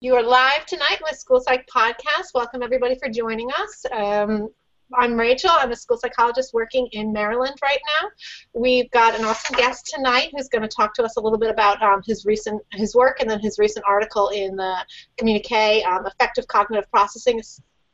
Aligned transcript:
You 0.00 0.14
are 0.14 0.22
live 0.22 0.64
tonight 0.64 1.00
with 1.02 1.18
School 1.18 1.40
Psych 1.40 1.66
Podcast. 1.66 2.28
Welcome 2.32 2.62
everybody 2.62 2.94
for 2.94 3.08
joining 3.08 3.50
us. 3.58 3.84
Um, 3.90 4.48
I'm 4.94 5.16
Rachel. 5.16 5.50
I'm 5.52 5.72
a 5.72 5.76
school 5.76 5.96
psychologist 5.96 6.54
working 6.54 6.86
in 6.92 7.12
Maryland 7.12 7.56
right 7.60 7.80
now. 8.00 8.08
We've 8.54 8.88
got 8.92 9.18
an 9.18 9.24
awesome 9.24 9.56
guest 9.56 9.92
tonight 9.92 10.30
who's 10.32 10.48
going 10.48 10.62
to 10.62 10.68
talk 10.68 10.94
to 10.94 11.02
us 11.02 11.16
a 11.16 11.20
little 11.20 11.36
bit 11.36 11.50
about 11.50 11.82
um, 11.82 12.00
his 12.06 12.24
recent 12.24 12.62
his 12.74 12.94
work 12.94 13.16
and 13.18 13.28
then 13.28 13.40
his 13.40 13.58
recent 13.58 13.84
article 13.88 14.28
in 14.28 14.54
the 14.54 14.76
communique, 15.16 15.82
um, 15.82 16.06
effective 16.06 16.46
cognitive 16.46 16.88
processing 16.92 17.42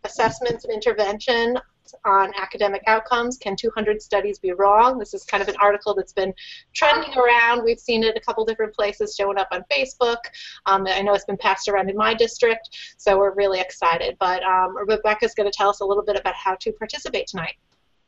assessments 0.05 0.67
and 0.67 0.75
intervention 0.75 1.57
on 2.05 2.33
academic 2.37 2.83
outcomes. 2.87 3.37
Can 3.39 3.57
200 3.57 4.01
studies 4.01 4.39
be 4.39 4.53
wrong? 4.53 4.99
This 4.99 5.15
is 5.15 5.25
kind 5.25 5.43
of 5.43 5.49
an 5.49 5.57
article 5.61 5.95
that's 5.95 6.13
been 6.13 6.33
trending 6.73 7.17
around. 7.17 7.65
We've 7.65 7.79
seen 7.79 8.03
it 8.03 8.17
a 8.17 8.21
couple 8.21 8.45
different 8.45 8.75
places, 8.75 9.15
showing 9.15 9.39
up 9.39 9.49
on 9.53 9.65
Facebook. 9.71 10.19
Um, 10.67 10.87
I 10.87 11.03
know 11.03 11.15
it's 11.15 11.25
been 11.25 11.37
passed 11.37 11.69
around 11.69 11.91
in 11.91 11.97
my 11.97 12.15
district, 12.15 12.95
so 12.97 13.19
we're 13.19 13.35
really 13.35 13.61
excited. 13.61 14.17
But 14.19 14.43
um, 14.43 14.77
Rebecca's 14.77 15.35
going 15.35 15.51
to 15.51 15.57
tell 15.57 15.69
us 15.69 15.81
a 15.81 15.85
little 15.85 16.05
bit 16.05 16.17
about 16.17 16.35
how 16.35 16.55
to 16.57 16.73
participate 16.73 17.27
tonight. 17.27 17.55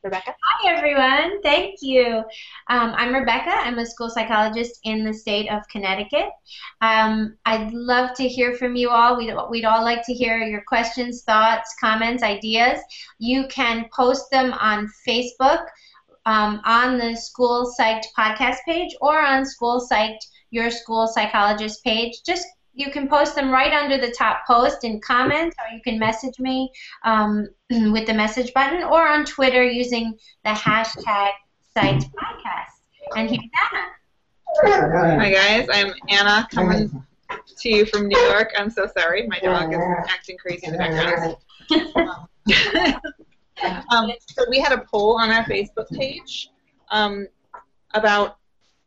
Rebecca? 0.06 0.37
Hi, 0.41 0.77
everyone. 0.77 1.42
Thank 1.42 1.83
you. 1.83 2.19
Um, 2.69 2.92
I'm 2.95 3.12
Rebecca. 3.12 3.51
I'm 3.51 3.80
a 3.80 3.84
school 3.84 4.09
psychologist 4.09 4.78
in 4.84 5.05
the 5.05 5.12
state 5.12 5.51
of 5.51 5.66
Connecticut. 5.69 6.28
Um, 6.80 7.37
I'd 7.45 7.73
love 7.73 8.14
to 8.19 8.28
hear 8.28 8.55
from 8.55 8.77
you 8.77 8.91
all. 8.91 9.16
We'd, 9.16 9.34
we'd 9.50 9.64
all 9.64 9.83
like 9.83 10.06
to 10.06 10.14
hear 10.14 10.38
your 10.38 10.62
questions, 10.69 11.24
thoughts, 11.24 11.74
comments, 11.80 12.23
ideas. 12.23 12.78
You 13.19 13.48
can 13.48 13.87
post 13.92 14.30
them 14.30 14.52
on 14.52 14.88
Facebook 15.06 15.66
um, 16.25 16.61
on 16.64 16.98
the 16.98 17.16
School 17.16 17.75
Psyched 17.77 18.06
podcast 18.16 18.59
page 18.64 18.95
or 19.00 19.20
on 19.20 19.45
School 19.45 19.84
Psyched 19.91 20.25
Your 20.50 20.70
School 20.70 21.09
Psychologist 21.09 21.83
page. 21.83 22.23
Just 22.25 22.47
you 22.76 22.90
can 22.90 23.08
post 23.08 23.34
them 23.34 23.50
right 23.50 23.72
under 23.72 23.98
the 23.98 24.12
top 24.12 24.46
post 24.46 24.84
in 24.84 25.00
comments, 25.00 25.56
or 25.58 25.74
you 25.74 25.80
can 25.82 25.98
message 25.98 26.38
me 26.38 26.70
um, 27.04 27.48
with 27.70 28.06
the 28.06 28.14
message 28.14 28.52
button, 28.52 28.84
or 28.84 29.08
on 29.08 29.24
Twitter 29.24 29.64
using 29.64 30.16
the 30.44 30.50
hashtag 30.50 31.30
Psyched 31.74 32.12
Podcast. 32.12 33.16
And 33.16 33.30
here's 33.30 33.42
Anna. 33.72 33.86
Hi 35.18 35.33
guys, 35.33 35.66
I'm 35.72 35.92
Anna 36.08 36.46
coming 36.52 37.02
to 37.58 37.68
you 37.68 37.84
from 37.86 38.06
New 38.08 38.18
York. 38.18 38.52
I'm 38.56 38.70
so 38.70 38.86
sorry, 38.96 39.27
my 39.27 39.40
dog 39.40 39.72
is 39.72 39.80
acting 40.08 40.36
crazy 40.36 40.66
in 40.66 40.72
the 40.72 40.78
background. 40.78 41.36
um, 43.90 44.12
so 44.28 44.44
we 44.50 44.61
had 44.61 44.72
a 44.72 44.84
poll 44.90 45.18
on 45.18 45.30
our 45.30 45.44
Facebook 45.44 45.88
page 45.90 46.50
um, 46.90 47.27
about 47.94 48.36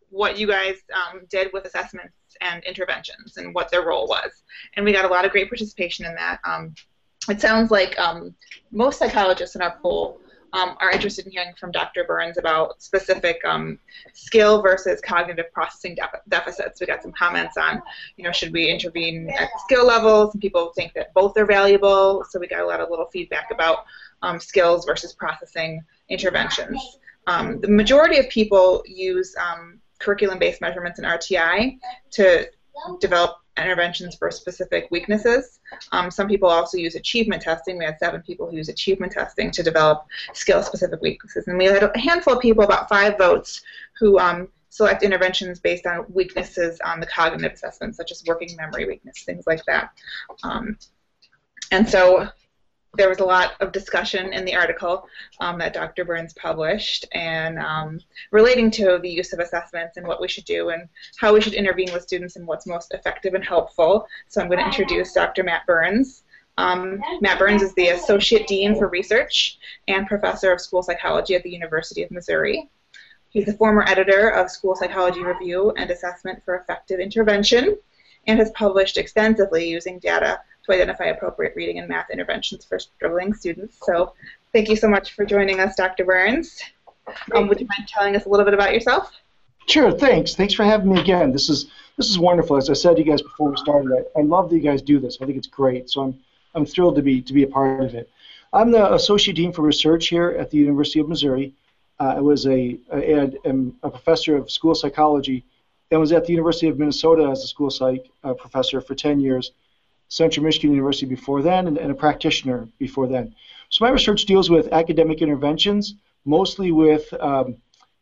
what 0.09 0.37
you 0.37 0.45
guys 0.47 0.75
um, 0.93 1.21
did 1.29 1.51
with 1.53 1.65
assessments 1.65 2.13
and 2.41 2.63
interventions 2.63 3.37
and 3.37 3.53
what 3.53 3.69
their 3.71 3.85
role 3.85 4.07
was. 4.07 4.43
And 4.75 4.85
we 4.85 4.93
got 4.93 5.05
a 5.05 5.09
lot 5.09 5.25
of 5.25 5.31
great 5.31 5.49
participation 5.49 6.05
in 6.05 6.15
that. 6.15 6.39
Um, 6.43 6.73
it 7.29 7.41
sounds 7.41 7.71
like 7.71 7.97
um, 7.99 8.33
most 8.71 8.99
psychologists 8.99 9.55
in 9.55 9.61
our 9.61 9.77
poll 9.81 10.19
um, 10.53 10.75
are 10.81 10.91
interested 10.91 11.25
in 11.25 11.31
hearing 11.31 11.53
from 11.59 11.71
Dr. 11.71 12.03
Burns 12.05 12.37
about 12.37 12.81
specific 12.81 13.39
um, 13.45 13.79
skill 14.13 14.61
versus 14.61 14.99
cognitive 15.01 15.51
processing 15.53 15.97
deficits. 16.27 16.79
We 16.79 16.87
got 16.87 17.03
some 17.03 17.11
comments 17.11 17.57
on, 17.57 17.81
you 18.17 18.23
know, 18.23 18.31
should 18.31 18.51
we 18.51 18.69
intervene 18.69 19.29
at 19.29 19.49
skill 19.65 19.85
levels? 19.85 20.33
And 20.33 20.41
people 20.41 20.71
think 20.75 20.93
that 20.93 21.13
both 21.13 21.37
are 21.37 21.45
valuable. 21.45 22.25
So 22.29 22.39
we 22.39 22.47
got 22.47 22.61
a 22.61 22.65
lot 22.65 22.79
of 22.79 22.89
little 22.89 23.07
feedback 23.07 23.51
about 23.51 23.85
um, 24.21 24.39
skills 24.39 24.85
versus 24.85 25.13
processing 25.13 25.83
interventions. 26.09 26.97
Um, 27.27 27.61
the 27.61 27.67
majority 27.67 28.17
of 28.17 28.27
people 28.29 28.83
use 28.87 29.35
curriculum-based 29.99 30.61
measurements 30.61 30.99
in 30.99 31.05
RTI 31.05 31.79
to 32.11 32.49
develop 32.99 33.37
interventions 33.57 34.15
for 34.15 34.31
specific 34.31 34.87
weaknesses. 34.89 35.59
Um, 35.91 36.09
some 36.09 36.27
people 36.27 36.49
also 36.49 36.77
use 36.77 36.95
achievement 36.95 37.41
testing. 37.41 37.77
We 37.77 37.85
had 37.85 37.99
seven 37.99 38.21
people 38.21 38.49
who 38.49 38.57
use 38.57 38.69
achievement 38.69 39.11
testing 39.11 39.51
to 39.51 39.63
develop 39.63 40.05
skill-specific 40.33 41.01
weaknesses. 41.01 41.47
And 41.47 41.57
we 41.57 41.65
had 41.65 41.83
a 41.83 41.99
handful 41.99 42.35
of 42.35 42.39
people, 42.39 42.63
about 42.63 42.87
five 42.89 43.17
votes, 43.17 43.61
who 43.99 44.17
um, 44.17 44.47
select 44.69 45.03
interventions 45.03 45.59
based 45.59 45.85
on 45.85 46.05
weaknesses 46.09 46.79
on 46.85 46.99
the 46.99 47.05
cognitive 47.05 47.53
assessment, 47.53 47.95
such 47.95 48.11
as 48.11 48.23
working 48.25 48.55
memory 48.55 48.85
weakness, 48.85 49.23
things 49.23 49.45
like 49.45 49.63
that. 49.65 49.91
Um, 50.43 50.77
and 51.71 51.87
so 51.87 52.29
there 52.95 53.09
was 53.09 53.19
a 53.19 53.25
lot 53.25 53.53
of 53.59 53.71
discussion 53.71 54.33
in 54.33 54.45
the 54.45 54.55
article 54.55 55.07
um, 55.39 55.59
that 55.59 55.73
Dr. 55.73 56.05
Burns 56.05 56.33
published 56.33 57.05
and 57.13 57.59
um, 57.59 57.99
relating 58.31 58.71
to 58.71 58.99
the 59.01 59.09
use 59.09 59.31
of 59.31 59.39
assessments 59.39 59.97
and 59.97 60.07
what 60.07 60.19
we 60.19 60.27
should 60.27 60.45
do 60.45 60.69
and 60.69 60.89
how 61.17 61.33
we 61.33 61.41
should 61.41 61.53
intervene 61.53 61.93
with 61.93 62.03
students 62.03 62.35
and 62.35 62.47
what's 62.47 62.65
most 62.65 62.93
effective 62.93 63.35
and 63.35 63.45
helpful. 63.45 64.07
So 64.27 64.41
I'm 64.41 64.47
going 64.47 64.59
to 64.59 64.65
introduce 64.65 65.13
Dr. 65.13 65.43
Matt 65.43 65.67
Burns. 65.67 66.23
Um, 66.57 67.01
Matt 67.21 67.39
Burns 67.39 67.61
is 67.61 67.73
the 67.75 67.89
Associate 67.89 68.45
Dean 68.47 68.75
for 68.75 68.89
Research 68.89 69.59
and 69.87 70.07
Professor 70.07 70.51
of 70.51 70.59
School 70.59 70.83
Psychology 70.83 71.35
at 71.35 71.43
the 71.43 71.51
University 71.51 72.03
of 72.03 72.11
Missouri. 72.11 72.69
He's 73.29 73.47
a 73.47 73.53
former 73.53 73.83
editor 73.87 74.29
of 74.29 74.49
School 74.49 74.75
Psychology 74.75 75.23
Review 75.23 75.71
and 75.77 75.91
Assessment 75.91 76.43
for 76.43 76.55
Effective 76.55 76.99
Intervention 76.99 77.77
and 78.27 78.39
has 78.39 78.51
published 78.51 78.97
extensively 78.97 79.69
using 79.69 79.99
data 79.99 80.41
to 80.69 80.75
identify 80.75 81.05
appropriate 81.05 81.53
reading 81.55 81.79
and 81.79 81.87
math 81.87 82.09
interventions 82.09 82.65
for 82.65 82.79
struggling 82.79 83.33
students. 83.33 83.77
So 83.85 84.13
thank 84.53 84.69
you 84.69 84.75
so 84.75 84.87
much 84.87 85.13
for 85.13 85.25
joining 85.25 85.59
us, 85.59 85.75
Dr. 85.75 86.05
Burns. 86.05 86.61
Um, 87.33 87.47
would 87.47 87.59
you 87.59 87.67
mind 87.67 87.87
telling 87.87 88.15
us 88.15 88.25
a 88.25 88.29
little 88.29 88.45
bit 88.45 88.53
about 88.53 88.73
yourself? 88.73 89.11
Sure, 89.67 89.91
thanks. 89.91 90.35
Thanks 90.35 90.53
for 90.53 90.63
having 90.63 90.91
me 90.91 90.99
again. 90.99 91.31
This 91.31 91.49
is 91.49 91.67
this 91.97 92.09
is 92.09 92.17
wonderful. 92.17 92.55
As 92.55 92.69
I 92.69 92.73
said 92.73 92.95
to 92.95 93.03
you 93.03 93.11
guys 93.11 93.21
before 93.21 93.49
we 93.49 93.57
started, 93.57 93.91
I, 93.91 94.19
I 94.19 94.23
love 94.23 94.49
that 94.49 94.55
you 94.55 94.61
guys 94.61 94.81
do 94.81 94.99
this. 94.99 95.17
I 95.21 95.25
think 95.25 95.37
it's 95.37 95.47
great. 95.47 95.89
So 95.89 96.01
I'm 96.01 96.19
I'm 96.55 96.65
thrilled 96.65 96.95
to 96.95 97.01
be 97.01 97.21
to 97.21 97.33
be 97.33 97.43
a 97.43 97.47
part 97.47 97.83
of 97.83 97.93
it. 97.93 98.09
I'm 98.51 98.71
the 98.71 98.93
associate 98.93 99.35
dean 99.35 99.51
for 99.51 99.61
research 99.61 100.07
here 100.07 100.31
at 100.31 100.49
the 100.49 100.57
University 100.57 100.99
of 100.99 101.07
Missouri. 101.07 101.53
Uh, 101.99 102.15
I 102.17 102.19
was 102.21 102.47
a, 102.47 102.77
a, 102.93 103.29
a, 103.83 103.89
professor 103.89 104.37
of 104.37 104.49
school 104.49 104.73
psychology 104.73 105.43
and 105.91 105.99
was 105.99 106.13
at 106.13 106.25
the 106.25 106.31
University 106.31 106.67
of 106.69 106.79
Minnesota 106.79 107.29
as 107.29 107.43
a 107.43 107.47
school 107.47 107.69
psych 107.69 108.09
uh, 108.23 108.33
professor 108.33 108.79
for 108.79 108.95
10 108.95 109.19
years 109.19 109.51
Central 110.09 110.43
Michigan 110.43 110.71
University 110.71 111.05
before 111.05 111.41
then, 111.41 111.67
and, 111.67 111.77
and, 111.77 111.91
a 111.91 111.95
practitioner 111.95 112.67
before 112.79 113.07
then. 113.07 113.33
So 113.69 113.85
my 113.85 113.91
research 113.91 114.25
deals 114.25 114.49
with 114.49 114.73
academic 114.73 115.21
interventions, 115.21 115.95
mostly 116.25 116.71
with 116.71 117.11
um, 117.19 117.57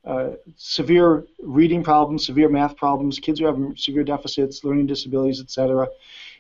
uh, 0.05 0.31
severe 0.55 1.25
reading 1.43 1.83
problems, 1.83 2.25
severe 2.25 2.47
math 2.47 2.77
problems, 2.77 3.19
kids 3.19 3.39
who 3.39 3.45
have 3.45 3.77
severe 3.77 4.05
deficits, 4.05 4.63
learning 4.63 4.87
disabilities, 4.87 5.41
etc. 5.41 5.87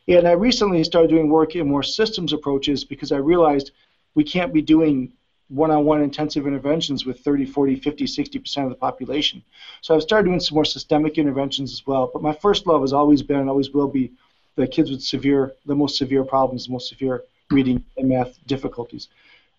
And 0.07 0.25
I 0.25 0.31
recently 0.31 0.83
started 0.85 1.09
doing 1.09 1.29
work 1.29 1.55
in 1.55 1.67
more 1.67 1.83
systems 1.83 2.31
approaches 2.31 2.85
because 2.85 3.11
I 3.11 3.17
realized 3.17 3.71
we 4.15 4.23
can't 4.23 4.53
be 4.53 4.61
doing 4.61 5.11
one-on-one 5.49 6.01
intensive 6.01 6.47
interventions 6.47 7.05
with 7.05 7.19
30, 7.19 7.45
40, 7.45 7.75
50, 7.75 8.05
60% 8.05 8.63
of 8.63 8.69
the 8.69 8.75
population. 8.75 9.43
So 9.81 9.95
I've 9.95 10.01
started 10.01 10.27
doing 10.27 10.39
some 10.39 10.55
more 10.55 10.65
systemic 10.65 11.17
interventions 11.17 11.73
as 11.73 11.85
well. 11.85 12.09
But 12.11 12.21
my 12.21 12.33
first 12.33 12.67
love 12.67 12.81
has 12.81 12.93
always 12.93 13.21
been 13.21 13.39
and 13.39 13.49
always 13.49 13.71
will 13.71 13.87
be 13.87 14.11
the 14.57 14.67
kids 14.67 14.91
with 14.91 15.01
severe, 15.01 15.53
the 15.65 15.75
most 15.75 15.97
severe 15.97 16.25
problems, 16.25 16.65
the 16.65 16.73
most 16.73 16.89
severe 16.89 17.23
reading 17.49 17.83
and 17.95 18.09
math 18.09 18.37
difficulties. 18.47 19.07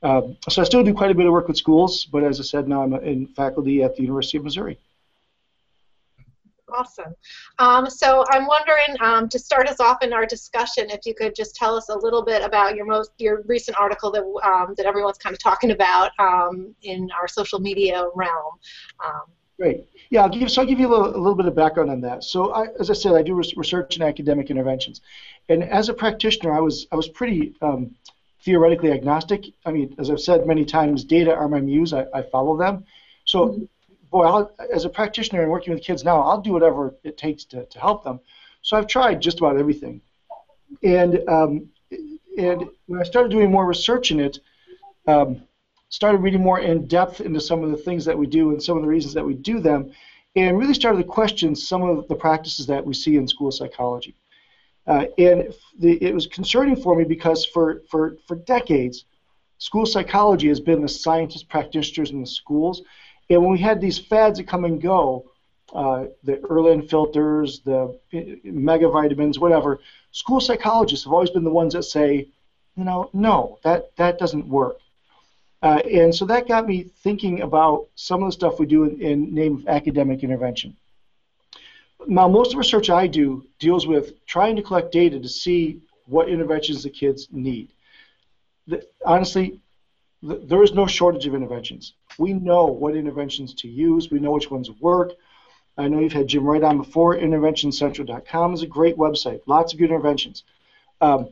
Um, 0.02 0.36
so 0.48 0.60
I 0.60 0.64
still 0.64 0.84
do 0.84 0.92
quite 0.92 1.10
a 1.10 1.14
bit 1.14 1.26
of 1.26 1.32
work 1.32 1.48
with 1.48 1.56
schools, 1.56 2.04
but 2.04 2.22
as 2.22 2.38
I 2.38 2.42
said, 2.42 2.68
now 2.68 2.82
I'm 2.82 2.92
in 2.94 3.26
faculty 3.26 3.82
at 3.82 3.96
the 3.96 4.02
University 4.02 4.36
of 4.36 4.44
Missouri. 4.44 4.78
Awesome. 6.70 7.14
Um, 7.58 7.88
so 7.88 8.24
I'm 8.30 8.46
wondering, 8.46 8.96
um, 9.00 9.28
to 9.30 9.38
start 9.38 9.68
us 9.68 9.80
off 9.80 10.02
in 10.02 10.12
our 10.12 10.26
discussion, 10.26 10.90
if 10.90 11.06
you 11.06 11.14
could 11.14 11.34
just 11.34 11.54
tell 11.54 11.74
us 11.74 11.88
a 11.88 11.96
little 11.96 12.22
bit 12.22 12.44
about 12.44 12.76
your 12.76 12.84
most 12.84 13.12
your 13.18 13.42
recent 13.46 13.80
article 13.80 14.10
that 14.12 14.22
um, 14.44 14.74
that 14.76 14.84
everyone's 14.84 15.16
kind 15.16 15.32
of 15.32 15.42
talking 15.42 15.70
about 15.70 16.10
um, 16.18 16.74
in 16.82 17.08
our 17.18 17.26
social 17.26 17.58
media 17.58 18.06
realm. 18.14 18.52
Great. 19.58 19.86
Yeah, 20.10 20.22
I'll 20.22 20.28
give, 20.28 20.50
so 20.50 20.62
I'll 20.62 20.68
give 20.68 20.78
you 20.78 20.86
a 20.86 20.92
little, 20.94 21.16
a 21.16 21.18
little 21.18 21.34
bit 21.34 21.46
of 21.46 21.54
background 21.56 21.90
on 21.90 22.00
that. 22.02 22.22
So, 22.22 22.52
I, 22.52 22.68
as 22.78 22.90
I 22.90 22.94
said, 22.94 23.14
I 23.14 23.22
do 23.22 23.34
research 23.34 23.96
in 23.96 24.02
academic 24.02 24.50
interventions, 24.50 25.00
and 25.48 25.64
as 25.64 25.88
a 25.88 25.94
practitioner, 25.94 26.52
I 26.52 26.60
was 26.60 26.86
I 26.92 26.96
was 26.96 27.08
pretty 27.08 27.56
um, 27.60 27.96
theoretically 28.42 28.92
agnostic. 28.92 29.46
I 29.66 29.72
mean, 29.72 29.96
as 29.98 30.10
I've 30.10 30.20
said 30.20 30.46
many 30.46 30.64
times, 30.64 31.02
data 31.02 31.34
are 31.34 31.48
my 31.48 31.60
muse. 31.60 31.92
I, 31.92 32.06
I 32.14 32.22
follow 32.22 32.56
them. 32.56 32.84
So, 33.24 33.48
mm-hmm. 33.48 33.64
boy, 34.12 34.24
I'll, 34.24 34.52
as 34.72 34.84
a 34.84 34.88
practitioner 34.88 35.42
and 35.42 35.50
working 35.50 35.74
with 35.74 35.82
kids 35.82 36.04
now, 36.04 36.20
I'll 36.20 36.40
do 36.40 36.52
whatever 36.52 36.94
it 37.02 37.18
takes 37.18 37.44
to, 37.46 37.64
to 37.66 37.80
help 37.80 38.04
them. 38.04 38.20
So 38.62 38.76
I've 38.76 38.86
tried 38.86 39.20
just 39.20 39.38
about 39.38 39.58
everything, 39.58 40.00
and 40.84 41.28
um, 41.28 41.68
and 42.38 42.68
when 42.86 43.00
I 43.00 43.02
started 43.02 43.32
doing 43.32 43.50
more 43.50 43.66
research 43.66 44.12
in 44.12 44.20
it. 44.20 44.38
Um, 45.08 45.42
started 45.88 46.18
reading 46.18 46.42
more 46.42 46.60
in 46.60 46.86
depth 46.86 47.20
into 47.20 47.40
some 47.40 47.62
of 47.64 47.70
the 47.70 47.76
things 47.76 48.04
that 48.04 48.16
we 48.16 48.26
do 48.26 48.50
and 48.50 48.62
some 48.62 48.76
of 48.76 48.82
the 48.82 48.88
reasons 48.88 49.14
that 49.14 49.24
we 49.24 49.34
do 49.34 49.60
them, 49.60 49.90
and 50.36 50.58
really 50.58 50.74
started 50.74 50.98
to 50.98 51.08
question 51.08 51.54
some 51.54 51.82
of 51.82 52.06
the 52.08 52.14
practices 52.14 52.66
that 52.66 52.84
we 52.84 52.94
see 52.94 53.16
in 53.16 53.26
school 53.26 53.50
psychology. 53.50 54.14
Uh, 54.86 55.04
and 55.18 55.52
the, 55.78 56.02
it 56.02 56.14
was 56.14 56.26
concerning 56.26 56.76
for 56.76 56.96
me 56.96 57.04
because 57.04 57.44
for, 57.44 57.82
for, 57.90 58.16
for 58.26 58.36
decades, 58.36 59.04
school 59.58 59.84
psychology 59.84 60.48
has 60.48 60.60
been 60.60 60.80
the 60.80 60.88
scientists, 60.88 61.42
practitioners 61.42 62.10
in 62.10 62.20
the 62.20 62.26
schools. 62.26 62.82
And 63.28 63.42
when 63.42 63.52
we 63.52 63.58
had 63.58 63.80
these 63.80 63.98
fads 63.98 64.38
that 64.38 64.46
come 64.46 64.64
and 64.64 64.80
go, 64.80 65.30
uh, 65.74 66.04
the 66.24 66.36
Irlen 66.48 66.88
filters, 66.88 67.60
the 67.60 67.98
mega 68.44 68.88
vitamins, 68.88 69.38
whatever. 69.38 69.80
School 70.12 70.40
psychologists 70.40 71.04
have 71.04 71.12
always 71.12 71.30
been 71.30 71.44
the 71.44 71.50
ones 71.50 71.74
that 71.74 71.82
say, 71.82 72.28
you 72.74 72.84
know, 72.84 73.10
no, 73.12 73.58
that, 73.64 73.94
that 73.96 74.18
doesn't 74.18 74.48
work. 74.48 74.78
Uh, 75.62 75.80
and 75.92 76.14
so 76.14 76.24
that 76.24 76.46
got 76.46 76.66
me 76.66 76.84
thinking 77.02 77.40
about 77.42 77.88
some 77.96 78.22
of 78.22 78.28
the 78.28 78.32
stuff 78.32 78.60
we 78.60 78.66
do 78.66 78.84
in, 78.84 79.00
in 79.00 79.34
name 79.34 79.56
of 79.56 79.66
academic 79.66 80.22
intervention. 80.22 80.76
Now, 82.06 82.28
most 82.28 82.48
of 82.48 82.52
the 82.52 82.58
research 82.58 82.90
I 82.90 83.06
do 83.06 83.44
deals 83.58 83.86
with 83.86 84.24
trying 84.26 84.54
to 84.56 84.62
collect 84.62 84.92
data 84.92 85.18
to 85.18 85.28
see 85.28 85.80
what 86.06 86.28
interventions 86.28 86.82
the 86.82 86.90
kids 86.90 87.28
need. 87.32 87.68
The, 88.68 88.86
honestly, 89.04 89.60
the, 90.22 90.36
there 90.36 90.62
is 90.62 90.72
no 90.72 90.86
shortage 90.86 91.26
of 91.26 91.34
interventions. 91.34 91.94
We 92.18 92.32
know 92.32 92.66
what 92.66 92.96
interventions 92.96 93.54
to 93.54 93.68
use. 93.68 94.10
We 94.10 94.20
know 94.20 94.32
which 94.32 94.50
ones 94.50 94.70
work. 94.70 95.12
I 95.76 95.88
know 95.88 96.00
you've 96.00 96.12
had 96.12 96.28
Jim 96.28 96.44
Wright 96.44 96.62
on 96.62 96.78
before. 96.78 97.16
InterventionCentral.com 97.16 98.54
is 98.54 98.62
a 98.62 98.66
great 98.66 98.96
website. 98.96 99.40
Lots 99.46 99.72
of 99.72 99.78
good 99.78 99.90
interventions. 99.90 100.44
Um, 101.00 101.28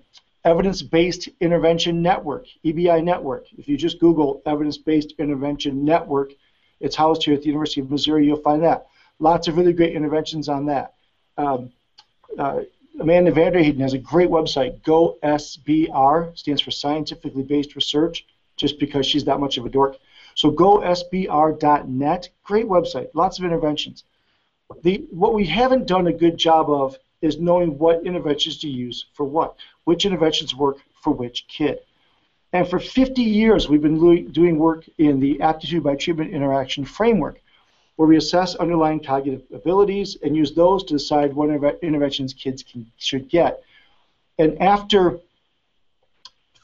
Evidence-Based 0.46 1.28
Intervention 1.40 2.00
Network, 2.00 2.46
EBI 2.64 3.02
Network. 3.02 3.46
If 3.58 3.66
you 3.66 3.76
just 3.76 3.98
Google 3.98 4.42
Evidence-Based 4.46 5.14
Intervention 5.18 5.84
Network, 5.84 6.32
it's 6.78 6.94
housed 6.94 7.24
here 7.24 7.34
at 7.34 7.40
the 7.40 7.48
University 7.48 7.80
of 7.80 7.90
Missouri. 7.90 8.26
You'll 8.26 8.36
find 8.36 8.62
that. 8.62 8.86
Lots 9.18 9.48
of 9.48 9.56
really 9.56 9.72
great 9.72 9.94
interventions 9.94 10.48
on 10.48 10.66
that. 10.66 10.94
Um, 11.36 11.72
uh, 12.38 12.60
Amanda 13.00 13.32
VanDerHeyden 13.32 13.80
has 13.80 13.92
a 13.92 13.98
great 13.98 14.30
website, 14.30 14.80
GoSBR, 14.82 16.38
stands 16.38 16.62
for 16.62 16.70
Scientifically 16.70 17.42
Based 17.42 17.74
Research, 17.74 18.24
just 18.56 18.78
because 18.78 19.04
she's 19.04 19.24
that 19.24 19.40
much 19.40 19.58
of 19.58 19.66
a 19.66 19.68
dork. 19.68 19.96
So 20.36 20.52
GoSBR.net, 20.52 22.28
great 22.44 22.66
website, 22.66 23.08
lots 23.14 23.38
of 23.40 23.44
interventions. 23.44 24.04
The, 24.82 25.06
what 25.10 25.34
we 25.34 25.44
haven't 25.44 25.88
done 25.88 26.06
a 26.06 26.12
good 26.12 26.38
job 26.38 26.70
of 26.70 26.96
is 27.20 27.38
knowing 27.38 27.78
what 27.78 28.06
interventions 28.06 28.58
to 28.58 28.68
use 28.68 29.06
for 29.14 29.24
what, 29.24 29.56
which 29.86 30.04
interventions 30.04 30.54
work 30.54 30.78
for 31.00 31.12
which 31.12 31.46
kid. 31.48 31.78
And 32.52 32.68
for 32.68 32.78
50 32.78 33.22
years, 33.22 33.68
we've 33.68 33.82
been 33.82 34.30
doing 34.32 34.58
work 34.58 34.84
in 34.98 35.20
the 35.20 35.40
aptitude 35.40 35.84
by 35.84 35.94
treatment 35.94 36.32
interaction 36.32 36.84
framework, 36.84 37.40
where 37.94 38.08
we 38.08 38.16
assess 38.16 38.56
underlying 38.56 39.02
cognitive 39.02 39.44
abilities 39.52 40.16
and 40.22 40.36
use 40.36 40.54
those 40.54 40.82
to 40.84 40.94
decide 40.94 41.32
what 41.32 41.50
interventions 41.82 42.34
kids 42.34 42.64
can, 42.64 42.90
should 42.98 43.28
get. 43.28 43.62
And 44.38 44.60
after 44.60 45.20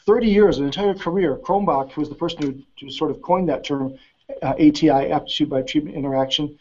30 0.04 0.26
years, 0.26 0.58
an 0.58 0.64
entire 0.64 0.94
career, 0.94 1.36
Cronbach, 1.36 1.92
who 1.92 2.00
was 2.00 2.08
the 2.08 2.16
person 2.16 2.42
who, 2.42 2.62
who 2.80 2.90
sort 2.90 3.12
of 3.12 3.22
coined 3.22 3.48
that 3.48 3.62
term, 3.62 3.96
uh, 4.42 4.54
ATI, 4.58 5.12
aptitude 5.12 5.48
by 5.48 5.62
treatment 5.62 5.96
interaction, 5.96 6.58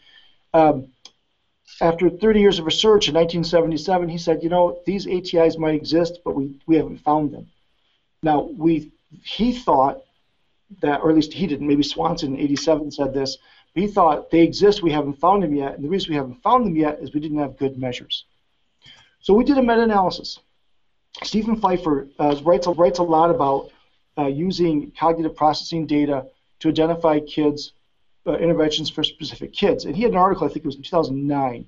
um, 0.54 0.91
after 1.80 2.10
30 2.10 2.40
years 2.40 2.58
of 2.58 2.66
research 2.66 3.08
in 3.08 3.14
1977, 3.14 4.08
he 4.08 4.18
said, 4.18 4.42
you 4.42 4.48
know, 4.48 4.80
these 4.86 5.06
ATIs 5.06 5.58
might 5.58 5.74
exist, 5.74 6.20
but 6.24 6.34
we, 6.34 6.60
we 6.66 6.76
haven't 6.76 6.98
found 6.98 7.32
them. 7.32 7.48
Now, 8.22 8.42
we 8.56 8.92
he 9.22 9.52
thought 9.52 10.02
that, 10.80 11.00
or 11.00 11.10
at 11.10 11.16
least 11.16 11.32
he 11.32 11.46
didn't, 11.46 11.66
maybe 11.66 11.82
Swanson 11.82 12.34
in 12.34 12.40
87 12.40 12.92
said 12.92 13.12
this, 13.12 13.38
he 13.74 13.86
thought 13.86 14.30
they 14.30 14.40
exist, 14.40 14.82
we 14.82 14.90
haven't 14.90 15.18
found 15.20 15.42
them 15.42 15.54
yet, 15.54 15.74
and 15.74 15.84
the 15.84 15.88
reason 15.88 16.10
we 16.10 16.16
haven't 16.16 16.42
found 16.42 16.64
them 16.66 16.76
yet 16.76 16.98
is 17.00 17.12
we 17.12 17.20
didn't 17.20 17.38
have 17.38 17.58
good 17.58 17.78
measures. 17.78 18.24
So 19.20 19.34
we 19.34 19.44
did 19.44 19.58
a 19.58 19.62
meta-analysis. 19.62 20.40
Stephen 21.22 21.60
Feifer 21.60 22.08
uh, 22.18 22.40
writes, 22.42 22.66
writes 22.66 22.98
a 22.98 23.02
lot 23.02 23.30
about 23.30 23.70
uh, 24.18 24.26
using 24.26 24.92
cognitive 24.98 25.36
processing 25.36 25.86
data 25.86 26.26
to 26.60 26.68
identify 26.68 27.20
kids 27.20 27.72
uh, 28.26 28.34
interventions 28.34 28.90
for 28.90 29.02
specific 29.02 29.52
kids. 29.52 29.84
And 29.84 29.96
he 29.96 30.02
had 30.02 30.12
an 30.12 30.18
article, 30.18 30.46
I 30.46 30.48
think 30.48 30.64
it 30.64 30.68
was 30.68 30.76
in 30.76 30.82
2009, 30.82 31.66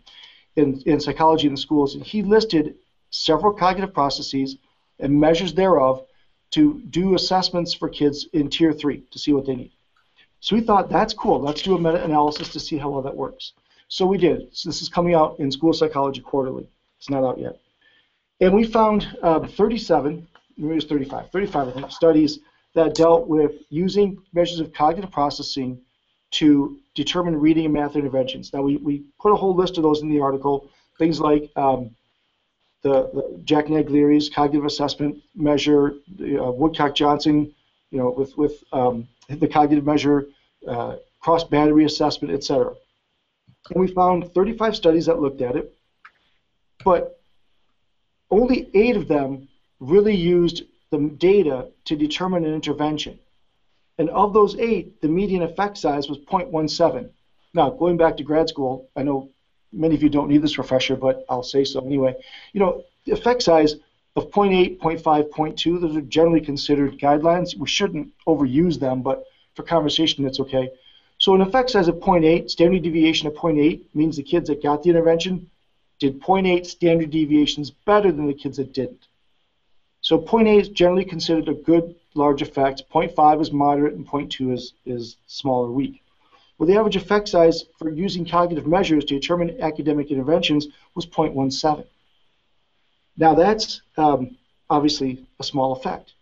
in, 0.57 0.81
in 0.87 1.01
Psychology 1.01 1.47
in 1.47 1.55
the 1.55 1.61
Schools, 1.61 1.95
and 1.95 2.05
he 2.05 2.23
listed 2.23 2.77
several 3.11 3.53
cognitive 3.53 3.95
processes 3.95 4.57
and 5.01 5.21
measures 5.21 5.55
thereof 5.55 6.07
to 6.53 6.81
do 6.91 7.15
assessments 7.15 7.75
for 7.75 7.89
kids 7.89 8.29
in 8.33 8.49
Tier 8.49 8.73
3 8.73 9.03
to 9.11 9.19
see 9.19 9.33
what 9.33 9.47
they 9.47 9.57
need. 9.57 9.73
So 10.41 10.55
we 10.55 10.63
thought, 10.63 10.91
that's 10.91 11.15
cool. 11.15 11.41
Let's 11.41 11.63
do 11.63 11.75
a 11.75 11.81
meta-analysis 11.81 12.51
to 12.51 12.61
see 12.61 12.77
how 12.77 12.91
well 12.91 13.03
that 13.03 13.17
works. 13.17 13.55
So 13.89 14.07
we 14.07 14.19
did. 14.19 14.55
So 14.57 14.69
this 14.69 14.83
is 14.83 14.89
coming 14.89 15.15
out 15.15 15.39
in 15.41 15.51
School 15.51 15.73
Psychology 15.73 16.21
Quarterly. 16.21 16.69
It's 16.99 17.11
not 17.11 17.25
out 17.25 17.39
yet. 17.39 17.59
And 18.41 18.53
we 18.53 18.65
found 18.65 19.17
um, 19.23 19.49
37, 19.49 20.27
maybe 20.57 20.73
it 20.73 20.75
was 20.75 20.85
35, 20.85 21.31
35 21.31 21.69
I 21.69 21.71
think, 21.73 21.91
studies 21.91 22.41
that 22.75 22.95
dealt 22.95 23.27
with 23.27 23.53
using 23.71 24.19
measures 24.33 24.61
of 24.61 24.73
cognitive 24.73 25.11
processing 25.11 25.81
to 26.35 26.77
determine 26.95 27.39
reading 27.39 27.65
and 27.65 27.75
math 27.75 27.95
interventions. 27.95 28.53
Now, 28.53 28.63
we, 28.63 28.77
we 28.77 29.05
put 29.21 29.33
a 29.33 29.37
whole 29.37 29.55
list 29.55 29.77
of 29.77 29.85
those 29.85 30.03
in 30.03 30.09
the 30.09 30.21
article, 30.21 30.69
things 30.99 31.21
like 31.21 31.49
um, 31.55 31.95
the, 32.83 33.09
the, 33.15 33.41
Jack 33.45 33.67
Naglieri's 33.67 34.29
cognitive 34.29 34.65
assessment 34.65 35.23
measure, 35.37 35.95
the, 36.17 36.43
uh, 36.43 36.51
Woodcock-Johnson, 36.51 37.55
you 37.91 37.99
know, 37.99 38.11
with, 38.11 38.37
with 38.37 38.65
um, 38.73 39.07
the 39.29 39.47
cognitive 39.47 39.87
measure, 39.87 40.27
uh, 40.67 40.97
cross-battery 41.21 41.85
assessment, 41.85 42.35
etc. 42.35 42.75
And 43.71 43.81
we 43.81 43.87
found 43.93 44.35
35 44.35 44.75
studies 44.75 45.07
that 45.07 45.21
looked 45.21 45.41
at 45.41 45.55
it, 45.55 45.73
but 46.85 47.21
only 48.31 48.71
eight 48.75 48.97
of 48.97 49.07
them 49.07 49.49
really 49.79 50.17
used 50.17 50.65
the 50.91 50.99
data 51.17 51.69
to 51.85 51.95
determine 51.95 52.45
an 52.45 52.55
intervention. 52.55 53.21
And 53.99 54.11
of 54.11 54.33
those 54.33 54.57
eight, 54.57 55.01
the 55.01 55.09
median 55.09 55.43
effect 55.43 55.79
size 55.79 56.09
was 56.09 56.19
0.17. 56.19 57.09
Now, 57.55 57.71
going 57.71 57.97
back 57.97 58.17
to 58.17 58.25
grad 58.25 58.49
school, 58.49 58.89
I 58.97 59.03
know 59.03 59.31
many 59.73 59.95
of 59.95 60.03
you 60.03 60.09
don't 60.09 60.29
need 60.29 60.43
this 60.43 60.59
refresher, 60.59 60.97
but 60.97 61.25
I'll 61.29 61.43
say 61.43 61.65
so 61.65 61.85
anyway. 61.85 62.15
You 62.53 62.61
know, 62.61 62.83
the 63.05 63.13
effect 63.13 63.43
size 63.43 63.75
of 64.17 64.31
0.8, 64.31 64.79
0.5, 64.79 65.31
0.2, 65.31 65.81
those 65.81 65.97
are 65.97 66.01
generally 66.03 66.41
considered 66.41 66.99
guidelines. 66.99 67.57
We 67.57 67.69
shouldn't 67.69 68.13
overuse 68.27 68.79
them, 68.79 69.03
but 69.03 69.25
for 69.55 69.63
conversation, 69.63 70.25
it's 70.27 70.41
okay. 70.41 70.71
So 71.19 71.35
an 71.35 71.41
effect 71.41 71.71
size 71.71 71.89
of 71.89 71.97
0.8, 71.97 72.51
standard 72.51 72.83
deviation 72.83 73.29
of 73.29 73.35
0.8 73.35 73.83
means 73.95 74.17
the 74.17 74.23
kids 74.23 74.49
that 74.49 74.63
got 74.63 74.83
the 74.83 74.91
intervention 74.91 75.49
did 76.01 76.21
0.8 76.21 76.67
standard 76.67 77.11
deviations 77.11 77.71
better 77.71 78.11
than 78.11 78.27
the 78.27 78.35
kids 78.35 78.57
that 78.57 78.73
didn't. 78.73 79.07
So 80.01 80.19
0.8 80.19 80.61
is 80.61 80.69
generally 80.69 81.05
considered 81.05 81.49
a 81.49 81.55
good 81.55 81.95
large 82.15 82.43
effect. 82.43 82.85
0.5 82.93 83.41
is 83.41 83.53
moderate, 83.53 83.95
and 83.95 84.07
0.2 84.07 84.53
is, 84.53 84.73
is 84.87 85.17
small 85.27 85.65
or 85.65 85.71
weak. 85.71 86.03
Well, 86.59 86.69
the 86.69 86.77
average 86.77 86.97
effect 86.97 87.29
size 87.29 87.65
for 87.79 87.91
using 87.91 88.25
cognitive 88.25 88.67
measures 88.67 89.05
to 89.07 89.15
determine 89.15 89.61
academic 89.61 90.11
interventions 90.11 90.69
was 90.95 91.07
0.17. 91.07 91.85
Now 93.17 93.35
that's 93.35 93.83
um, 93.97 94.37
obviously 94.71 95.27
a 95.41 95.45
small 95.45 95.73
effect. 95.73 96.15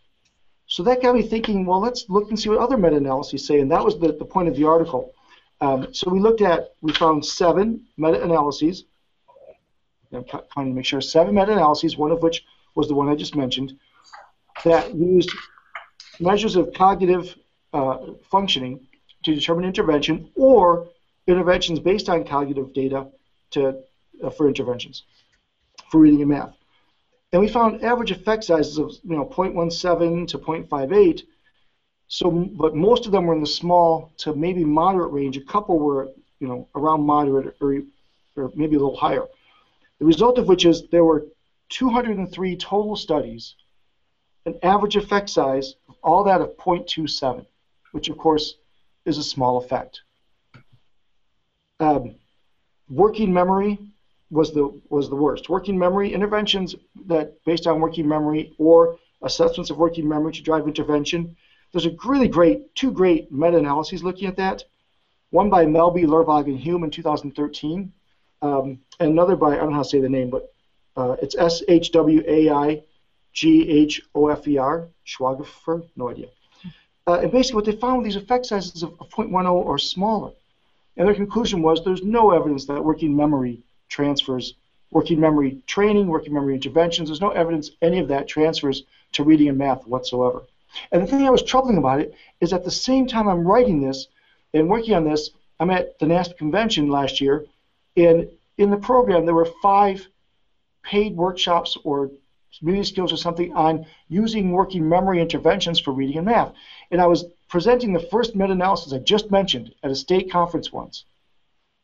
So 0.67 0.83
that 0.85 1.03
got 1.03 1.15
me 1.15 1.23
thinking, 1.23 1.67
well, 1.67 1.81
let's 1.81 2.09
look 2.09 2.31
and 2.31 2.39
see 2.39 2.49
what 2.49 2.59
other 2.59 2.79
meta-analyses 2.79 3.47
say, 3.47 3.61
and 3.61 3.71
that 3.71 3.85
was 3.85 3.99
the, 3.99 4.13
the 4.13 4.25
point 4.25 4.49
of 4.49 4.57
the 4.57 4.65
article. 4.65 5.13
Um, 5.61 5.93
so 5.93 6.11
we 6.11 6.19
looked 6.19 6.41
at, 6.41 6.75
we 6.81 6.93
found 6.93 7.25
seven 7.25 7.85
meta-analyses. 7.99 8.85
I'm 10.13 10.25
trying 10.25 10.69
to 10.69 10.73
make 10.73 10.85
sure, 10.85 11.01
seven 11.01 11.35
meta-analyses, 11.35 11.97
one 11.97 12.11
of 12.11 12.23
which 12.23 12.45
was 12.75 12.89
the 12.89 12.95
one 12.95 13.09
I 13.09 13.15
just 13.15 13.37
mentioned, 13.37 13.79
that 14.65 14.95
used 14.95 15.31
measures 16.23 16.57
of 16.57 16.73
cognitive 16.73 17.35
uh, 17.73 17.99
functioning 18.31 18.87
to 19.25 19.35
determine 19.35 19.65
intervention 19.65 20.31
or 20.37 20.89
interventions 21.27 21.79
based 21.79 22.09
on 22.09 22.25
cognitive 22.25 22.73
data 22.73 23.07
to, 23.51 23.83
uh, 24.23 24.31
for 24.31 24.49
interventions 24.49 25.05
for 25.91 25.99
reading 25.99 26.23
and 26.23 26.31
math. 26.31 26.55
And 27.33 27.41
we 27.41 27.49
found 27.49 27.83
average 27.83 28.11
effect 28.11 28.45
sizes 28.45 28.79
of 28.79 28.93
you 29.05 29.17
know 29.17 29.25
0.17 29.25 30.29
to 30.29 30.39
0.58. 30.39 31.23
So, 32.09 32.31
but 32.31 32.75
most 32.75 33.07
of 33.07 33.13
them 33.13 33.27
were 33.27 33.35
in 33.35 33.41
the 33.41 33.47
small 33.47 34.13
to 34.19 34.35
maybe 34.35 34.65
moderate 34.65 35.13
range. 35.13 35.37
A 35.37 35.45
couple 35.45 35.79
were 35.79 36.11
you 36.41 36.49
know 36.49 36.69
around 36.75 37.03
moderate 37.03 37.57
or, 37.61 37.81
or 38.37 38.51
maybe 38.55 38.77
a 38.77 38.79
little 38.79 38.97
higher. 38.97 39.25
The 39.99 40.05
result 40.05 40.39
of 40.39 40.49
which 40.49 40.67
is 40.67 40.89
there 40.89 41.05
were 41.05 41.27
203 41.71 42.57
total 42.57 42.97
studies, 42.97 43.55
an 44.47 44.59
average 44.63 44.97
effect 44.97 45.31
size 45.31 45.75
of 45.89 45.97
all 46.03 46.25
that 46.25 46.41
of 46.41 46.57
0.27, 46.57 47.47
which 47.93 48.09
of 48.09 48.19
course 48.19 48.57
is 49.05 49.19
a 49.19 49.23
small 49.23 49.59
effect. 49.59 50.03
Um, 51.81 52.15
working 52.89 53.33
memory 53.33 53.79
was 54.31 54.53
the 54.53 54.81
was 54.89 55.09
the 55.11 55.17
worst. 55.17 55.49
Working 55.49 55.79
memory 55.79 56.13
interventions 56.13 56.75
that 57.07 57.45
based 57.45 57.67
on 57.67 57.81
working 57.81 58.09
memory 58.09 58.55
or 58.59 58.99
assessments 59.23 59.71
of 59.71 59.79
working 59.79 60.09
memory 60.09 60.33
to 60.33 60.43
drive 60.43 60.67
intervention. 60.67 61.37
There's 61.73 61.87
a 61.87 61.97
really 62.05 62.29
great 62.29 62.75
two 62.75 62.93
great 62.93 63.33
meta-analyses 63.33 64.03
looking 64.03 64.29
at 64.29 64.37
that. 64.37 64.65
One 65.31 65.49
by 65.49 65.65
Melby, 65.65 66.05
Lervåg, 66.05 66.45
and 66.45 66.61
Hulme 66.61 66.85
in 66.85 66.91
2013, 66.91 67.93
um, 68.43 68.79
and 69.01 69.11
another 69.11 69.37
by 69.37 69.53
I 69.53 69.57
don't 69.57 69.71
know 69.71 69.77
how 69.77 69.83
to 69.83 69.89
say 69.89 70.01
the 70.01 70.09
name, 70.09 70.31
but 70.31 70.53
uh, 70.97 71.17
it's 71.23 71.35
S 71.37 71.63
H 71.69 71.91
W 71.93 72.23
A 72.27 72.51
I 72.51 72.83
G 73.33 73.69
H 73.69 74.03
O 74.15 74.29
F 74.29 74.47
E 74.47 74.59
R, 74.59 74.89
Schwaighofer, 75.07 75.87
no 75.97 76.11
idea. 76.11 76.29
Uh, 77.07 77.21
and 77.21 77.33
basically, 77.33 77.57
what 77.57 77.65
they 77.65 77.73
found 77.73 78.07
these 78.07 78.17
effect 78.17 78.47
sizes 78.47 78.83
of 78.83 78.97
0.10 78.99 79.51
or 79.51 79.79
smaller. 79.79 80.33
And 80.97 81.09
their 81.09 81.15
conclusion 81.15 81.63
was 81.63 81.85
there's 81.85 82.03
no 82.03 82.31
evidence 82.31 82.67
that 82.67 82.85
working 82.85 83.17
memory 83.17 83.63
transfers, 83.89 84.55
working 84.91 85.19
memory 85.19 85.63
training, 85.67 86.07
working 86.07 86.35
memory 86.35 86.55
interventions, 86.55 87.09
there's 87.09 87.21
no 87.21 87.31
evidence 87.31 87.71
any 87.81 87.99
of 87.99 88.09
that 88.09 88.29
transfers 88.29 88.85
to 89.13 89.25
reading 89.25 89.49
and 89.49 89.59
math 89.59 89.87
whatsoever. 89.87 90.43
And 90.91 91.03
the 91.03 91.07
thing 91.07 91.21
that 91.21 91.33
was 91.33 91.43
troubling 91.43 91.79
about 91.79 92.01
it 92.01 92.15
is 92.41 92.53
at 92.53 92.65
the 92.65 92.71
same 92.71 93.07
time 93.07 93.29
I'm 93.29 93.47
writing 93.47 93.81
this 93.81 94.09
and 94.55 94.69
working 94.69 94.95
on 94.95 95.05
this, 95.05 95.31
I'm 95.59 95.71
at 95.71 95.99
the 95.99 96.07
NASP 96.07 96.37
convention 96.37 96.89
last 96.89 97.21
year, 97.21 97.47
and 97.97 98.29
in 98.59 98.71
the 98.71 98.77
program 98.77 99.25
there 99.25 99.35
were 99.35 99.49
five 99.63 100.07
paid 100.83 101.17
workshops 101.17 101.77
or 101.85 102.11
community 102.59 102.85
skills 102.85 103.13
or 103.13 103.17
something 103.17 103.53
on 103.55 103.87
using 104.09 104.53
working 104.53 104.89
memory 104.89 105.21
interventions 105.21 105.81
for 105.81 105.93
reading 105.93 106.19
and 106.19 106.27
math. 106.27 106.53
And 106.91 107.01
I 107.01 107.07
was 107.07 107.25
presenting 107.49 107.93
the 107.93 108.09
first 108.11 108.35
meta-analysis 108.37 108.93
I 108.93 108.99
just 108.99 109.31
mentioned 109.31 109.75
at 109.83 109.91
a 109.91 109.97
state 109.97 110.31
conference 110.31 110.73
once. 110.73 111.05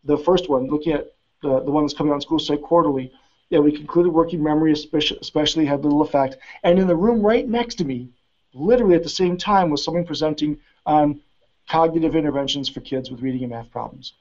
The 0.04 0.18
first 0.18 0.48
one, 0.48 0.68
looking 0.68 0.92
at 0.92 1.12
the, 1.42 1.60
the 1.60 1.70
one 1.70 1.84
that's 1.84 1.94
coming 1.94 2.12
on 2.12 2.20
School 2.20 2.38
Psych 2.38 2.62
Quarterly, 2.62 3.12
that 3.50 3.62
we 3.62 3.72
concluded 3.72 4.12
working 4.12 4.42
memory 4.42 4.72
especially 4.72 5.64
had 5.64 5.82
little 5.82 6.02
effect. 6.02 6.36
And 6.62 6.78
in 6.78 6.86
the 6.86 6.96
room 6.96 7.22
right 7.22 7.48
next 7.48 7.76
to 7.76 7.84
me, 7.84 8.10
literally 8.52 8.94
at 8.94 9.02
the 9.02 9.08
same 9.08 9.36
time, 9.36 9.70
was 9.70 9.82
someone 9.82 10.04
presenting 10.04 10.58
on 10.84 11.20
cognitive 11.68 12.14
interventions 12.14 12.68
for 12.68 12.80
kids 12.80 13.10
with 13.10 13.20
reading 13.20 13.42
and 13.42 13.50
math 13.50 13.70
problems. 13.70 14.14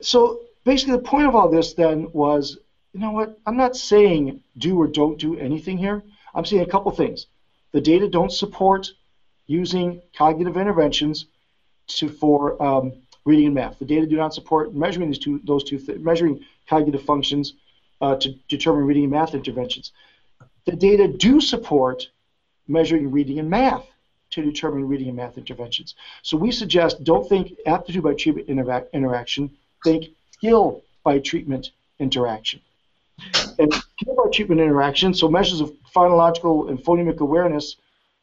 So 0.00 0.40
basically, 0.64 0.96
the 0.96 1.02
point 1.02 1.26
of 1.26 1.34
all 1.34 1.48
this 1.48 1.74
then 1.74 2.08
was 2.12 2.58
you 2.94 3.00
know 3.00 3.10
what? 3.10 3.38
I'm 3.44 3.56
not 3.56 3.76
saying 3.76 4.40
do 4.56 4.80
or 4.80 4.86
don't 4.86 5.18
do 5.18 5.36
anything 5.36 5.76
here. 5.76 6.02
I'm 6.32 6.44
saying 6.44 6.62
a 6.62 6.70
couple 6.70 6.92
things. 6.92 7.26
The 7.72 7.80
data 7.80 8.08
don't 8.08 8.30
support 8.30 8.88
using 9.48 10.00
cognitive 10.16 10.56
interventions 10.56 11.26
to, 11.88 12.08
for 12.08 12.62
um, 12.62 12.92
reading 13.24 13.46
and 13.46 13.54
math. 13.56 13.80
The 13.80 13.84
data 13.84 14.06
do 14.06 14.16
not 14.16 14.32
support 14.32 14.74
measuring 14.74 15.08
these 15.08 15.18
two, 15.18 15.40
those 15.44 15.64
two, 15.64 15.78
th- 15.78 15.98
measuring 15.98 16.44
cognitive 16.68 17.02
functions 17.02 17.54
uh, 18.00 18.14
to 18.16 18.32
determine 18.48 18.84
reading 18.84 19.04
and 19.04 19.12
math 19.12 19.34
interventions. 19.34 19.90
The 20.64 20.76
data 20.76 21.08
do 21.08 21.40
support 21.40 22.08
measuring 22.68 23.10
reading 23.10 23.40
and 23.40 23.50
math 23.50 23.86
to 24.30 24.42
determine 24.42 24.86
reading 24.86 25.08
and 25.08 25.16
math 25.16 25.36
interventions. 25.36 25.96
So 26.22 26.36
we 26.36 26.52
suggest 26.52 27.02
don't 27.02 27.28
think 27.28 27.58
aptitude 27.66 28.04
by 28.04 28.14
treatment 28.14 28.48
interaction, 28.92 29.50
think 29.82 30.06
skill 30.30 30.82
by 31.02 31.18
treatment 31.18 31.72
interaction. 31.98 32.60
And 33.58 33.70
by 33.70 34.30
treatment 34.32 34.60
interaction, 34.60 35.14
so 35.14 35.28
measures 35.28 35.60
of 35.60 35.72
phonological 35.94 36.68
and 36.68 36.78
phonemic 36.78 37.20
awareness, 37.20 37.76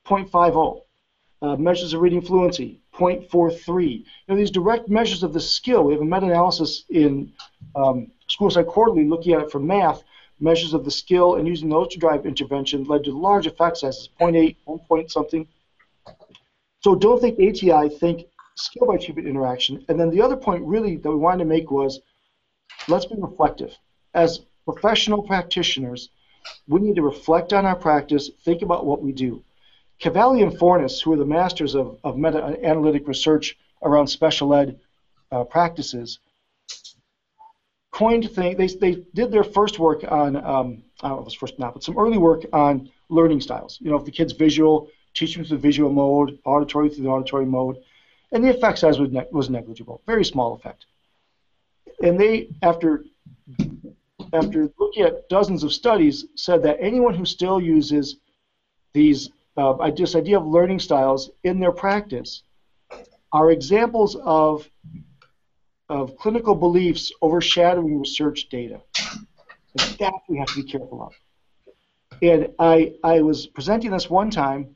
0.50. 0.05 0.81
Uh, 1.43 1.55
measures 1.55 1.93
of 1.93 2.01
reading 2.01 2.21
fluency, 2.21 2.79
0.43. 2.93 3.91
You 3.91 4.03
know, 4.27 4.35
these 4.35 4.51
direct 4.51 4.89
measures 4.89 5.23
of 5.23 5.33
the 5.33 5.39
skill, 5.39 5.83
we 5.83 5.93
have 5.93 6.01
a 6.01 6.05
meta-analysis 6.05 6.85
in 6.89 7.33
um, 7.75 8.11
School 8.27 8.51
Psych 8.51 8.67
Quarterly 8.67 9.05
looking 9.05 9.33
at 9.33 9.41
it 9.41 9.51
for 9.51 9.59
math, 9.59 10.03
measures 10.39 10.75
of 10.75 10.85
the 10.85 10.91
skill, 10.91 11.35
and 11.35 11.47
using 11.47 11.67
those 11.67 11.87
to 11.93 11.99
drive 11.99 12.27
intervention 12.27 12.83
led 12.83 13.03
to 13.05 13.11
large 13.11 13.47
effect 13.47 13.77
sizes, 13.77 14.09
0.8, 14.19 14.55
1 14.65 14.79
point 14.87 15.11
something. 15.11 15.47
So 16.81 16.93
don't 16.93 17.19
think 17.19 17.39
ATI, 17.39 17.89
think 17.89 18.27
skill 18.55 18.85
by 18.87 18.97
treatment 18.97 19.27
interaction. 19.27 19.83
And 19.89 19.99
then 19.99 20.11
the 20.11 20.21
other 20.21 20.35
point 20.35 20.63
really 20.63 20.97
that 20.97 21.09
we 21.09 21.15
wanted 21.15 21.39
to 21.39 21.45
make 21.45 21.71
was 21.71 22.01
let's 22.87 23.05
be 23.05 23.15
reflective. 23.17 23.75
As 24.13 24.41
professional 24.65 25.23
practitioners, 25.23 26.09
we 26.67 26.81
need 26.81 26.95
to 26.95 27.01
reflect 27.01 27.53
on 27.53 27.65
our 27.65 27.75
practice, 27.75 28.29
think 28.43 28.61
about 28.61 28.85
what 28.85 29.01
we 29.01 29.11
do. 29.11 29.43
Kavale 30.01 30.41
and 30.41 30.57
Forness, 30.57 31.01
who 31.01 31.13
are 31.13 31.17
the 31.17 31.25
masters 31.25 31.75
of, 31.75 31.97
of 32.03 32.17
meta-analytic 32.17 33.07
research 33.07 33.57
around 33.83 34.07
special 34.07 34.53
ed 34.55 34.79
uh, 35.31 35.43
practices, 35.43 36.19
coined 37.91 38.29
thing. 38.31 38.57
They, 38.57 38.67
they 38.67 39.03
did 39.13 39.31
their 39.31 39.43
first 39.43 39.77
work 39.77 40.03
on 40.07 40.35
um, 40.37 40.83
I 41.01 41.09
don't 41.09 41.17
know 41.17 41.21
if 41.21 41.21
it 41.21 41.25
was 41.25 41.33
first 41.33 41.59
not, 41.59 41.73
but 41.73 41.83
some 41.83 41.97
early 41.97 42.17
work 42.17 42.45
on 42.53 42.89
learning 43.09 43.41
styles. 43.41 43.77
You 43.81 43.91
know, 43.91 43.97
if 43.97 44.05
the 44.05 44.11
kid's 44.11 44.33
visual, 44.33 44.89
teach 45.13 45.35
them 45.35 45.43
through 45.43 45.57
the 45.57 45.61
visual 45.61 45.91
mode, 45.91 46.39
auditory 46.45 46.89
through 46.89 47.03
the 47.03 47.09
auditory 47.09 47.45
mode, 47.45 47.77
and 48.31 48.43
the 48.43 48.49
effect 48.49 48.79
size 48.79 48.99
was, 48.99 49.11
ne- 49.11 49.27
was 49.31 49.49
negligible, 49.49 50.01
very 50.05 50.23
small 50.23 50.53
effect. 50.53 50.85
And 52.01 52.19
they, 52.19 52.49
after 52.61 53.03
after 54.33 54.69
looking 54.79 55.03
at 55.03 55.27
dozens 55.29 55.63
of 55.63 55.73
studies, 55.73 56.25
said 56.35 56.63
that 56.63 56.77
anyone 56.79 57.13
who 57.13 57.25
still 57.25 57.59
uses 57.59 58.17
these 58.93 59.29
uh, 59.57 59.91
this 59.91 60.15
idea 60.15 60.37
of 60.37 60.47
learning 60.47 60.79
styles 60.79 61.29
in 61.43 61.59
their 61.59 61.71
practice 61.71 62.43
are 63.33 63.51
examples 63.51 64.15
of 64.15 64.69
of 65.89 66.15
clinical 66.15 66.55
beliefs 66.55 67.11
overshadowing 67.21 67.99
research 67.99 68.47
data. 68.49 68.81
And 69.77 69.97
that 69.99 70.13
we 70.29 70.37
have 70.37 70.47
to 70.47 70.63
be 70.63 70.63
careful 70.63 71.03
of. 71.03 71.13
And 72.21 72.49
I, 72.59 72.93
I 73.03 73.21
was 73.21 73.47
presenting 73.47 73.91
this 73.91 74.09
one 74.09 74.29
time, 74.29 74.75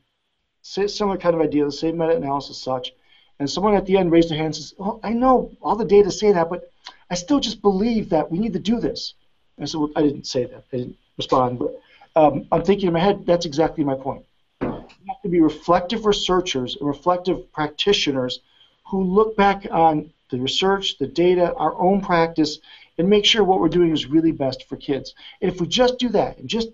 similar 0.61 1.17
kind 1.17 1.35
of 1.35 1.41
idea, 1.41 1.63
the 1.63 1.71
same 1.71 1.97
meta-analysis 1.97 2.61
such, 2.61 2.91
and 3.39 3.49
someone 3.49 3.75
at 3.75 3.85
the 3.85 3.97
end 3.97 4.11
raised 4.11 4.29
their 4.29 4.37
hand 4.37 4.47
and 4.47 4.55
says, 4.55 4.73
oh, 4.79 4.99
I 5.03 5.13
know 5.13 5.51
all 5.61 5.75
the 5.75 5.85
data 5.85 6.11
say 6.11 6.31
that, 6.33 6.49
but 6.49 6.69
I 7.09 7.15
still 7.15 7.39
just 7.39 7.61
believe 7.61 8.09
that 8.09 8.29
we 8.29 8.39
need 8.39 8.53
to 8.53 8.59
do 8.59 8.79
this. 8.79 9.13
I 9.59 9.65
said, 9.65 9.81
I 9.95 10.01
didn't 10.01 10.27
say 10.27 10.45
that. 10.45 10.63
I 10.73 10.77
didn't 10.77 10.97
respond, 11.17 11.59
but 11.59 11.79
um, 12.15 12.47
I'm 12.51 12.63
thinking 12.63 12.87
in 12.87 12.93
my 12.93 12.99
head, 12.99 13.25
that's 13.25 13.45
exactly 13.45 13.83
my 13.83 13.95
point. 13.95 14.25
We 14.61 14.67
have 14.67 15.21
to 15.23 15.29
be 15.29 15.41
reflective 15.41 16.05
researchers 16.05 16.75
and 16.75 16.87
reflective 16.87 17.51
practitioners 17.51 18.39
who 18.87 19.03
look 19.03 19.35
back 19.35 19.65
on 19.71 20.11
the 20.29 20.39
research, 20.39 20.97
the 20.97 21.07
data, 21.07 21.53
our 21.55 21.79
own 21.79 22.01
practice, 22.01 22.59
and 22.97 23.09
make 23.09 23.25
sure 23.25 23.43
what 23.43 23.59
we're 23.59 23.69
doing 23.69 23.91
is 23.91 24.05
really 24.05 24.31
best 24.31 24.67
for 24.67 24.77
kids. 24.77 25.13
And 25.41 25.51
if 25.51 25.59
we 25.59 25.67
just 25.67 25.99
do 25.99 26.09
that 26.09 26.37
and 26.37 26.47
just 26.47 26.69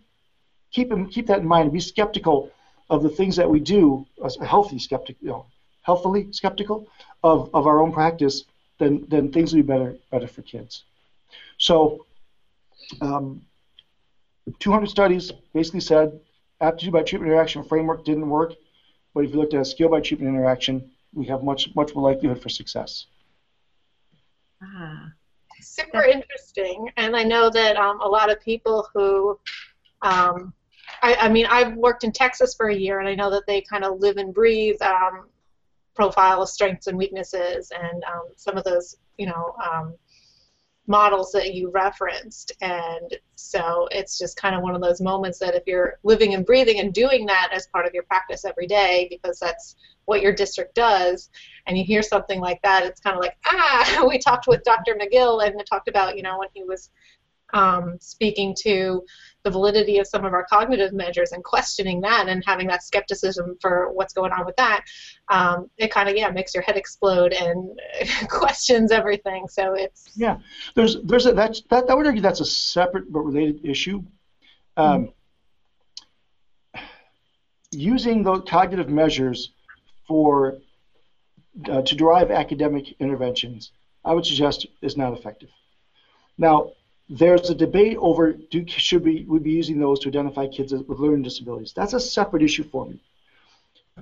keep 0.71 0.91
keep 1.11 1.27
that 1.27 1.39
in 1.39 1.47
mind 1.47 1.63
and 1.63 1.73
be 1.73 1.79
skeptical 1.79 2.51
of 2.89 3.03
the 3.03 3.09
things 3.09 3.35
that 3.37 3.49
we 3.49 3.59
do, 3.59 4.05
a 4.23 4.45
healthy 4.45 4.79
skeptic, 4.79 5.17
you 5.21 5.29
know, 5.29 5.45
healthily 5.81 6.31
skeptical 6.31 6.87
of, 7.23 7.49
of 7.53 7.67
our 7.67 7.81
own 7.81 7.91
practice, 7.91 8.43
then 8.79 9.05
then 9.09 9.31
things 9.31 9.53
will 9.53 9.61
be 9.61 9.67
better 9.67 9.95
better 10.11 10.27
for 10.27 10.41
kids. 10.41 10.83
So 11.57 12.05
um, 13.01 13.41
200 14.59 14.87
studies 14.87 15.31
basically 15.53 15.79
said 15.79 16.19
aptitude 16.61 16.93
by 16.93 17.03
treatment 17.03 17.31
interaction 17.31 17.63
framework 17.63 18.05
didn't 18.05 18.29
work, 18.29 18.53
but 19.13 19.23
if 19.23 19.31
you 19.31 19.37
looked 19.37 19.53
at 19.53 19.61
a 19.61 19.65
skill 19.65 19.89
by 19.89 20.01
treatment 20.01 20.33
interaction, 20.33 20.91
we 21.13 21.25
have 21.25 21.43
much 21.43 21.75
much 21.75 21.93
more 21.93 22.09
likelihood 22.09 22.41
for 22.41 22.49
success. 22.49 23.07
Ah, 24.63 25.11
super 25.59 26.03
interesting. 26.03 26.89
And 26.97 27.15
I 27.15 27.23
know 27.23 27.49
that 27.49 27.77
um, 27.77 27.99
a 28.01 28.07
lot 28.07 28.31
of 28.31 28.39
people 28.39 28.87
who, 28.93 29.39
um, 30.01 30.53
I, 31.01 31.15
I, 31.15 31.29
mean, 31.29 31.47
I've 31.47 31.75
worked 31.75 32.03
in 32.03 32.11
Texas 32.11 32.53
for 32.53 32.69
a 32.69 32.75
year, 32.75 32.99
and 32.99 33.09
I 33.09 33.15
know 33.15 33.29
that 33.31 33.45
they 33.47 33.61
kind 33.61 33.83
of 33.83 33.99
live 33.99 34.17
and 34.17 34.33
breathe 34.33 34.81
um, 34.81 35.29
profile 35.95 36.41
of 36.43 36.49
strengths 36.49 36.87
and 36.87 36.97
weaknesses, 36.97 37.71
and 37.71 38.03
um, 38.03 38.23
some 38.35 38.57
of 38.57 38.63
those, 38.63 38.97
you 39.17 39.25
know 39.25 39.55
um, 39.63 39.95
models 40.87 41.31
that 41.31 41.53
you 41.53 41.69
referenced. 41.69 42.51
And 42.61 43.17
so 43.35 43.87
it's 43.91 44.17
just 44.17 44.37
kind 44.37 44.55
of 44.55 44.61
one 44.61 44.75
of 44.75 44.81
those 44.81 45.01
moments 45.01 45.39
that 45.39 45.55
if 45.55 45.63
you're 45.65 45.99
living 46.03 46.33
and 46.33 46.45
breathing 46.45 46.79
and 46.79 46.93
doing 46.93 47.25
that 47.27 47.51
as 47.53 47.67
part 47.67 47.85
of 47.85 47.93
your 47.93 48.03
practice 48.03 48.45
every 48.45 48.67
day, 48.67 49.07
because 49.09 49.39
that's 49.39 49.75
what 50.05 50.21
your 50.21 50.33
district 50.33 50.75
does, 50.75 51.29
and 51.67 51.77
you 51.77 51.83
hear 51.83 52.01
something 52.01 52.39
like 52.39 52.61
that, 52.63 52.83
it's 52.83 52.99
kind 52.99 53.15
of 53.15 53.21
like, 53.21 53.37
ah, 53.45 54.05
we 54.09 54.17
talked 54.17 54.47
with 54.47 54.63
Dr. 54.63 54.95
McGill 54.95 55.45
and 55.45 55.61
talked 55.65 55.87
about, 55.87 56.17
you 56.17 56.23
know, 56.23 56.39
when 56.39 56.49
he 56.53 56.63
was 56.63 56.89
um, 57.53 57.97
speaking 57.99 58.55
to 58.61 59.03
the 59.43 59.49
validity 59.49 59.97
of 59.99 60.07
some 60.07 60.25
of 60.25 60.33
our 60.33 60.45
cognitive 60.45 60.93
measures 60.93 61.31
and 61.31 61.43
questioning 61.43 62.01
that 62.01 62.27
and 62.27 62.43
having 62.45 62.67
that 62.67 62.83
skepticism 62.83 63.57
for 63.59 63.91
what's 63.93 64.13
going 64.13 64.31
on 64.31 64.45
with 64.45 64.55
that, 64.57 64.83
um, 65.29 65.69
it 65.77 65.91
kind 65.91 66.09
of 66.09 66.15
yeah 66.15 66.29
makes 66.29 66.53
your 66.53 66.63
head 66.63 66.77
explode 66.77 67.33
and 67.33 67.79
questions 68.29 68.91
everything. 68.91 69.47
So 69.47 69.73
it's 69.73 70.11
yeah. 70.15 70.37
There's 70.75 71.01
there's 71.03 71.25
a 71.25 71.33
that's 71.33 71.61
that 71.69 71.89
I 71.89 71.93
would 71.95 72.05
argue 72.05 72.21
that's 72.21 72.41
a 72.41 72.45
separate 72.45 73.11
but 73.11 73.21
related 73.21 73.65
issue. 73.65 74.03
Um, 74.77 75.09
mm-hmm. 76.75 76.85
Using 77.73 78.23
those 78.23 78.43
cognitive 78.47 78.89
measures 78.89 79.53
for 80.07 80.57
uh, 81.69 81.81
to 81.81 81.95
derive 81.95 82.31
academic 82.31 82.93
interventions, 82.99 83.71
I 84.03 84.13
would 84.13 84.25
suggest 84.25 84.67
is 84.81 84.97
not 84.97 85.13
effective. 85.13 85.49
Now, 86.37 86.71
there's 87.09 87.49
a 87.49 87.55
debate 87.55 87.97
over 87.99 88.33
do, 88.33 88.65
should 88.67 89.03
we, 89.03 89.25
we 89.27 89.39
be 89.39 89.51
using 89.51 89.79
those 89.79 89.99
to 89.99 90.09
identify 90.09 90.47
kids 90.47 90.73
with 90.73 90.99
learning 90.99 91.23
disabilities. 91.23 91.73
That's 91.73 91.93
a 91.93 91.99
separate 91.99 92.43
issue 92.43 92.63
for 92.63 92.85
me. 92.85 92.99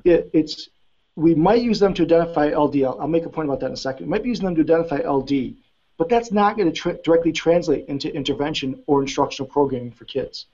It, 0.04 0.30
it's 0.34 0.70
we 1.16 1.36
might 1.36 1.62
use 1.62 1.80
them 1.80 1.94
to 1.96 2.04
identify 2.04 2.56
LD. 2.56 2.84
I'll, 2.84 3.02
I'll, 3.02 3.08
make 3.08 3.26
a 3.26 3.30
point 3.30 3.48
about 3.50 3.60
that 3.62 3.68
in 3.68 3.74
a 3.74 3.78
second. 3.78 4.06
We 4.06 4.12
might 4.12 4.24
be 4.24 4.30
using 4.30 4.46
them 4.46 4.56
to 4.56 4.62
identify 4.62 4.98
LD, 4.98 5.56
but 5.98 6.08
that's 6.08 6.32
not 6.32 6.56
going 6.56 6.72
to 6.72 6.74
tra 6.74 6.94
directly 7.04 7.32
translate 7.32 7.88
into 7.88 8.14
intervention 8.14 8.84
or 8.88 9.02
instructional 9.02 9.50
programming 9.50 9.92
for 9.92 10.06
kids. 10.06 10.46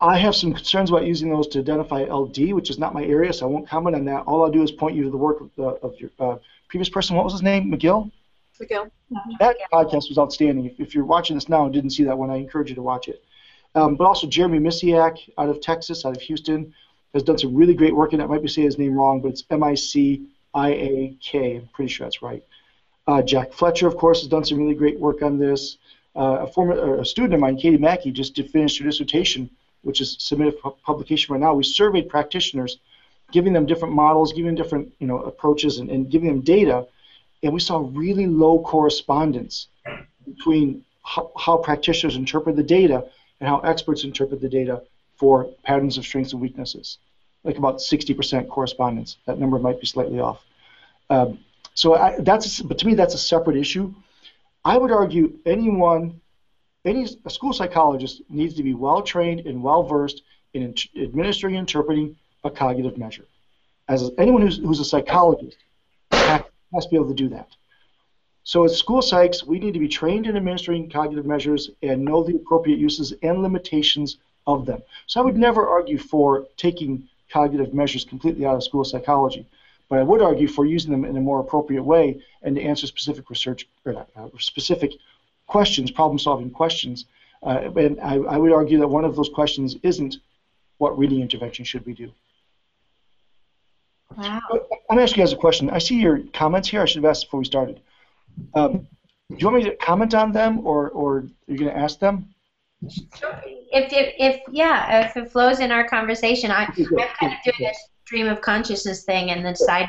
I 0.00 0.16
have 0.16 0.34
some 0.34 0.54
concerns 0.54 0.88
about 0.88 1.04
using 1.04 1.28
those 1.28 1.46
to 1.48 1.58
identify 1.58 2.04
LD, 2.04 2.54
which 2.54 2.70
is 2.70 2.78
not 2.78 2.94
my 2.94 3.04
area, 3.04 3.32
so 3.32 3.46
I 3.46 3.50
won't 3.50 3.68
comment 3.68 3.94
on 3.94 4.06
that. 4.06 4.22
All 4.22 4.42
I'll 4.42 4.50
do 4.50 4.62
is 4.62 4.72
point 4.72 4.96
you 4.96 5.04
to 5.04 5.10
the 5.10 5.16
work 5.18 5.42
of, 5.42 5.50
the, 5.56 5.64
of 5.64 5.94
your 6.00 6.10
uh, 6.18 6.36
previous 6.68 6.88
person. 6.88 7.16
What 7.16 7.24
was 7.24 7.34
his 7.34 7.42
name? 7.42 7.70
McGill? 7.70 8.10
That 9.38 9.56
podcast 9.72 10.08
was 10.08 10.18
outstanding. 10.18 10.66
If, 10.66 10.80
if 10.80 10.94
you're 10.94 11.04
watching 11.04 11.36
this 11.36 11.48
now 11.48 11.64
and 11.64 11.72
didn't 11.72 11.90
see 11.90 12.04
that 12.04 12.16
one, 12.16 12.30
I 12.30 12.36
encourage 12.36 12.68
you 12.68 12.74
to 12.76 12.82
watch 12.82 13.08
it. 13.08 13.22
Um, 13.74 13.96
but 13.96 14.04
also 14.04 14.26
Jeremy 14.26 14.58
Miciak 14.58 15.18
out 15.38 15.48
of 15.48 15.60
Texas, 15.60 16.04
out 16.04 16.16
of 16.16 16.22
Houston, 16.22 16.74
has 17.14 17.22
done 17.22 17.38
some 17.38 17.54
really 17.54 17.74
great 17.74 17.94
work, 17.94 18.12
and 18.12 18.22
I 18.22 18.26
might 18.26 18.42
be 18.42 18.48
saying 18.48 18.66
his 18.66 18.78
name 18.78 18.94
wrong, 18.94 19.20
but 19.20 19.28
it's 19.28 19.44
M-I-C-I-A-K. 19.50 21.56
I'm 21.56 21.68
pretty 21.72 21.92
sure 21.92 22.06
that's 22.06 22.22
right. 22.22 22.44
Uh, 23.06 23.22
Jack 23.22 23.52
Fletcher, 23.52 23.86
of 23.86 23.96
course, 23.96 24.20
has 24.20 24.28
done 24.28 24.44
some 24.44 24.58
really 24.58 24.74
great 24.74 24.98
work 24.98 25.22
on 25.22 25.38
this. 25.38 25.78
Uh, 26.14 26.38
a 26.40 26.46
former 26.46 27.00
a 27.00 27.04
student 27.04 27.34
of 27.34 27.40
mine, 27.40 27.56
Katie 27.56 27.78
Maki, 27.78 28.12
just 28.12 28.36
finished 28.50 28.78
her 28.78 28.84
dissertation, 28.84 29.50
which 29.82 30.00
is 30.00 30.16
submitted 30.18 30.58
for 30.60 30.76
publication 30.84 31.32
right 31.32 31.40
now. 31.40 31.54
We 31.54 31.64
surveyed 31.64 32.08
practitioners, 32.08 32.78
giving 33.32 33.52
them 33.52 33.66
different 33.66 33.94
models, 33.94 34.32
giving 34.32 34.46
them 34.46 34.54
different 34.56 34.92
you 34.98 35.06
know 35.06 35.22
approaches, 35.22 35.78
and, 35.78 35.88
and 35.88 36.10
giving 36.10 36.28
them 36.28 36.40
data, 36.40 36.86
and 37.42 37.52
we 37.52 37.60
saw 37.60 37.88
really 37.92 38.26
low 38.26 38.60
correspondence 38.60 39.68
between 40.26 40.84
how, 41.04 41.30
how 41.38 41.56
practitioners 41.56 42.16
interpret 42.16 42.56
the 42.56 42.62
data 42.62 43.04
and 43.40 43.48
how 43.48 43.60
experts 43.60 44.04
interpret 44.04 44.40
the 44.40 44.48
data 44.48 44.82
for 45.16 45.44
patterns 45.64 45.98
of 45.98 46.04
strengths 46.04 46.32
and 46.32 46.40
weaknesses, 46.40 46.98
like 47.44 47.56
about 47.56 47.78
60% 47.78 48.48
correspondence. 48.48 49.16
That 49.26 49.38
number 49.38 49.58
might 49.58 49.80
be 49.80 49.86
slightly 49.86 50.20
off. 50.20 50.44
Um, 51.08 51.38
so 51.74 51.94
I, 51.94 52.18
that's, 52.20 52.60
but 52.60 52.78
to 52.78 52.86
me, 52.86 52.94
that's 52.94 53.14
a 53.14 53.18
separate 53.18 53.56
issue. 53.56 53.94
I 54.64 54.76
would 54.76 54.90
argue 54.90 55.38
anyone, 55.46 56.20
any 56.84 57.06
a 57.24 57.30
school 57.30 57.52
psychologist 57.52 58.22
needs 58.28 58.54
to 58.54 58.62
be 58.62 58.74
well 58.74 59.02
trained 59.02 59.46
and 59.46 59.62
well 59.62 59.82
versed 59.82 60.22
in, 60.52 60.62
in 60.62 61.02
administering 61.02 61.54
and 61.54 61.60
interpreting 61.60 62.16
a 62.44 62.50
cognitive 62.50 62.98
measure. 62.98 63.24
As 63.88 64.10
anyone 64.18 64.42
who's, 64.42 64.58
who's 64.58 64.80
a 64.80 64.84
psychologist 64.84 65.56
has, 66.74 66.84
to 66.84 66.90
be 66.90 66.96
able 66.96 67.08
to 67.08 67.14
do 67.14 67.28
that. 67.28 67.48
So 68.44 68.64
as 68.64 68.76
school 68.76 69.00
psychs, 69.00 69.44
we 69.44 69.58
need 69.58 69.74
to 69.74 69.80
be 69.80 69.88
trained 69.88 70.26
in 70.26 70.36
administering 70.36 70.90
cognitive 70.90 71.26
measures 71.26 71.70
and 71.82 72.04
know 72.04 72.22
the 72.22 72.36
appropriate 72.36 72.78
uses 72.78 73.12
and 73.22 73.42
limitations 73.42 74.16
of 74.46 74.66
them. 74.66 74.82
So 75.06 75.20
I 75.20 75.24
would 75.24 75.36
never 75.36 75.68
argue 75.68 75.98
for 75.98 76.46
taking 76.56 77.08
cognitive 77.30 77.74
measures 77.74 78.04
completely 78.04 78.46
out 78.46 78.56
of 78.56 78.64
school 78.64 78.84
psychology, 78.84 79.46
but 79.88 79.98
I 79.98 80.02
would 80.02 80.22
argue 80.22 80.48
for 80.48 80.66
using 80.66 80.90
them 80.90 81.04
in 81.04 81.16
a 81.16 81.20
more 81.20 81.40
appropriate 81.40 81.82
way 81.82 82.20
and 82.42 82.56
to 82.56 82.62
answer 82.62 82.86
specific 82.86 83.30
research 83.30 83.68
or 83.84 84.06
uh, 84.16 84.28
specific 84.38 84.92
questions, 85.46 85.90
problem-solving 85.90 86.50
questions. 86.50 87.04
Uh, 87.42 87.70
and 87.76 88.00
I, 88.00 88.14
I 88.16 88.36
would 88.36 88.52
argue 88.52 88.78
that 88.78 88.88
one 88.88 89.04
of 89.04 89.16
those 89.16 89.28
questions 89.28 89.76
isn't 89.82 90.16
what 90.78 90.98
reading 90.98 91.20
intervention 91.20 91.64
should 91.64 91.84
we 91.86 91.92
do. 91.92 92.10
Wow. 94.16 94.40
I'm 94.90 94.98
asking 94.98 95.20
you 95.20 95.26
guys 95.26 95.32
a 95.32 95.36
question. 95.36 95.70
I 95.70 95.78
see 95.78 96.00
your 96.00 96.20
comments 96.32 96.68
here. 96.68 96.82
I 96.82 96.84
should 96.84 97.02
have 97.02 97.10
asked 97.10 97.26
before 97.26 97.38
we 97.38 97.44
started. 97.44 97.80
Um, 98.54 98.88
do 99.30 99.36
you 99.38 99.46
want 99.46 99.62
me 99.62 99.70
to 99.70 99.76
comment 99.76 100.14
on 100.14 100.32
them, 100.32 100.66
or, 100.66 100.90
or 100.90 101.18
are 101.18 101.28
you 101.46 101.58
going 101.58 101.70
to 101.70 101.76
ask 101.76 102.00
them? 102.00 102.28
If, 102.82 103.92
if, 103.92 104.14
if 104.18 104.40
yeah, 104.50 105.06
if 105.06 105.16
it 105.16 105.30
flows 105.30 105.60
in 105.60 105.70
our 105.70 105.86
conversation, 105.86 106.50
I, 106.50 106.64
I'm 106.64 106.74
kind 106.74 107.32
of 107.34 107.38
doing 107.44 107.70
a 107.70 107.74
stream 108.04 108.26
of 108.26 108.40
consciousness 108.40 109.04
thing 109.04 109.30
and 109.30 109.44
then 109.44 109.54
side 109.54 109.88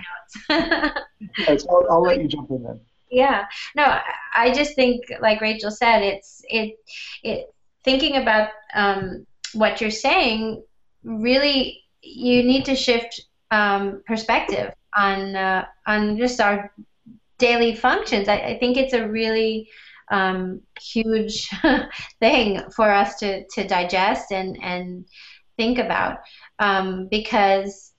notes. 0.49 0.93
right, 1.47 1.59
so 1.59 1.67
I'll, 1.69 1.93
I'll 1.93 2.01
let 2.03 2.21
you 2.21 2.27
jump 2.27 2.51
in 2.51 2.61
then. 2.61 2.79
Yeah, 3.09 3.45
no, 3.75 3.97
I 4.35 4.53
just 4.53 4.75
think, 4.75 5.03
like 5.19 5.41
Rachel 5.41 5.71
said, 5.71 6.01
it's 6.01 6.43
it 6.47 6.75
it 7.23 7.53
thinking 7.83 8.17
about 8.17 8.49
um, 8.75 9.25
what 9.53 9.81
you're 9.81 9.89
saying. 9.89 10.63
Really, 11.03 11.81
you 12.03 12.43
need 12.43 12.65
to 12.65 12.75
shift 12.75 13.21
um, 13.49 14.03
perspective 14.05 14.73
on 14.95 15.35
uh, 15.35 15.65
on 15.87 16.17
just 16.17 16.39
our 16.39 16.71
daily 17.37 17.75
functions. 17.75 18.27
I, 18.27 18.37
I 18.37 18.59
think 18.59 18.77
it's 18.77 18.93
a 18.93 19.07
really 19.07 19.69
um, 20.11 20.61
huge 20.79 21.49
thing 22.19 22.61
for 22.75 22.89
us 22.91 23.15
to, 23.19 23.45
to 23.47 23.67
digest 23.67 24.31
and, 24.31 24.57
and 24.61 25.05
think 25.57 25.79
about 25.79 26.19
um, 26.59 27.07
because 27.09 27.93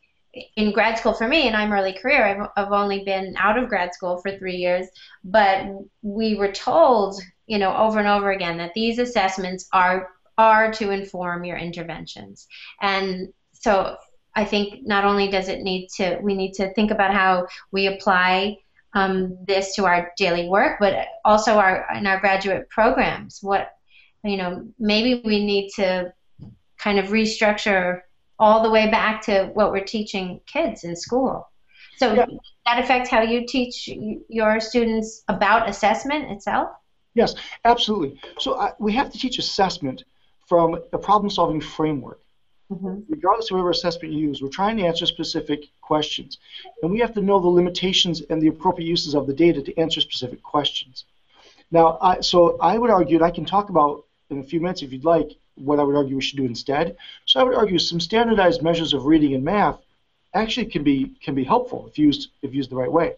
in 0.56 0.72
grad 0.72 0.98
school 0.98 1.12
for 1.12 1.26
me, 1.26 1.46
and 1.46 1.56
I'm 1.56 1.72
early 1.72 1.92
career, 1.92 2.24
I've, 2.24 2.48
I've 2.56 2.72
only 2.72 3.04
been 3.04 3.34
out 3.38 3.58
of 3.58 3.68
grad 3.68 3.92
school 3.92 4.18
for 4.18 4.36
three 4.38 4.56
years, 4.56 4.86
but 5.24 5.66
we 6.02 6.36
were 6.36 6.52
told, 6.52 7.20
you 7.46 7.58
know, 7.58 7.74
over 7.76 7.98
and 7.98 8.08
over 8.08 8.30
again 8.30 8.56
that 8.58 8.72
these 8.74 8.98
assessments 8.98 9.68
are 9.72 10.08
are 10.38 10.72
to 10.72 10.90
inform 10.90 11.44
your 11.44 11.58
interventions. 11.58 12.46
And 12.80 13.34
so 13.52 13.96
I 14.34 14.44
think 14.44 14.86
not 14.86 15.04
only 15.04 15.28
does 15.28 15.48
it 15.48 15.62
need 15.62 15.88
to, 15.96 16.18
we 16.22 16.34
need 16.34 16.52
to 16.54 16.72
think 16.74 16.90
about 16.90 17.12
how 17.12 17.46
we 17.70 17.86
apply 17.86 18.58
um, 18.94 19.38
this 19.46 19.74
to 19.76 19.84
our 19.86 20.12
daily 20.16 20.48
work, 20.48 20.78
but 20.80 21.06
also 21.24 21.54
our 21.54 21.86
in 21.94 22.06
our 22.06 22.20
graduate 22.20 22.68
programs. 22.70 23.38
What 23.42 23.72
you 24.24 24.36
know, 24.36 24.66
maybe 24.78 25.20
we 25.24 25.44
need 25.44 25.70
to 25.76 26.12
kind 26.78 26.98
of 26.98 27.06
restructure 27.06 28.02
all 28.38 28.62
the 28.62 28.70
way 28.70 28.90
back 28.90 29.22
to 29.22 29.50
what 29.54 29.72
we're 29.72 29.84
teaching 29.84 30.40
kids 30.46 30.84
in 30.84 30.96
school. 30.96 31.48
So 31.96 32.14
yeah. 32.14 32.26
that 32.66 32.82
affects 32.82 33.10
how 33.10 33.22
you 33.22 33.46
teach 33.46 33.88
your 34.28 34.60
students 34.60 35.22
about 35.28 35.68
assessment 35.68 36.30
itself. 36.30 36.70
Yes, 37.14 37.34
absolutely. 37.64 38.20
So 38.38 38.58
I, 38.58 38.72
we 38.78 38.92
have 38.94 39.12
to 39.12 39.18
teach 39.18 39.38
assessment 39.38 40.04
from 40.48 40.80
a 40.92 40.98
problem-solving 40.98 41.60
framework. 41.60 42.21
Mm-hmm. 42.72 43.00
Regardless 43.08 43.50
of 43.50 43.54
whatever 43.54 43.70
assessment 43.70 44.14
you 44.14 44.28
use, 44.28 44.42
we're 44.42 44.48
trying 44.48 44.76
to 44.78 44.84
answer 44.84 45.06
specific 45.06 45.64
questions. 45.80 46.38
And 46.82 46.90
we 46.90 47.00
have 47.00 47.14
to 47.14 47.20
know 47.20 47.38
the 47.40 47.48
limitations 47.48 48.22
and 48.30 48.40
the 48.40 48.48
appropriate 48.48 48.86
uses 48.86 49.14
of 49.14 49.26
the 49.26 49.34
data 49.34 49.60
to 49.62 49.78
answer 49.78 50.00
specific 50.00 50.42
questions. 50.42 51.04
Now, 51.70 51.98
I, 52.00 52.20
so 52.20 52.58
I 52.60 52.78
would 52.78 52.90
argue, 52.90 53.16
and 53.16 53.24
I 53.24 53.30
can 53.30 53.44
talk 53.44 53.68
about 53.70 54.04
in 54.30 54.38
a 54.38 54.42
few 54.42 54.60
minutes 54.60 54.82
if 54.82 54.92
you'd 54.92 55.04
like, 55.04 55.30
what 55.56 55.78
I 55.78 55.82
would 55.82 55.96
argue 55.96 56.16
we 56.16 56.22
should 56.22 56.38
do 56.38 56.46
instead. 56.46 56.96
So 57.26 57.40
I 57.40 57.42
would 57.42 57.54
argue 57.54 57.78
some 57.78 58.00
standardized 58.00 58.62
measures 58.62 58.94
of 58.94 59.04
reading 59.04 59.34
and 59.34 59.44
math 59.44 59.78
actually 60.34 60.66
can 60.66 60.82
be 60.82 61.14
can 61.22 61.34
be 61.34 61.44
helpful 61.44 61.86
if 61.88 61.98
used 61.98 62.30
if 62.40 62.54
used 62.54 62.70
the 62.70 62.76
right 62.76 62.90
way. 62.90 63.16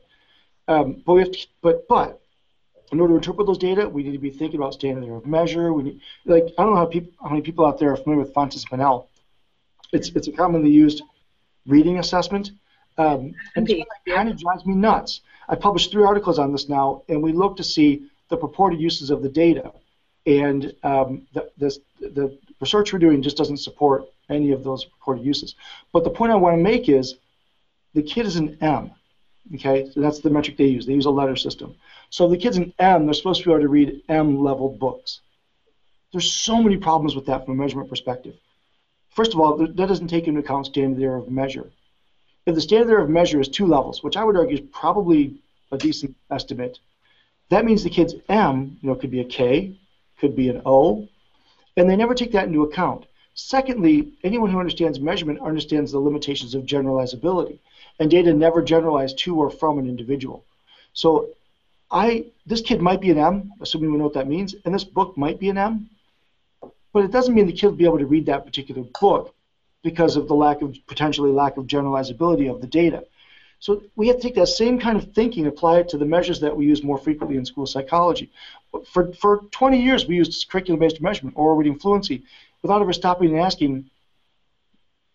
Um, 0.66 1.02
but 1.06 1.12
we 1.14 1.20
have 1.20 1.32
to, 1.32 1.46
but 1.62 1.86
but 1.88 2.20
in 2.92 3.00
order 3.00 3.12
to 3.12 3.16
interpret 3.16 3.46
those 3.46 3.58
data, 3.58 3.88
we 3.88 4.02
need 4.02 4.12
to 4.12 4.18
be 4.18 4.30
thinking 4.30 4.58
about 4.58 4.74
standard 4.74 5.08
of 5.08 5.26
measure. 5.26 5.72
We 5.72 5.82
need, 5.84 6.00
like 6.24 6.44
I 6.58 6.62
don't 6.62 6.74
know 6.74 6.80
how 6.80 6.86
people 6.86 7.12
how 7.22 7.30
many 7.30 7.42
people 7.42 7.66
out 7.66 7.78
there 7.78 7.92
are 7.92 7.96
familiar 7.96 8.24
with 8.24 8.34
Fountas 8.34 8.68
Pinnell. 8.68 9.06
It's 9.92 10.08
it's 10.10 10.28
a 10.28 10.32
commonly 10.32 10.70
used 10.70 11.02
reading 11.66 11.98
assessment, 11.98 12.52
um, 12.98 13.34
and 13.56 13.68
it 13.70 13.86
kind 14.08 14.28
of 14.28 14.38
drives 14.38 14.66
me 14.66 14.74
nuts. 14.74 15.20
I 15.48 15.54
published 15.54 15.92
three 15.92 16.04
articles 16.04 16.38
on 16.38 16.52
this 16.52 16.68
now, 16.68 17.02
and 17.08 17.22
we 17.22 17.32
look 17.32 17.56
to 17.56 17.64
see 17.64 18.08
the 18.28 18.36
purported 18.36 18.80
uses 18.80 19.10
of 19.10 19.22
the 19.22 19.28
data, 19.28 19.72
and 20.26 20.74
um, 20.82 21.26
the, 21.34 21.50
the 21.58 21.78
the 22.00 22.38
research 22.60 22.92
we're 22.92 22.98
doing 22.98 23.22
just 23.22 23.36
doesn't 23.36 23.58
support 23.58 24.04
any 24.30 24.52
of 24.52 24.64
those 24.64 24.84
purported 24.84 25.24
uses. 25.24 25.54
But 25.92 26.04
the 26.04 26.10
point 26.10 26.32
I 26.32 26.36
want 26.36 26.56
to 26.56 26.62
make 26.62 26.88
is, 26.88 27.16
the 27.92 28.02
kid 28.02 28.26
is 28.26 28.36
an 28.36 28.58
M. 28.60 28.90
Okay, 29.54 29.90
so 29.92 30.00
that's 30.00 30.20
the 30.20 30.30
metric 30.30 30.56
they 30.56 30.64
use. 30.64 30.86
They 30.86 30.94
use 30.94 31.04
a 31.04 31.10
letter 31.10 31.36
system. 31.36 31.74
So 32.08 32.28
the 32.28 32.38
kid's 32.38 32.56
an 32.56 32.72
M. 32.78 33.04
They're 33.04 33.14
supposed 33.14 33.42
to 33.42 33.46
be 33.46 33.52
able 33.52 33.62
to 33.62 33.68
read 33.68 34.02
M-level 34.08 34.70
books. 34.70 35.20
There's 36.12 36.32
so 36.32 36.62
many 36.62 36.78
problems 36.78 37.14
with 37.14 37.26
that 37.26 37.44
from 37.44 37.58
a 37.58 37.62
measurement 37.62 37.90
perspective. 37.90 38.36
First 39.14 39.32
of 39.32 39.40
all, 39.40 39.56
that 39.56 39.76
doesn't 39.76 40.08
take 40.08 40.26
into 40.26 40.40
account 40.40 40.66
standard 40.66 41.02
error 41.02 41.16
of 41.16 41.30
measure. 41.30 41.70
If 42.46 42.54
the 42.54 42.60
standard 42.60 42.92
error 42.92 43.04
of 43.04 43.10
measure 43.10 43.40
is 43.40 43.48
two 43.48 43.66
levels, 43.66 44.02
which 44.02 44.16
I 44.16 44.24
would 44.24 44.36
argue 44.36 44.58
is 44.58 44.68
probably 44.72 45.36
a 45.70 45.78
decent 45.78 46.16
estimate, 46.30 46.78
that 47.48 47.64
means 47.64 47.84
the 47.84 47.90
kid's 47.90 48.14
M, 48.28 48.76
you 48.82 48.88
know, 48.88 48.96
could 48.96 49.12
be 49.12 49.20
a 49.20 49.24
K, 49.24 49.78
could 50.18 50.34
be 50.34 50.48
an 50.48 50.62
O, 50.66 51.08
and 51.76 51.88
they 51.88 51.96
never 51.96 52.14
take 52.14 52.32
that 52.32 52.48
into 52.48 52.62
account. 52.62 53.06
Secondly, 53.34 54.12
anyone 54.24 54.50
who 54.50 54.58
understands 54.58 54.98
measurement 54.98 55.40
understands 55.40 55.92
the 55.92 55.98
limitations 55.98 56.54
of 56.54 56.64
generalizability, 56.64 57.58
and 58.00 58.10
data 58.10 58.32
never 58.32 58.62
generalize 58.62 59.14
to 59.14 59.36
or 59.36 59.50
from 59.50 59.78
an 59.78 59.88
individual. 59.88 60.44
So, 60.92 61.28
I 61.90 62.26
this 62.46 62.62
kid 62.62 62.80
might 62.80 63.00
be 63.00 63.10
an 63.10 63.18
M, 63.18 63.52
assuming 63.60 63.92
we 63.92 63.98
know 63.98 64.04
what 64.04 64.14
that 64.14 64.28
means, 64.28 64.54
and 64.64 64.74
this 64.74 64.84
book 64.84 65.16
might 65.16 65.38
be 65.38 65.50
an 65.50 65.58
M, 65.58 65.88
but 66.94 67.04
it 67.04 67.10
doesn't 67.10 67.34
mean 67.34 67.46
the 67.46 67.52
kid 67.52 67.66
will 67.66 67.74
be 67.74 67.84
able 67.84 67.98
to 67.98 68.06
read 68.06 68.24
that 68.26 68.46
particular 68.46 68.84
book 69.00 69.34
because 69.82 70.16
of 70.16 70.28
the 70.28 70.34
lack 70.34 70.62
of 70.62 70.74
potentially 70.86 71.32
lack 71.32 71.56
of 71.56 71.66
generalizability 71.66 72.48
of 72.48 72.60
the 72.60 72.68
data. 72.68 73.04
So 73.58 73.82
we 73.96 74.06
have 74.08 74.16
to 74.16 74.22
take 74.22 74.36
that 74.36 74.46
same 74.46 74.78
kind 74.78 74.96
of 74.96 75.12
thinking, 75.12 75.46
apply 75.46 75.80
it 75.80 75.88
to 75.88 75.98
the 75.98 76.04
measures 76.04 76.40
that 76.40 76.56
we 76.56 76.66
use 76.66 76.84
more 76.84 76.96
frequently 76.96 77.36
in 77.36 77.44
school 77.44 77.66
psychology. 77.66 78.30
For, 78.92 79.12
for 79.14 79.40
20 79.50 79.82
years, 79.82 80.06
we 80.06 80.16
used 80.16 80.48
curriculum-based 80.48 81.00
measurement, 81.00 81.36
oral 81.36 81.56
reading 81.56 81.78
fluency, 81.78 82.22
without 82.62 82.80
ever 82.80 82.92
stopping 82.92 83.30
and 83.30 83.40
asking, 83.40 83.90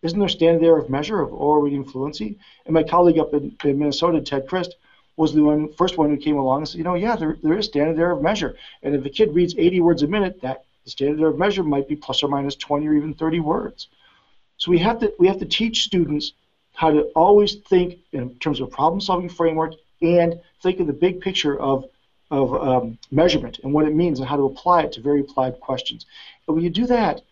isn't 0.02 0.18
there 0.18 0.28
standard 0.28 0.66
error 0.66 0.78
of 0.78 0.90
measure 0.90 1.20
of 1.20 1.32
oral 1.32 1.62
reading 1.62 1.84
fluency? 1.84 2.38
And 2.66 2.74
my 2.74 2.82
colleague 2.82 3.18
up 3.18 3.32
in, 3.32 3.56
in 3.64 3.78
Minnesota, 3.78 4.20
Ted 4.20 4.46
Christ, 4.46 4.76
was 5.16 5.32
the 5.32 5.42
one, 5.42 5.72
first 5.74 5.96
one 5.96 6.10
who 6.10 6.16
came 6.16 6.36
along 6.36 6.60
and 6.60 6.68
said, 6.68 6.78
you 6.78 6.84
know, 6.84 6.94
yeah, 6.94 7.16
there, 7.16 7.36
there 7.42 7.58
is 7.58 7.66
standard 7.66 7.98
error 7.98 8.12
of 8.12 8.22
measure. 8.22 8.56
And 8.82 8.94
if 8.94 9.04
a 9.04 9.10
kid 9.10 9.34
reads 9.34 9.54
80 9.56 9.80
words 9.80 10.02
a 10.02 10.06
minute, 10.06 10.40
that 10.42 10.64
The 10.90 11.06
standard 11.06 11.28
of 11.28 11.38
measure 11.38 11.62
might 11.62 11.86
be 11.86 11.94
plus 11.94 12.20
or 12.24 12.28
minus 12.28 12.56
20 12.56 12.88
or 12.88 12.94
even 12.94 13.14
30 13.14 13.38
words. 13.38 13.86
So 14.56 14.72
we 14.72 14.78
have 14.78 14.98
to 15.00 15.12
we 15.20 15.28
have 15.28 15.38
to 15.38 15.46
teach 15.46 15.84
students 15.84 16.32
how 16.74 16.90
to 16.90 17.02
always 17.14 17.54
think 17.68 17.98
in 18.10 18.34
terms 18.40 18.60
of 18.60 18.68
a 18.68 18.70
problem-solving 18.70 19.28
framework 19.28 19.74
and 20.02 20.40
think 20.62 20.80
of 20.80 20.88
the 20.88 20.92
big 20.92 21.20
picture 21.20 21.58
of 21.60 21.84
of 22.32 22.54
um, 22.54 22.98
measurement 23.12 23.60
and 23.62 23.72
what 23.72 23.86
it 23.86 23.94
means 23.94 24.18
and 24.18 24.28
how 24.28 24.36
to 24.36 24.46
apply 24.46 24.82
it 24.82 24.92
to 24.92 25.00
very 25.00 25.20
applied 25.20 25.60
questions. 25.60 26.06
And 26.46 26.56
when 26.56 26.64
you 26.64 26.70
do 26.70 26.86
that, 26.86 27.22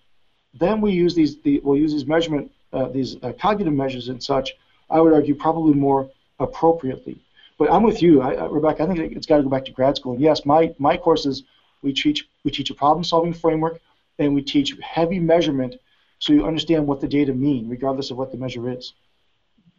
then 0.54 0.80
we 0.80 0.92
use 0.92 1.16
these 1.16 1.40
the, 1.40 1.60
we'll 1.64 1.76
use 1.76 1.92
these 1.92 2.06
measurement 2.06 2.52
uh, 2.72 2.88
these 2.88 3.16
uh, 3.24 3.32
cognitive 3.40 3.74
measures 3.74 4.08
and 4.08 4.22
such. 4.22 4.54
I 4.88 5.00
would 5.00 5.12
argue 5.12 5.34
probably 5.34 5.74
more 5.74 6.08
appropriately. 6.38 7.20
But 7.58 7.72
I'm 7.72 7.82
with 7.82 8.02
you, 8.02 8.22
I, 8.22 8.34
I, 8.34 8.46
Rebecca. 8.46 8.84
I 8.84 8.86
think 8.86 9.16
it's 9.16 9.26
got 9.26 9.38
to 9.38 9.42
go 9.42 9.48
back 9.48 9.64
to 9.64 9.72
grad 9.72 9.96
school. 9.96 10.12
And 10.12 10.20
yes, 10.20 10.46
my 10.46 10.72
my 10.78 10.96
courses 10.96 11.42
we 11.82 11.92
teach 11.92 12.28
we 12.44 12.50
teach 12.50 12.70
a 12.70 12.74
problem-solving 12.74 13.32
framework 13.32 13.80
and 14.18 14.34
we 14.34 14.42
teach 14.42 14.74
heavy 14.82 15.18
measurement 15.18 15.76
so 16.18 16.32
you 16.32 16.44
understand 16.44 16.86
what 16.86 17.00
the 17.00 17.08
data 17.08 17.32
mean, 17.32 17.68
regardless 17.68 18.10
of 18.10 18.16
what 18.16 18.32
the 18.32 18.38
measure 18.38 18.70
is. 18.70 18.94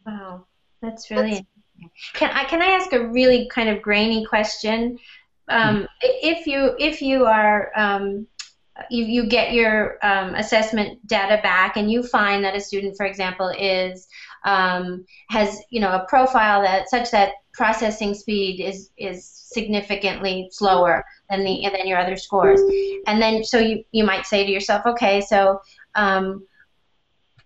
Wow, 0.06 0.46
that's 0.82 1.12
really 1.12 1.32
that's, 1.32 1.46
can 2.14 2.32
I 2.32 2.46
can 2.46 2.62
I 2.62 2.68
ask 2.68 2.94
a 2.94 3.08
really 3.08 3.50
kind 3.50 3.70
of 3.70 3.82
grainy 3.82 4.26
question? 4.26 4.98
Um, 5.50 5.88
if 6.02 6.46
you 6.48 6.76
if 6.80 7.02
you 7.02 7.26
are 7.26 7.72
um, 7.76 8.28
you, 8.90 9.04
you 9.04 9.28
get 9.28 9.54
your 9.54 9.98
um, 10.06 10.36
assessment 10.36 11.06
data 11.08 11.42
back 11.42 11.76
and 11.76 11.92
you 11.92 12.04
find 12.04 12.44
that 12.44 12.56
a 12.56 12.62
student, 12.62 12.96
for 12.96 13.06
example, 13.06 13.50
is 13.50 14.08
um, 14.46 15.06
has 15.30 15.62
you 15.70 15.82
know 15.82 15.92
a 15.92 16.06
profile 16.08 16.62
that 16.62 16.90
such 16.90 17.12
that 17.12 17.34
processing 17.54 18.14
speed 18.14 18.62
is 18.62 18.92
is 18.98 19.28
significantly 19.28 20.48
slower 20.52 21.04
than 21.30 21.44
the 21.44 21.70
than 21.72 21.88
your 21.88 22.00
other 22.00 22.18
scores, 22.18 22.62
and 23.08 23.22
then 23.22 23.44
so 23.44 23.60
you 23.60 23.84
you 23.92 24.04
might 24.04 24.26
say 24.26 24.46
to 24.46 24.52
yourself, 24.52 24.86
okay, 24.86 25.22
so 25.22 25.62
um, 25.96 26.46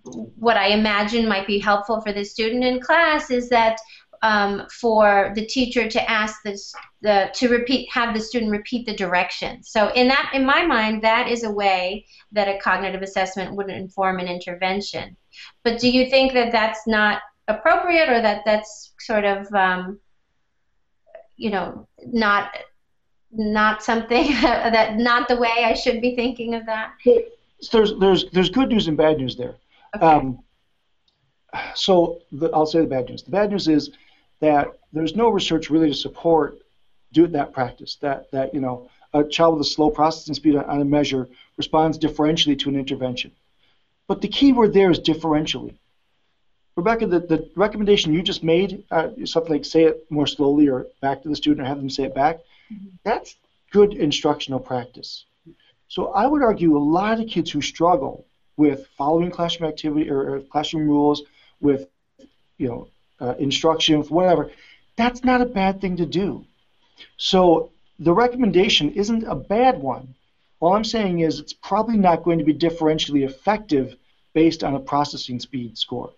what 0.04 0.58
I 0.58 0.68
imagine 0.68 1.28
might 1.28 1.48
be 1.48 1.60
helpful 1.60 2.02
for 2.02 2.12
the 2.12 2.24
student 2.24 2.64
in 2.64 2.82
class 2.82 3.30
is 3.30 3.50
that 3.50 3.80
um, 4.22 4.64
for 4.72 5.34
the 5.36 5.46
teacher 5.46 5.88
to 5.90 6.10
ask 6.10 6.42
this 6.44 6.74
the 7.02 7.30
to 7.34 7.50
repeat 7.50 7.90
have 7.92 8.14
the 8.14 8.22
student 8.22 8.52
repeat 8.52 8.86
the 8.86 8.96
directions. 8.96 9.70
So 9.70 9.90
in 9.90 10.08
that 10.08 10.32
in 10.34 10.46
my 10.46 10.66
mind 10.66 11.02
that 11.04 11.28
is 11.28 11.44
a 11.44 11.52
way 11.52 12.06
that 12.32 12.48
a 12.48 12.60
cognitive 12.60 13.02
assessment 13.02 13.56
would 13.56 13.70
inform 13.70 14.20
an 14.20 14.28
intervention. 14.28 15.18
But 15.64 15.80
do 15.80 15.90
you 15.90 16.10
think 16.10 16.34
that 16.34 16.54
that's 16.54 16.88
not 16.88 17.22
appropriate 17.50 18.10
or 18.10 18.22
that 18.22 18.44
that's 18.46 18.94
sort 19.00 19.26
of 19.26 19.54
um, 19.54 20.00
you 21.36 21.50
know 21.50 21.88
not 22.06 22.56
not 23.36 23.84
something 23.84 24.32
that 24.42 24.98
not 24.98 25.28
the 25.28 25.36
way 25.36 25.66
I 25.66 25.74
should 25.74 26.02
be 26.02 26.16
thinking 26.16 26.56
of 26.56 26.66
that? 26.66 26.94
There's 27.72 27.98
there's 28.00 28.30
there's 28.32 28.50
good 28.50 28.70
news 28.70 28.88
and 28.88 28.98
bad 28.98 29.18
news 29.18 29.36
there. 29.36 29.56
Okay. 29.96 30.06
Um, 30.06 30.40
so 31.76 32.22
the, 32.32 32.50
I'll 32.52 32.66
say 32.66 32.82
the 32.82 32.88
bad 32.88 33.10
news. 33.10 33.24
The 33.24 33.32
bad 33.32 33.52
news 33.52 33.68
is 33.68 33.92
that 34.40 34.68
there's 34.92 35.16
no 35.16 35.30
research 35.30 35.70
really 35.70 35.90
to 35.90 35.94
support 35.94 36.60
do 37.12 37.28
that 37.28 37.54
practice. 37.54 37.98
That 38.02 38.30
that 38.32 38.54
you 38.54 38.60
know 38.60 38.90
a 39.14 39.24
child 39.24 39.58
with 39.58 39.68
a 39.68 39.70
slow 39.70 39.90
processing 39.90 40.34
speed 40.34 40.56
on, 40.56 40.66
on 40.66 40.82
a 40.82 40.86
measure 40.86 41.30
responds 41.58 41.98
differentially 41.98 42.58
to 42.60 42.70
an 42.70 42.76
intervention. 42.76 43.32
But 44.08 44.22
the 44.22 44.28
key 44.28 44.52
word 44.52 44.74
there 44.74 44.92
is 44.92 45.00
differentially. 45.00 45.76
Rebecca, 46.76 47.06
the, 47.06 47.20
the 47.20 47.50
recommendation 47.56 48.14
you 48.14 48.24
just 48.24 48.44
made, 48.44 48.84
uh, 48.90 49.10
something 49.26 49.52
like 49.54 49.66
say 49.66 49.84
it 49.84 50.06
more 50.10 50.26
slowly 50.26 50.68
or 50.70 50.88
back 51.02 51.22
to 51.22 51.30
the 51.30 51.36
student 51.36 51.62
or 51.62 51.70
have 51.70 51.78
them 51.78 51.90
say 51.90 52.04
it 52.04 52.16
back, 52.16 52.40
mm-hmm. 52.72 52.88
that's 53.04 53.36
good 53.72 53.94
instructional 53.94 54.60
practice. 54.60 55.26
So 55.88 56.08
I 56.08 56.26
would 56.26 56.42
argue 56.42 56.76
a 56.76 56.80
lot 56.80 57.20
of 57.20 57.28
kids 57.28 57.52
who 57.52 57.62
struggle 57.62 58.26
with 58.58 58.88
following 58.98 59.30
classroom 59.32 59.70
activity 59.70 60.10
or, 60.10 60.36
or 60.36 60.40
classroom 60.42 60.88
rules, 60.88 61.24
with 61.62 61.88
you 62.58 62.68
know 62.68 62.88
uh, 63.20 63.36
instruction, 63.40 64.02
whatever, 64.04 64.52
that's 64.96 65.24
not 65.24 65.42
a 65.42 65.46
bad 65.46 65.82
thing 65.82 65.98
to 65.98 66.06
do. 66.06 66.46
So 67.18 67.72
the 68.00 68.14
recommendation 68.14 68.92
isn't 68.92 69.24
a 69.24 69.36
bad 69.36 69.82
one. 69.82 70.14
All 70.60 70.74
I'm 70.74 70.84
saying 70.84 71.20
is 71.20 71.40
it's 71.40 71.54
probably 71.54 71.98
not 71.98 72.24
going 72.24 72.40
to 72.40 72.46
be 72.46 72.54
differentially 72.54 73.26
effective 73.26 73.96
based 74.34 74.64
on 74.64 74.76
a 74.76 74.80
processing 74.80 75.40
speed 75.40 75.78
score. 75.78 76.12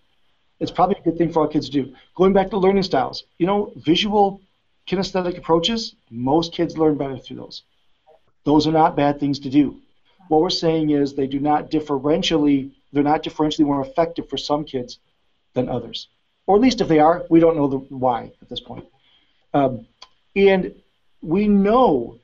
It's 0.60 0.72
probably 0.72 0.98
a 1.00 1.04
good 1.04 1.18
thing 1.18 1.32
for 1.32 1.42
our 1.42 1.48
kids 1.48 1.70
to 1.70 1.84
do. 1.84 1.96
Going 2.16 2.34
back 2.34 2.50
to 2.52 2.58
learning 2.58 2.84
styles, 2.84 3.24
you 3.38 3.46
know, 3.46 3.72
visual 3.76 4.42
kinesthetic 4.88 5.38
approaches, 5.38 5.96
most 6.10 6.54
kids 6.54 6.78
learn 6.78 6.98
better 6.98 7.18
through 7.18 7.38
those. 7.38 7.64
Those 8.44 8.68
are 8.68 8.72
not 8.72 8.96
bad 8.96 9.20
things 9.20 9.40
to 9.40 9.50
do. 9.50 9.82
What 10.28 10.42
we're 10.42 10.50
saying 10.50 10.92
is 10.92 11.14
they 11.14 11.28
do 11.28 11.40
not 11.40 11.72
differentially, 11.72 12.72
they're 12.94 13.04
not 13.04 13.24
differentially 13.24 13.66
more 13.66 13.82
effective 13.82 14.30
for 14.30 14.38
some 14.38 14.64
kids 14.64 15.00
than 15.54 15.70
others 15.70 16.08
or 16.48 16.56
at 16.56 16.62
least 16.62 16.82
if 16.82 16.88
they 16.88 17.00
are, 17.00 17.26
we 17.30 17.40
don't 17.40 17.56
know 17.56 17.68
the 17.68 17.78
why 17.78 18.32
at 18.42 18.50
this 18.50 18.60
point. 18.60 18.86
Um, 19.54 19.88
and 20.36 20.76
we 21.22 21.48
know 21.48 22.20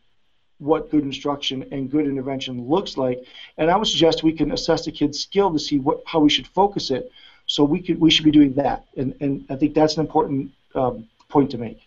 what 0.60 0.92
good 0.92 1.04
instruction 1.04 1.66
and 1.72 1.90
good 1.90 2.06
intervention 2.06 2.68
looks 2.68 2.98
like, 2.98 3.24
and 3.58 3.72
I 3.72 3.78
would 3.78 3.88
suggest 3.88 4.22
we 4.22 4.34
can 4.34 4.52
assess 4.52 4.86
the 4.86 4.92
kid's 4.92 5.20
skill 5.20 5.52
to 5.52 5.60
see 5.60 5.80
what 5.80 6.04
how 6.06 6.20
we 6.20 6.30
should 6.30 6.48
focus 6.48 6.92
it. 6.92 7.12
So 7.52 7.66
we 7.66 7.82
could 7.82 8.00
we 8.00 8.10
should 8.10 8.24
be 8.24 8.32
doing 8.32 8.54
that, 8.54 8.86
and 8.96 9.14
and 9.20 9.46
I 9.50 9.58
think 9.58 9.74
that's 9.74 9.96
an 9.96 10.02
important 10.02 10.52
um, 10.74 11.10
point 11.28 11.52
to 11.52 11.58
make. 11.58 11.82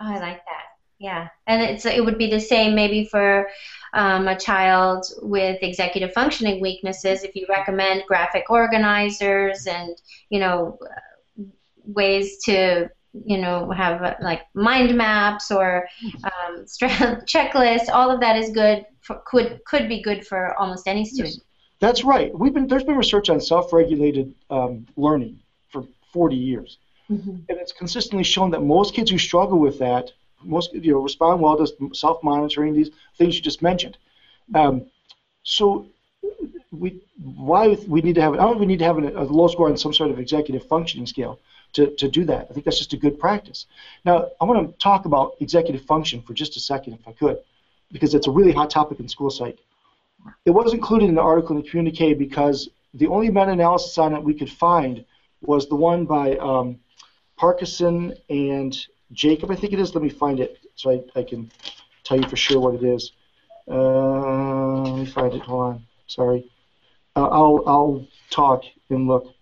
Oh, 0.00 0.06
I 0.06 0.18
like 0.18 0.42
that. 0.46 0.64
Yeah, 0.98 1.28
and 1.46 1.60
it's 1.60 1.84
it 1.84 2.02
would 2.02 2.16
be 2.16 2.30
the 2.30 2.40
same 2.40 2.74
maybe 2.74 3.04
for 3.04 3.50
um, 3.92 4.28
a 4.28 4.38
child 4.38 5.04
with 5.20 5.58
executive 5.62 6.14
functioning 6.14 6.58
weaknesses 6.58 7.22
if 7.22 7.36
you 7.36 7.44
recommend 7.50 8.04
graphic 8.08 8.44
organizers 8.48 9.66
and 9.66 9.94
you 10.30 10.38
know 10.38 10.78
ways 11.84 12.38
to 12.44 12.88
you 13.12 13.36
know 13.36 13.70
have 13.72 14.16
like 14.22 14.42
mind 14.54 14.96
maps 14.96 15.50
or 15.50 15.86
um, 16.24 16.64
checklists 17.34 17.90
all 17.92 18.10
of 18.10 18.20
that 18.20 18.36
is 18.38 18.48
good 18.50 18.86
for, 19.02 19.20
could 19.26 19.60
could 19.66 19.86
be 19.86 20.00
good 20.00 20.26
for 20.26 20.56
almost 20.56 20.88
any 20.88 21.04
student 21.04 21.34
yes. 21.34 21.51
That's 21.82 22.02
right 22.04 22.30
we've 22.38 22.54
been 22.54 22.66
there's 22.66 22.84
been 22.84 22.96
research 22.96 23.28
on 23.28 23.40
self-regulated 23.40 24.34
um, 24.56 24.86
learning 24.96 25.38
for 25.70 25.84
40 26.12 26.36
years 26.36 26.78
mm-hmm. 27.10 27.30
and 27.48 27.58
it's 27.62 27.72
consistently 27.72 28.24
shown 28.24 28.50
that 28.52 28.62
most 28.62 28.94
kids 28.94 29.10
who 29.10 29.18
struggle 29.18 29.58
with 29.58 29.78
that 29.80 30.12
most 30.42 30.72
you 30.72 30.92
know 30.92 31.00
respond 31.00 31.40
well 31.40 31.56
to 31.56 31.66
self-monitoring 31.92 32.72
these 32.72 32.90
things 33.18 33.36
you 33.36 33.42
just 33.42 33.62
mentioned 33.62 33.96
um, 34.54 34.86
so 35.42 35.86
we 36.70 37.00
why 37.22 37.76
we 37.86 38.00
need 38.00 38.14
to 38.14 38.22
have 38.22 38.32
I 38.34 38.44
don't 38.46 38.58
we 38.58 38.66
need 38.66 38.78
to 38.78 38.84
have 38.84 38.98
a, 38.98 39.08
a 39.22 39.24
low 39.24 39.48
score 39.48 39.68
on 39.68 39.76
some 39.76 39.92
sort 39.92 40.10
of 40.10 40.18
executive 40.18 40.66
functioning 40.66 41.06
scale 41.06 41.38
to, 41.74 41.88
to 41.96 42.08
do 42.08 42.24
that. 42.26 42.46
I 42.50 42.52
think 42.52 42.64
that's 42.64 42.78
just 42.78 42.92
a 42.92 42.96
good 42.96 43.18
practice. 43.18 43.66
Now, 44.04 44.28
I 44.40 44.44
want 44.44 44.70
to 44.70 44.78
talk 44.78 45.04
about 45.04 45.36
executive 45.40 45.82
function 45.86 46.22
for 46.22 46.34
just 46.34 46.56
a 46.56 46.60
second, 46.60 46.94
if 46.94 47.08
I 47.08 47.12
could, 47.12 47.38
because 47.90 48.14
it's 48.14 48.26
a 48.26 48.30
really 48.30 48.52
hot 48.52 48.70
topic 48.70 49.00
in 49.00 49.08
school 49.08 49.30
psych. 49.30 49.58
It 50.44 50.50
was 50.50 50.72
included 50.72 51.08
in 51.08 51.14
the 51.14 51.22
article 51.22 51.56
in 51.56 51.62
the 51.62 51.68
communique 51.68 52.14
because 52.14 52.68
the 52.94 53.06
only 53.06 53.28
meta-analysis 53.30 53.96
on 53.98 54.14
it 54.14 54.22
we 54.22 54.34
could 54.34 54.50
find 54.50 55.04
was 55.40 55.68
the 55.68 55.74
one 55.74 56.04
by 56.04 56.36
um, 56.36 56.78
Parkinson 57.36 58.14
and 58.28 58.76
Jacob, 59.12 59.50
I 59.50 59.56
think 59.56 59.72
it 59.72 59.80
is. 59.80 59.94
Let 59.94 60.04
me 60.04 60.10
find 60.10 60.40
it 60.40 60.58
so 60.74 60.90
I, 60.90 61.18
I 61.18 61.22
can 61.22 61.50
tell 62.04 62.18
you 62.18 62.28
for 62.28 62.36
sure 62.36 62.60
what 62.60 62.74
it 62.74 62.84
is. 62.84 63.12
Uh, 63.68 64.82
let 64.82 64.98
me 64.98 65.06
find 65.06 65.34
it. 65.34 65.42
Hold 65.42 65.64
on. 65.64 65.86
Sorry. 66.06 66.50
Uh, 67.14 67.26
I'll, 67.26 67.62
I'll 67.66 68.06
talk 68.30 68.64
and 68.90 69.06
look 69.06 69.34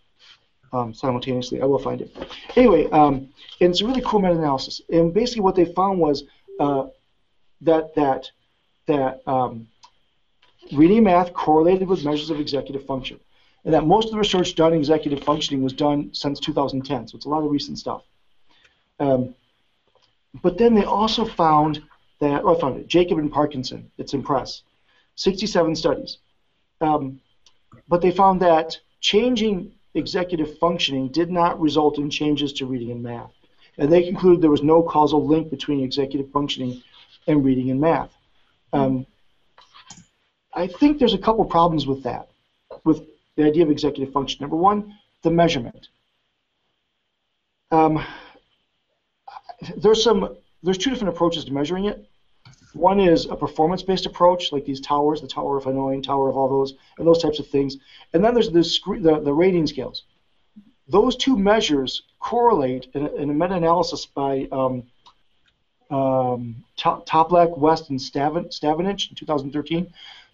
um, 0.73 0.95
simultaneously. 0.95 1.61
I 1.61 1.65
will 1.65 1.79
find 1.79 2.01
it. 2.01 2.17
Anyway, 2.57 2.89
um, 2.91 3.29
it's 3.59 3.81
a 3.81 3.87
really 3.87 4.03
cool 4.05 4.21
meta-analysis. 4.21 4.83
And 4.91 5.13
basically, 5.13 5.43
what 5.43 5.57
they 5.57 5.67
found 5.67 5.99
was 5.99 6.25
uh, 6.59 6.87
that 7.63 7.95
that 7.95 8.31
that 8.87 9.21
um, 9.27 9.69
reading 10.73 10.99
and 10.99 11.05
math 11.05 11.33
correlated 11.33 11.89
with 11.89 12.05
measures 12.05 12.31
of 12.31 12.41
executive 12.41 12.85
function, 12.87 13.19
and 13.65 13.75
that 13.75 13.87
most 13.87 14.07
of 14.07 14.13
the 14.13 14.19
research 14.19 14.55
done 14.55 14.73
in 14.73 14.79
executive 14.79 15.23
functioning 15.25 15.63
was 15.63 15.73
done 15.73 16.11
since 16.13 16.41
2010. 16.41 17.09
So 17.09 17.17
it's 17.17 17.27
a 17.27 17.29
lot 17.29 17.45
of 17.45 17.51
recent 17.51 17.79
stuff. 17.79 18.03
Um, 18.99 19.35
but 20.43 20.59
then 20.59 20.75
they 20.75 20.85
also 20.85 21.25
found 21.25 21.83
that, 22.21 22.43
oh, 22.45 22.57
I 22.57 22.61
found 22.61 22.79
it, 22.79 22.87
Jacob 22.87 23.19
and 23.19 23.33
Parkinson. 23.33 23.91
It's 23.99 24.15
in 24.15 24.23
press, 24.23 24.63
67 25.17 25.75
studies. 25.77 26.19
Um, 26.81 27.21
but 27.89 28.01
they 28.01 28.11
found 28.11 28.41
that 28.43 28.79
changing 29.01 29.73
executive 29.95 30.59
functioning 30.59 31.09
did 31.09 31.31
not 31.31 31.61
result 31.61 31.99
in 31.99 32.11
changes 32.11 32.53
to 32.55 32.67
reading 32.67 32.91
and 32.93 33.03
math. 33.03 33.33
And 33.79 33.91
they 33.91 34.03
concluded 34.03 34.43
there 34.43 34.51
was 34.51 34.63
no 34.63 34.83
causal 34.83 35.27
link 35.27 35.51
between 35.51 35.83
executive 35.83 36.31
functioning 36.31 36.83
and 37.27 37.45
reading 37.45 37.71
and 37.71 37.81
math. 37.81 38.11
Um, 38.73 39.07
I 40.53 40.67
think 40.67 40.99
there's 40.99 41.15
a 41.15 41.19
couple 41.19 41.45
problems 41.45 41.87
with 41.87 42.03
that, 42.03 42.31
with 42.85 43.07
the 43.37 43.45
idea 43.45 43.63
of 43.63 43.71
executive 43.71 44.13
function. 44.13 44.39
Number 44.41 44.57
one, 44.57 44.99
the 45.23 45.31
measurement. 45.31 45.89
Um, 47.71 48.05
there's 49.77 50.03
some 50.03 50.37
there's 50.63 50.79
two 50.79 50.91
different 50.91 51.15
approaches 51.15 51.45
to 51.45 51.53
measuring 51.53 51.87
it. 51.87 52.07
One 52.73 53.01
is 53.01 53.27
a 53.27 53.35
performance-based 53.35 54.07
approach, 54.07 54.53
like 54.53 54.65
these 54.65 54.81
towers, 54.81 55.21
the 55.21 55.27
Tower 55.27 55.57
of 55.57 55.65
Hanoi, 55.65 56.03
Tower 56.03 56.29
of 56.29 56.37
all 56.37 56.49
those, 56.49 56.75
and 56.99 57.07
those 57.07 57.21
types 57.21 57.39
of 57.39 57.49
things. 57.49 57.79
And 58.13 58.23
then 58.23 58.33
there's 58.33 58.51
the, 58.51 58.99
the, 59.01 59.21
the 59.21 59.33
rating 59.33 59.67
scales. 59.67 60.05
Those 60.87 61.17
two 61.17 61.37
measures 61.37 62.03
correlate 62.21 62.87
in 62.95 63.07
a, 63.07 63.15
in 63.15 63.31
a 63.31 63.35
meta-analysis 63.35 64.07
by 64.07 64.47
um, 64.53 64.85
um, 65.91 66.63
Toplak, 66.79 67.59
West, 67.59 67.91
and 67.91 67.99
Stanovich 67.99 69.11
in 69.11 69.17
2013 69.17 69.93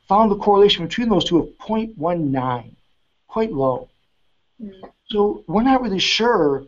found 0.08 0.30
the 0.30 0.36
correlation 0.36 0.86
between 0.86 1.08
those 1.08 1.24
two 1.24 1.38
of 1.38 1.48
0.19, 1.58 2.70
quite 3.28 3.52
low. 3.52 3.88
Mm. 4.62 4.90
So 5.08 5.44
we're 5.46 5.62
not 5.62 5.82
really 5.82 5.98
sure. 5.98 6.64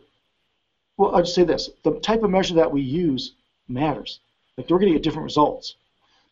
Well, 0.97 1.15
I'll 1.15 1.21
just 1.21 1.35
say 1.35 1.43
this: 1.43 1.69
the 1.83 1.99
type 1.99 2.23
of 2.23 2.29
measure 2.29 2.55
that 2.55 2.71
we 2.71 2.81
use 2.81 3.33
matters. 3.67 4.19
Like 4.57 4.67
they're 4.67 4.77
going 4.77 4.91
to 4.91 4.99
get 4.99 5.03
different 5.03 5.25
results. 5.25 5.75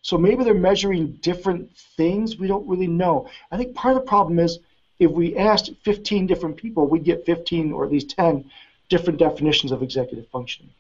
So 0.02 0.18
maybe 0.18 0.44
they're 0.44 0.54
measuring 0.54 1.14
different 1.22 1.76
things. 1.98 2.38
We 2.38 2.48
don't 2.48 2.68
really 2.68 2.88
know. 2.88 3.30
I 3.52 3.58
think 3.58 3.76
part 3.76 3.96
of 3.96 4.04
the 4.04 4.08
problem 4.08 4.40
is 4.40 4.60
if 5.00 5.12
we 5.12 5.38
asked 5.38 5.72
15 5.84 6.28
different 6.28 6.58
people, 6.58 6.88
we'd 6.88 7.04
get 7.04 7.26
15 7.26 7.72
or 7.72 7.86
at 7.86 7.92
least 7.92 8.12
10 8.12 8.50
different 8.90 9.20
definitions 9.20 9.72
of 9.72 9.84
executive 9.84 10.28
functioning. 10.30 10.72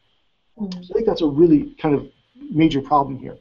Mm-hmm. 0.59 0.81
So 0.81 0.91
I 0.91 0.93
think 0.93 1.05
that's 1.05 1.21
a 1.21 1.27
really 1.27 1.75
kind 1.81 1.95
of 1.95 2.07
major 2.49 2.81
problem 2.81 3.17
here. 3.19 3.37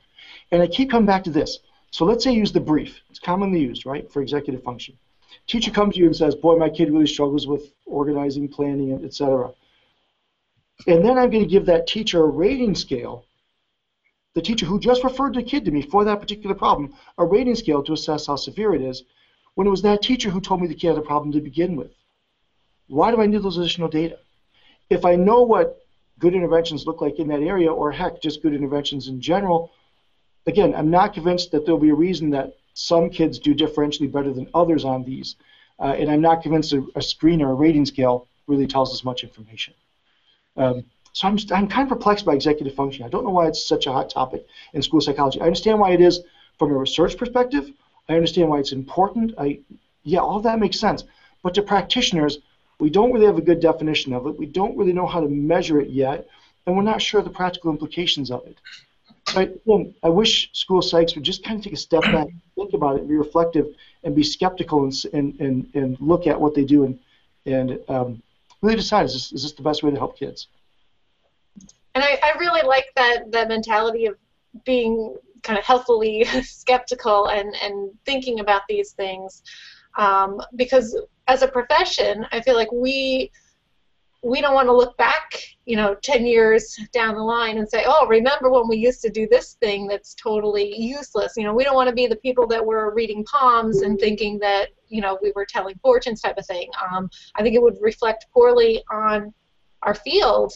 And 0.51 0.63
I 0.63 0.67
keep 0.67 0.91
coming 0.91 1.07
back 1.07 1.25
to 1.25 1.31
this. 1.31 1.59
So 1.97 2.05
let's 2.05 2.23
say 2.23 2.33
you 2.33 2.41
use 2.41 2.53
the 2.53 2.61
brief. 2.61 3.01
It's 3.09 3.19
commonly 3.19 3.61
used, 3.61 3.87
right, 3.87 4.13
for 4.13 4.21
executive 4.21 4.63
function. 4.63 4.99
Teacher 5.47 5.71
comes 5.71 5.95
to 5.95 6.01
you 6.01 6.05
and 6.05 6.15
says, 6.15 6.35
"Boy, 6.35 6.55
my 6.57 6.69
kid 6.69 6.93
really 6.93 7.07
struggles 7.07 7.47
with 7.47 7.73
organizing, 7.87 8.49
planning, 8.49 9.03
etc." 9.03 9.55
And 10.87 11.03
then 11.03 11.17
I'm 11.17 11.31
going 11.31 11.45
to 11.45 11.49
give 11.49 11.65
that 11.65 11.87
teacher 11.87 12.23
a 12.23 12.27
rating 12.27 12.75
scale. 12.75 13.25
The 14.35 14.43
teacher 14.43 14.67
who 14.67 14.79
just 14.79 15.05
referred 15.05 15.37
the 15.37 15.43
kid 15.43 15.65
to 15.65 15.71
me 15.71 15.81
for 15.81 16.05
that 16.05 16.21
particular 16.21 16.55
problem, 16.55 16.93
a 17.17 17.25
rating 17.25 17.55
scale 17.55 17.83
to 17.85 17.95
assess 17.95 18.27
how 18.27 18.37
severe 18.37 18.75
it 18.75 18.83
is, 18.83 19.05
when 19.55 19.67
it 19.67 19.71
was 19.71 19.81
that 19.81 20.03
teacher 20.03 20.29
who 20.29 20.43
told 20.43 20.61
me 20.61 20.67
the 20.67 20.75
kid 20.75 20.89
had 20.89 20.99
a 20.99 21.01
problem 21.01 21.33
to 21.33 21.41
begin 21.41 21.77
with. 21.77 21.93
Why 22.89 23.11
do 23.11 23.23
I 23.23 23.27
need 23.27 23.43
those 23.43 23.57
additional 23.57 23.89
data? 23.89 24.19
If 24.91 25.07
I 25.07 25.17
know 25.17 25.45
what 25.45 25.79
good 26.19 26.35
interventions 26.35 26.87
look 26.87 27.01
like 27.01 27.19
in 27.19 27.29
that 27.29 27.41
area, 27.41 27.73
or 27.73 27.91
heck, 27.91 28.21
just 28.21 28.43
good 28.43 28.53
interventions 28.53 29.09
in 29.09 29.19
general, 29.19 29.73
again, 30.47 30.75
I'm 30.75 30.91
not 30.91 31.15
convinced 31.15 31.51
that 31.53 31.65
there'll 31.65 31.81
be 31.81 31.91
a 31.91 31.95
reason 31.95 32.31
that 32.31 32.57
some 32.75 33.11
kids 33.11 33.39
do 33.39 33.55
differentially 33.55 34.11
better 34.11 34.33
than 34.33 34.49
others 34.55 34.85
on 34.85 35.05
these, 35.05 35.37
uh, 35.79 35.95
and 35.99 36.11
I'm 36.11 36.21
not 36.21 36.43
convinced 36.43 36.73
a, 36.73 36.87
a, 36.95 37.03
screen 37.03 37.43
or 37.43 37.51
a 37.51 37.55
rating 37.55 37.87
scale 37.87 38.29
really 38.47 38.67
tells 38.67 38.93
us 38.93 39.05
much 39.05 39.25
information. 39.25 39.75
Um, 40.57 40.85
so 41.13 41.29
I'm, 41.29 41.39
I'm 41.53 41.69
kind 41.69 41.91
of 41.91 41.99
perplexed 41.99 42.25
by 42.25 42.35
executive 42.35 42.75
function. 42.75 43.05
I 43.05 43.09
don't 43.09 43.25
know 43.25 43.31
why 43.31 43.49
it's 43.49 43.67
such 43.67 43.87
a 43.87 43.93
hot 43.93 44.11
topic 44.11 44.47
in 44.75 44.83
school 44.83 45.01
psychology. 45.01 45.41
I 45.41 45.45
understand 45.45 45.81
why 45.81 45.93
it 45.93 46.01
is 46.01 46.21
from 46.59 46.71
a 46.71 46.75
research 46.75 47.17
perspective. 47.17 47.71
I 48.09 48.15
understand 48.15 48.49
why 48.49 48.59
it's 48.59 48.73
important. 48.73 49.35
I, 49.39 49.61
yeah, 50.05 50.21
all 50.21 50.37
of 50.37 50.43
that 50.45 50.59
makes 50.59 50.79
sense. 50.79 51.05
But 51.43 51.55
to 51.55 51.63
practitioners, 51.63 52.39
we 52.79 52.91
don't 52.91 53.13
really 53.13 53.27
have 53.27 53.39
a 53.39 53.43
good 53.43 53.61
definition 53.61 54.13
of 54.13 54.27
it. 54.27 54.39
We 54.39 54.47
don't 54.47 54.77
really 54.77 54.93
know 54.93 55.07
how 55.07 55.21
to 55.21 55.29
measure 55.29 55.81
it 55.81 55.91
yet, 55.91 56.29
and 56.67 56.77
we're 56.77 56.83
not 56.83 57.01
sure 57.01 57.21
of 57.21 57.25
the 57.25 57.33
practical 57.33 57.71
implications 57.71 58.31
of 58.31 58.47
it. 58.47 58.59
I, 59.29 59.51
I 60.03 60.09
wish 60.09 60.51
school 60.53 60.81
psychs 60.81 61.15
would 61.15 61.25
just 61.25 61.45
kind 61.45 61.59
of 61.59 61.65
take 61.65 61.73
a 61.73 61.77
step 61.77 62.03
back, 62.03 62.29
think 62.55 62.75
about 62.75 62.97
it, 62.97 63.09
be 63.09 63.17
reflective, 63.17 63.67
and 64.05 64.15
be 64.15 64.23
skeptical 64.23 64.85
and, 64.85 64.95
and, 65.13 65.41
and, 65.41 65.69
and 65.75 66.01
look 66.01 66.27
at 66.27 66.41
what 66.41 66.55
they 66.55 66.65
do 66.65 66.85
and, 66.85 66.99
and 67.45 67.79
um, 67.89 68.23
really 68.63 68.77
decide 68.77 69.07
is 69.07 69.13
this, 69.13 69.33
is 69.33 69.43
this 69.43 69.53
the 69.53 69.63
best 69.63 69.83
way 69.83 69.91
to 69.91 69.97
help 69.97 70.19
kids? 70.19 70.49
And 71.95 72.05
I, 72.05 72.19
I 72.23 72.39
really 72.39 72.63
like 72.63 72.87
that, 72.95 73.33
that 73.33 73.49
mentality 73.49 74.07
of 74.07 74.17
being 74.65 75.17
kind 75.43 75.59
of 75.59 75.65
healthily 75.65 76.25
skeptical 76.43 77.29
and, 77.29 77.55
and 77.63 77.91
thinking 78.05 78.41
about 78.41 78.63
these 78.69 78.93
things 78.93 79.43
um, 79.97 80.41
because 80.57 80.97
as 81.27 81.43
a 81.43 81.49
profession, 81.49 82.27
I 82.33 82.41
feel 82.41 82.55
like 82.55 82.71
we 82.71 83.31
we 84.27 84.41
don't 84.41 84.55
want 84.55 84.67
to 84.67 84.77
look 84.77 84.97
back, 84.97 85.41
you 85.67 85.77
know, 85.77 85.95
10 85.95 86.27
years 86.27 86.77
down 86.93 87.15
the 87.15 87.23
line 87.23 87.59
and 87.59 87.69
say, 87.69 87.85
oh, 87.87 88.09
remember 88.09 88.51
when 88.51 88.67
we 88.67 88.77
used 88.77 89.01
to 89.03 89.09
do 89.09 89.29
this 89.29 89.53
thing 89.55 89.87
that's 89.87 90.15
totally 90.15 90.77
useless. 90.77 91.35
You 91.37 91.45
know, 91.45 91.55
we 91.55 91.63
don't 91.63 91.77
want 91.77 91.89
to 91.89 91.95
be 91.95 92.09
the 92.09 92.17
people 92.17 92.45
that 92.49 92.65
were 92.65 92.93
reading 92.93 93.25
palms 93.25 93.83
and 93.83 94.01
thinking 94.01 94.41
that, 94.41 94.71
you 94.89 95.01
know, 95.01 95.17
we 95.23 95.33
were 95.37 95.47
telling 95.47 95.79
fortunes 95.81 96.21
type 96.21 96.39
of 96.39 96.47
thing. 96.47 96.69
Um, 96.91 97.09
I 97.37 97.43
think 97.43 97.55
it 97.55 97.63
would 97.63 97.77
reflect 97.81 98.27
poorly 98.35 98.83
on 98.91 99.33
our 99.83 99.95
field 99.95 100.53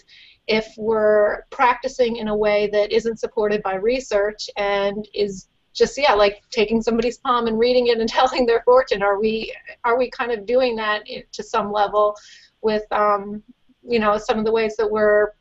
if 0.49 0.75
we're 0.77 1.45
practicing 1.51 2.17
in 2.17 2.27
a 2.27 2.37
way 2.37 2.69
that 2.73 2.91
isn't 2.91 3.21
supported 3.21 3.63
by 3.63 3.75
research 3.77 4.51
and 4.57 5.07
is 5.15 5.47
just 5.73 5.97
yeah 5.97 6.15
like 6.15 6.43
taking 6.51 6.83
somebody's 6.83 7.19
palm 7.19 7.47
and 7.47 7.57
reading 7.57 7.87
it 7.87 7.99
and 7.99 8.09
telling 8.19 8.45
their 8.45 8.63
fortune 8.63 9.05
are 9.05 9.21
we 9.21 9.55
are 9.85 9.97
we 9.97 10.11
kind 10.11 10.33
of 10.33 10.45
doing 10.45 10.75
that 10.75 11.05
to 11.31 11.45
some 11.45 11.71
level 11.71 12.17
with 12.63 12.91
um, 12.93 13.43
you 13.83 13.99
know 13.99 14.19
some 14.19 14.39
of 14.39 14.45
the 14.45 14.53
ways 14.53 14.77
that 14.77 14.91
we're 14.91 15.33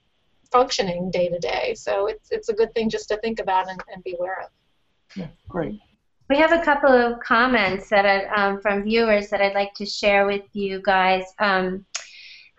functioning 0.51 1.11
day 1.11 1.29
to 1.29 1.39
day 1.39 1.75
so 1.75 2.07
it's 2.07 2.31
it's 2.31 2.49
a 2.49 2.53
good 2.53 2.73
thing 2.73 2.89
just 2.89 3.07
to 3.07 3.17
think 3.17 3.39
about 3.39 3.69
and, 3.69 3.81
and 3.93 4.03
be 4.03 4.15
aware 4.17 4.41
of 4.41 4.49
yeah 5.15 5.27
great 5.47 5.79
we 6.29 6.37
have 6.37 6.51
a 6.51 6.63
couple 6.63 6.91
of 6.91 7.19
comments 7.21 7.89
that 7.89 8.05
I, 8.05 8.25
um, 8.25 8.61
from 8.61 8.83
viewers 8.83 9.29
that 9.29 9.41
I'd 9.41 9.55
like 9.55 9.73
to 9.75 9.85
share 9.85 10.27
with 10.27 10.43
you 10.53 10.79
guys. 10.83 11.23
Um, 11.39 11.85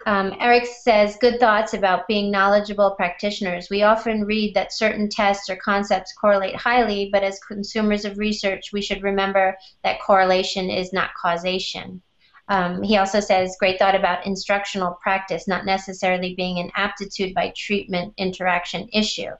um, 0.06 0.34
Eric 0.40 0.66
says, 0.66 1.16
good 1.20 1.38
thoughts 1.38 1.74
about 1.74 2.08
being 2.08 2.30
knowledgeable 2.32 2.92
practitioners. 2.96 3.68
We 3.70 3.82
often 3.82 4.24
read 4.24 4.54
that 4.54 4.72
certain 4.72 5.08
tests 5.08 5.48
or 5.48 5.56
concepts 5.56 6.14
correlate 6.14 6.56
highly, 6.56 7.10
but 7.12 7.22
as 7.22 7.38
consumers 7.38 8.04
of 8.04 8.18
research, 8.18 8.72
we 8.72 8.82
should 8.82 9.02
remember 9.02 9.56
that 9.84 10.00
correlation 10.00 10.70
is 10.70 10.92
not 10.92 11.10
causation. 11.14 12.02
Um, 12.50 12.82
he 12.82 12.96
also 12.96 13.20
says, 13.20 13.56
great 13.60 13.78
thought 13.78 13.94
about 13.94 14.26
instructional 14.26 14.98
practice, 15.00 15.46
not 15.46 15.64
necessarily 15.64 16.34
being 16.34 16.58
an 16.58 16.72
aptitude 16.74 17.32
by 17.32 17.54
treatment 17.56 18.12
interaction 18.16 18.88
issue. 18.92 19.30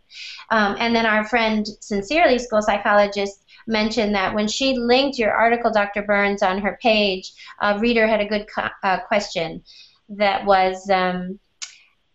Um, 0.51 0.77
and 0.79 0.95
then 0.95 1.07
our 1.07 1.25
friend, 1.25 1.67
sincerely, 1.81 2.39
school 2.39 2.63
psychologist, 2.63 3.45
mentioned 3.67 4.15
that 4.15 4.33
when 4.33 4.47
she 4.47 4.79
linked 4.79 5.19
your 5.19 5.33
article, 5.33 5.73
Dr. 5.73 6.03
Burns, 6.03 6.43
on 6.43 6.59
her 6.59 6.79
page, 6.81 7.33
a 7.61 7.79
reader 7.81 8.07
had 8.07 8.21
a 8.21 8.29
good 8.29 8.47
uh, 8.85 9.01
question 9.01 9.63
that 10.11 10.47
was 10.47 10.89
um, 10.89 11.41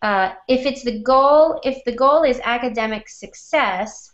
uh, 0.02 0.34
if 0.48 0.66
it's 0.66 0.84
the 0.84 1.00
goal, 1.00 1.60
if 1.66 1.84
the 1.84 1.96
goal 1.96 2.24
is 2.24 2.40
academic 2.44 3.10
success, 3.10 4.14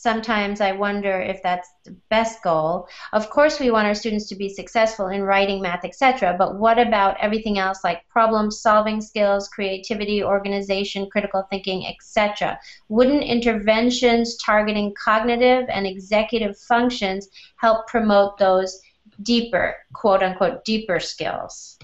sometimes 0.00 0.60
I 0.60 0.70
wonder 0.72 1.20
if 1.20 1.42
that's 1.42 1.68
the 1.84 1.96
best 2.08 2.40
goal. 2.44 2.86
Of 3.12 3.30
course, 3.30 3.58
we 3.58 3.72
want 3.72 3.88
our 3.88 3.94
students 3.94 4.28
to 4.28 4.36
be 4.36 4.48
successful 4.48 5.08
in 5.08 5.22
writing, 5.22 5.60
math, 5.60 5.84
etc. 5.84 6.36
But 6.38 6.56
what 6.56 6.78
about 6.78 7.16
everything 7.20 7.58
else 7.58 7.82
like 7.82 8.08
problem-solving 8.08 9.00
skills, 9.00 9.48
creativity, 9.48 10.22
organization, 10.22 11.08
critical 11.10 11.42
thinking, 11.50 11.84
etc.? 11.86 12.60
Wouldn't 12.88 13.24
interventions 13.24 14.36
targeting 14.36 14.94
cognitive 14.94 15.68
and 15.68 15.84
executive 15.84 16.56
functions 16.56 17.28
help 17.56 17.88
promote 17.88 18.38
those 18.38 18.80
deeper, 19.22 19.74
quote 19.94 20.22
unquote, 20.22 20.64
deeper 20.64 21.00
skills? 21.00 21.76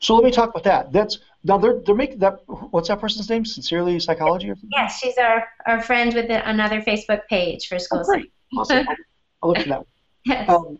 So 0.00 0.16
let 0.16 0.24
me 0.24 0.32
talk 0.32 0.50
about 0.50 0.64
that. 0.64 0.92
That's 0.92 1.18
now 1.44 1.58
they're 1.58 1.80
they're 1.80 1.94
making 1.94 2.18
that. 2.18 2.40
What's 2.46 2.88
that 2.88 3.00
person's 3.00 3.28
name? 3.28 3.44
Sincerely 3.44 3.98
Psychology. 3.98 4.50
Or 4.50 4.56
Yes, 4.70 4.98
she's 4.98 5.18
our 5.18 5.46
our 5.66 5.82
friend 5.82 6.14
with 6.14 6.28
the, 6.28 6.48
another 6.48 6.80
Facebook 6.80 7.22
page 7.28 7.66
for 7.66 7.78
school. 7.78 8.00
Oh, 8.00 8.04
great. 8.04 8.32
Awesome. 8.56 8.86
I'll 9.42 9.50
look 9.50 9.58
for 9.58 9.68
that. 9.68 9.86
Yes. 10.24 10.48
Um, 10.48 10.78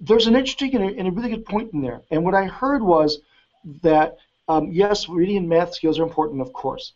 there's 0.00 0.26
an 0.26 0.34
interesting 0.34 0.74
and 0.74 0.84
a, 0.84 0.98
and 0.98 1.06
a, 1.06 1.10
really 1.12 1.30
good 1.30 1.46
point 1.46 1.72
in 1.72 1.80
there. 1.80 2.02
And 2.10 2.24
what 2.24 2.34
I 2.34 2.44
heard 2.44 2.82
was 2.82 3.20
that 3.82 4.16
um, 4.48 4.72
yes, 4.72 5.08
reading 5.08 5.36
and 5.36 5.48
math 5.48 5.74
skills 5.74 6.00
are 6.00 6.02
important, 6.02 6.40
of 6.40 6.52
course, 6.52 6.94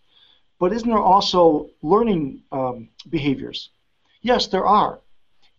but 0.58 0.72
isn't 0.72 0.88
there 0.88 0.98
also 0.98 1.70
learning 1.82 2.42
um, 2.50 2.88
behaviors? 3.10 3.70
Yes, 4.22 4.48
there 4.48 4.66
are, 4.66 4.98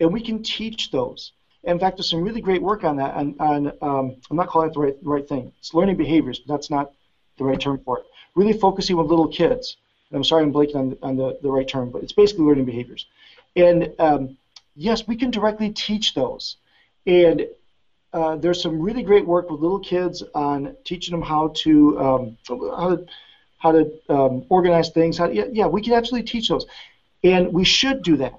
and 0.02 0.12
we 0.12 0.19
can 0.19 0.43
teach 0.43 0.91
those. 0.91 1.32
In 1.63 1.80
fact, 1.80 1.95
there's 1.95 2.10
some 2.10 2.21
really 2.21 2.41
great 2.41 2.62
work 2.62 2.84
on 2.84 2.97
that. 2.97 3.15
On, 3.15 3.34
on 3.39 3.67
um, 3.82 4.15
I'm 4.30 4.36
not 4.36 4.47
calling 4.47 4.69
it 4.69 4.73
the 4.73 4.80
right 4.82 4.97
right 5.02 5.28
thing. 5.28 5.54
It's 5.60 5.73
learning 5.73 5.95
behaviors, 5.95 6.39
but 6.39 6.54
that's 6.54 6.69
not 6.69 6.91
the 7.39 7.45
right 7.45 7.60
term 7.60 7.80
for 7.84 7.99
it. 7.99 8.06
Really 8.36 8.54
focusing 8.54 8.95
with 8.97 9.08
little 9.08 9.28
kids. 9.28 9.78
And 10.10 10.17
I'm 10.17 10.23
sorry 10.23 10.43
I'm 10.43 10.54
blanking 10.54 10.75
on, 10.75 10.89
the, 10.89 10.97
on 11.02 11.15
the, 11.15 11.39
the 11.41 11.49
right 11.49 11.67
term, 11.67 11.89
but 11.89 12.04
it's 12.04 12.13
basically 12.13 12.45
learning 12.45 12.65
behaviors. 12.65 13.06
And 13.56 13.93
um, 13.99 14.38
yes, 14.75 15.08
we 15.08 15.15
can 15.15 15.32
directly 15.32 15.71
teach 15.71 16.13
those. 16.13 16.58
And 17.06 17.47
uh, 18.13 18.36
there's 18.38 18.62
some 18.62 18.80
really 18.80 19.04
great 19.04 19.25
work 19.25 19.49
with 19.49 19.60
little 19.60 19.80
kids 19.80 20.23
on 20.34 20.75
teaching 20.84 21.12
them 21.12 21.21
how 21.21 21.52
to 21.58 21.99
um, 21.99 22.38
how 22.47 22.95
to 22.95 23.06
how 23.58 23.71
to 23.71 23.91
um, 24.10 24.45
organize 24.49 24.89
things. 24.89 25.17
How 25.17 25.28
to, 25.28 25.34
yeah, 25.34 25.45
yeah, 25.52 25.67
we 25.67 25.82
can 25.82 25.93
absolutely 25.93 26.28
teach 26.28 26.49
those, 26.49 26.65
and 27.23 27.54
we 27.54 27.63
should 27.63 28.02
do 28.02 28.17
that 28.17 28.34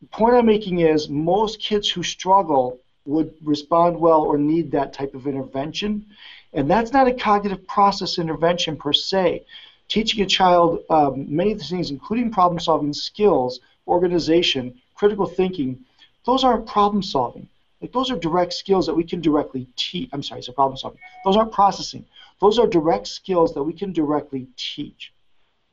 the 0.00 0.16
point 0.16 0.34
I'm 0.34 0.46
making 0.46 0.80
is 0.80 1.08
most 1.08 1.60
kids 1.60 1.88
who 1.88 2.02
struggle 2.02 2.80
would 3.06 3.32
respond 3.42 3.98
well 3.98 4.22
or 4.22 4.38
need 4.38 4.70
that 4.72 4.92
type 4.92 5.14
of 5.14 5.26
intervention. 5.26 6.06
And 6.52 6.70
that's 6.70 6.92
not 6.92 7.08
a 7.08 7.12
cognitive 7.12 7.66
process 7.66 8.18
intervention 8.18 8.76
per 8.76 8.92
se. 8.92 9.44
teaching 9.88 10.22
a 10.22 10.26
child 10.26 10.80
um, 10.90 11.26
many 11.28 11.52
of 11.52 11.58
the 11.58 11.64
things, 11.64 11.90
including 11.90 12.30
problem 12.30 12.58
solving 12.58 12.92
skills, 12.92 13.60
organization, 13.86 14.74
critical 14.94 15.26
thinking, 15.26 15.78
those 16.24 16.42
aren't 16.44 16.66
problem 16.66 17.02
solving. 17.02 17.48
Like 17.80 17.92
those 17.92 18.10
are 18.10 18.16
direct 18.16 18.52
skills 18.52 18.86
that 18.86 18.94
we 18.94 19.04
can 19.04 19.20
directly 19.20 19.68
teach. 19.76 20.08
I'm 20.12 20.22
sorry, 20.22 20.40
it's 20.40 20.48
a 20.48 20.52
problem 20.52 20.76
solving. 20.76 20.98
Those 21.24 21.36
aren't 21.36 21.52
processing. 21.52 22.04
Those 22.40 22.58
are 22.58 22.66
direct 22.66 23.06
skills 23.06 23.54
that 23.54 23.62
we 23.62 23.72
can 23.72 23.92
directly 23.92 24.46
teach. 24.56 25.12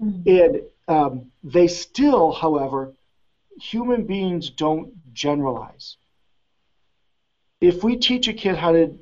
Mm-hmm. 0.02 0.30
And 0.30 0.62
um, 0.88 1.32
they 1.44 1.68
still, 1.68 2.32
however, 2.32 2.92
human 3.60 4.06
beings 4.06 4.50
don't 4.50 4.92
generalize. 5.14 5.98
If 7.62 7.84
we 7.84 7.96
teach 7.96 8.28
a 8.28 8.34
kid 8.34 8.58
how 8.58 8.74
to 8.74 8.98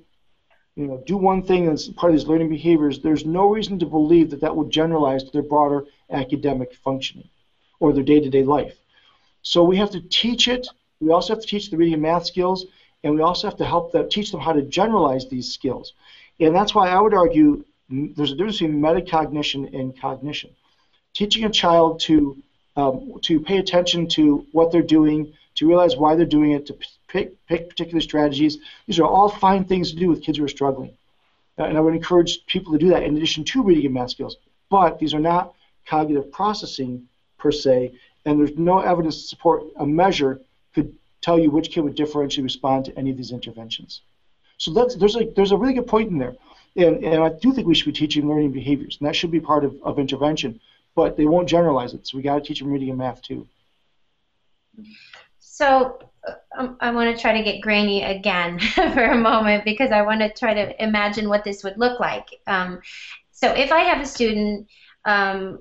you 0.75 0.87
know, 0.87 1.03
do 1.05 1.17
one 1.17 1.43
thing 1.43 1.67
as 1.67 1.89
part 1.89 2.11
of 2.11 2.17
these 2.17 2.27
learning 2.27 2.49
behaviors, 2.49 2.99
there's 2.99 3.25
no 3.25 3.49
reason 3.49 3.77
to 3.79 3.85
believe 3.85 4.29
that 4.29 4.41
that 4.41 4.55
will 4.55 4.65
generalize 4.65 5.23
to 5.23 5.31
their 5.31 5.41
broader 5.41 5.85
academic 6.09 6.73
functioning 6.75 7.29
or 7.79 7.93
their 7.93 8.03
day-to-day 8.03 8.43
life. 8.43 8.77
So 9.41 9.63
we 9.63 9.77
have 9.77 9.91
to 9.91 10.01
teach 10.01 10.47
it. 10.47 10.67
We 10.99 11.11
also 11.11 11.33
have 11.33 11.41
to 11.41 11.47
teach 11.47 11.69
the 11.69 11.77
reading 11.77 11.95
and 11.95 12.03
math 12.03 12.25
skills, 12.25 12.65
and 13.03 13.15
we 13.15 13.21
also 13.21 13.47
have 13.49 13.57
to 13.57 13.65
help 13.65 13.91
them 13.91 14.09
teach 14.09 14.31
them 14.31 14.39
how 14.39 14.53
to 14.53 14.61
generalize 14.61 15.27
these 15.27 15.51
skills. 15.51 15.93
And 16.39 16.55
that's 16.55 16.73
why 16.73 16.89
I 16.89 16.99
would 17.01 17.13
argue 17.13 17.65
there's 17.89 18.31
a 18.31 18.35
difference 18.35 18.59
between 18.59 18.79
metacognition 18.79 19.77
and 19.77 19.99
cognition. 19.99 20.51
Teaching 21.13 21.43
a 21.43 21.49
child 21.49 21.99
to 22.01 22.37
um, 22.77 23.19
to 23.23 23.41
pay 23.41 23.57
attention 23.57 24.07
to 24.09 24.45
what 24.53 24.71
they're 24.71 24.81
doing, 24.81 25.33
to 25.55 25.67
realize 25.67 25.97
why 25.97 26.15
they're 26.15 26.25
doing 26.25 26.51
it, 26.51 26.65
to 26.67 26.77
pick, 27.07 27.45
pick 27.47 27.69
particular 27.69 28.01
strategies. 28.01 28.57
These 28.87 28.99
are 28.99 29.05
all 29.05 29.29
fine 29.29 29.65
things 29.65 29.91
to 29.91 29.97
do 29.97 30.09
with 30.09 30.23
kids 30.23 30.37
who 30.37 30.45
are 30.45 30.49
struggling. 30.49 30.93
Uh, 31.59 31.63
and 31.63 31.77
I 31.77 31.81
would 31.81 31.93
encourage 31.93 32.45
people 32.45 32.71
to 32.73 32.79
do 32.79 32.89
that 32.89 33.03
in 33.03 33.15
addition 33.17 33.43
to 33.43 33.63
reading 33.63 33.85
and 33.85 33.93
math 33.93 34.11
skills. 34.11 34.37
But 34.69 34.99
these 34.99 35.13
are 35.13 35.19
not 35.19 35.53
cognitive 35.85 36.31
processing 36.31 37.07
per 37.37 37.51
se, 37.51 37.93
and 38.25 38.39
there's 38.39 38.57
no 38.57 38.79
evidence 38.79 39.21
to 39.21 39.27
support 39.27 39.63
a 39.77 39.85
measure 39.85 40.39
could 40.73 40.95
tell 41.21 41.37
you 41.37 41.51
which 41.51 41.71
kid 41.71 41.81
would 41.81 41.97
differentially 41.97 42.43
respond 42.43 42.85
to 42.85 42.97
any 42.97 43.11
of 43.11 43.17
these 43.17 43.31
interventions. 43.31 44.01
So 44.57 44.71
there's, 44.71 45.15
a, 45.15 45.25
there's 45.35 45.51
a 45.51 45.57
really 45.57 45.73
good 45.73 45.87
point 45.87 46.09
in 46.11 46.17
there. 46.17 46.35
And, 46.75 47.03
and 47.03 47.23
I 47.23 47.29
do 47.29 47.51
think 47.51 47.67
we 47.67 47.75
should 47.75 47.87
be 47.87 47.91
teaching 47.91 48.29
learning 48.29 48.51
behaviors, 48.51 48.97
and 48.99 49.07
that 49.07 49.15
should 49.15 49.31
be 49.31 49.39
part 49.39 49.65
of, 49.65 49.75
of 49.83 49.99
intervention. 49.99 50.59
But 50.95 51.17
they 51.17 51.25
won't 51.25 51.49
generalize 51.49 51.93
it, 51.93 52.05
so 52.07 52.17
we 52.17 52.23
got 52.23 52.35
to 52.35 52.41
teach 52.41 52.59
them 52.59 52.71
reading 52.71 52.89
and 52.89 52.97
math 52.97 53.21
too. 53.21 53.47
So 55.61 55.99
um, 56.57 56.75
I 56.79 56.89
want 56.89 57.15
to 57.15 57.21
try 57.21 57.37
to 57.37 57.43
get 57.43 57.61
grainy 57.61 58.01
again 58.01 58.57
for 58.73 59.03
a 59.03 59.15
moment 59.15 59.63
because 59.63 59.91
I 59.91 60.01
want 60.01 60.21
to 60.21 60.33
try 60.33 60.55
to 60.55 60.83
imagine 60.83 61.29
what 61.29 61.43
this 61.43 61.63
would 61.63 61.77
look 61.77 61.99
like. 61.99 62.25
Um, 62.47 62.81
so 63.31 63.51
if 63.51 63.71
I 63.71 63.81
have 63.81 64.01
a 64.01 64.05
student, 64.07 64.67
um, 65.05 65.59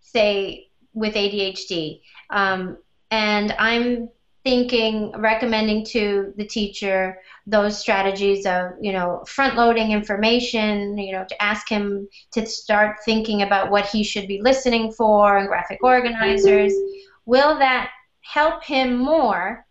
say 0.00 0.68
with 0.92 1.14
ADHD, 1.14 2.02
um, 2.28 2.76
and 3.10 3.52
I'm 3.58 4.10
thinking, 4.44 5.12
recommending 5.16 5.86
to 5.86 6.34
the 6.36 6.44
teacher 6.44 7.18
those 7.46 7.78
strategies 7.78 8.44
of, 8.44 8.72
you 8.78 8.92
know, 8.92 9.24
front 9.26 9.56
loading 9.56 9.90
information, 9.90 10.98
you 10.98 11.12
know, 11.12 11.24
to 11.24 11.42
ask 11.42 11.66
him 11.66 12.06
to 12.32 12.44
start 12.44 12.98
thinking 13.06 13.40
about 13.40 13.70
what 13.70 13.86
he 13.86 14.04
should 14.04 14.28
be 14.28 14.42
listening 14.42 14.92
for 14.92 15.38
and 15.38 15.48
graphic 15.48 15.82
organizers, 15.82 16.74
will 17.24 17.58
that 17.58 17.90
help 18.32 18.62
him 18.62 18.96
more 18.96 19.66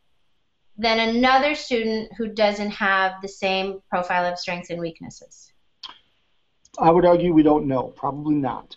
than 0.78 1.00
another 1.00 1.56
student 1.56 2.10
who 2.18 2.28
doesn't 2.28 2.72
have 2.72 3.14
the 3.22 3.28
same 3.28 3.82
profile 3.90 4.26
of 4.26 4.38
strengths 4.38 4.70
and 4.70 4.80
weaknesses? 4.80 5.52
I 6.78 6.92
would 6.92 7.06
argue 7.06 7.34
we 7.34 7.44
don't 7.44 7.68
know. 7.68 7.84
Probably 7.84 8.36
not. 8.36 8.76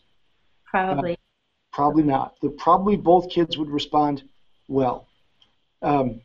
Probably. 0.65 1.13
Uh, 1.13 1.17
probably 1.73 2.05
not. 2.05 2.35
The, 2.41 2.51
probably 2.51 2.97
both 2.97 3.29
kids 3.29 3.59
would 3.59 3.71
respond 3.71 4.23
well. 4.69 5.09
Um, 5.83 6.21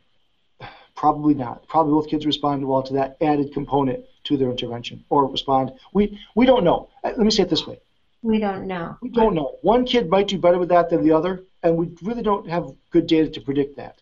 probably 0.96 1.34
not. 1.34 1.68
Probably 1.68 1.94
both 1.94 2.10
kids 2.10 2.26
respond 2.26 2.68
well 2.68 2.84
to 2.84 2.94
that 2.94 3.18
added 3.22 3.54
component 3.54 4.06
to 4.26 4.38
their 4.38 4.52
intervention, 4.52 5.04
or 5.10 5.26
respond. 5.26 5.72
We 5.94 6.20
we 6.36 6.46
don't 6.46 6.64
know. 6.64 6.90
Uh, 7.04 7.10
let 7.10 7.20
me 7.20 7.32
say 7.32 7.44
it 7.44 7.50
this 7.50 7.66
way. 7.66 7.80
We 8.22 8.40
don't 8.40 8.68
know. 8.68 8.98
We 9.02 9.10
don't 9.10 9.36
know. 9.36 9.58
One 9.62 9.86
kid 9.86 10.10
might 10.10 10.28
do 10.28 10.38
better 10.38 10.60
with 10.60 10.70
that 10.70 10.90
than 10.90 11.04
the 11.04 11.12
other, 11.12 11.44
and 11.64 11.76
we 11.76 11.90
really 12.02 12.24
don't 12.24 12.50
have 12.50 12.72
good 12.92 13.08
data 13.08 13.30
to 13.30 13.42
predict 13.42 13.78
that. 13.78 14.02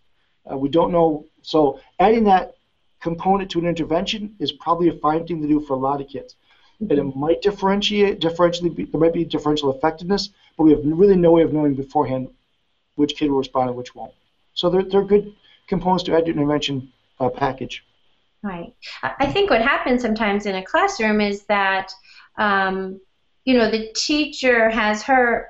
Uh, 0.50 0.58
we 0.58 0.70
don't 0.70 0.92
know. 0.92 1.26
So 1.42 1.80
adding 2.00 2.26
that 2.26 2.56
component 3.02 3.52
to 3.52 3.60
an 3.60 3.66
intervention 3.66 4.36
is 4.40 4.52
probably 4.52 4.90
a 4.90 4.94
fine 4.94 5.26
thing 5.26 5.42
to 5.42 5.48
do 5.48 5.60
for 5.60 5.74
a 5.74 5.78
lot 5.78 6.02
of 6.02 6.08
kids. 6.08 6.36
Mm-hmm. 6.82 6.92
And 6.92 7.00
it 7.00 7.16
might 7.16 7.42
differentiate, 7.42 8.20
differentially, 8.20 8.76
be, 8.76 8.86
there 8.86 9.00
might 9.00 9.14
be 9.14 9.26
differential 9.26 9.74
effectiveness, 9.74 10.30
but 10.58 10.64
we 10.64 10.72
have 10.72 10.82
really 10.84 11.16
no 11.16 11.32
way 11.32 11.42
of 11.42 11.54
knowing 11.54 11.74
beforehand 11.74 12.30
which 12.96 13.16
kid 13.16 13.30
will 13.30 13.38
respond 13.38 13.70
and 13.70 13.78
which 13.78 13.96
won't. 13.96 14.14
So 14.54 14.70
they're, 14.70 14.84
they're 14.84 15.04
good 15.04 15.34
components 15.68 16.04
to 16.06 16.16
add 16.16 16.26
to 16.26 16.32
an 16.32 16.38
intervention 16.38 16.92
uh, 17.20 17.30
package. 17.30 17.84
Right. 18.42 18.74
I 19.02 19.26
think 19.32 19.50
what 19.50 19.62
happens 19.62 20.02
sometimes 20.02 20.46
in 20.46 20.56
a 20.56 20.64
classroom 20.64 21.20
is 21.20 21.46
that, 21.46 21.92
um, 22.38 23.02
you 23.44 23.58
know, 23.58 23.72
the 23.72 23.92
teacher 23.96 24.70
has 24.70 25.02
her 25.04 25.50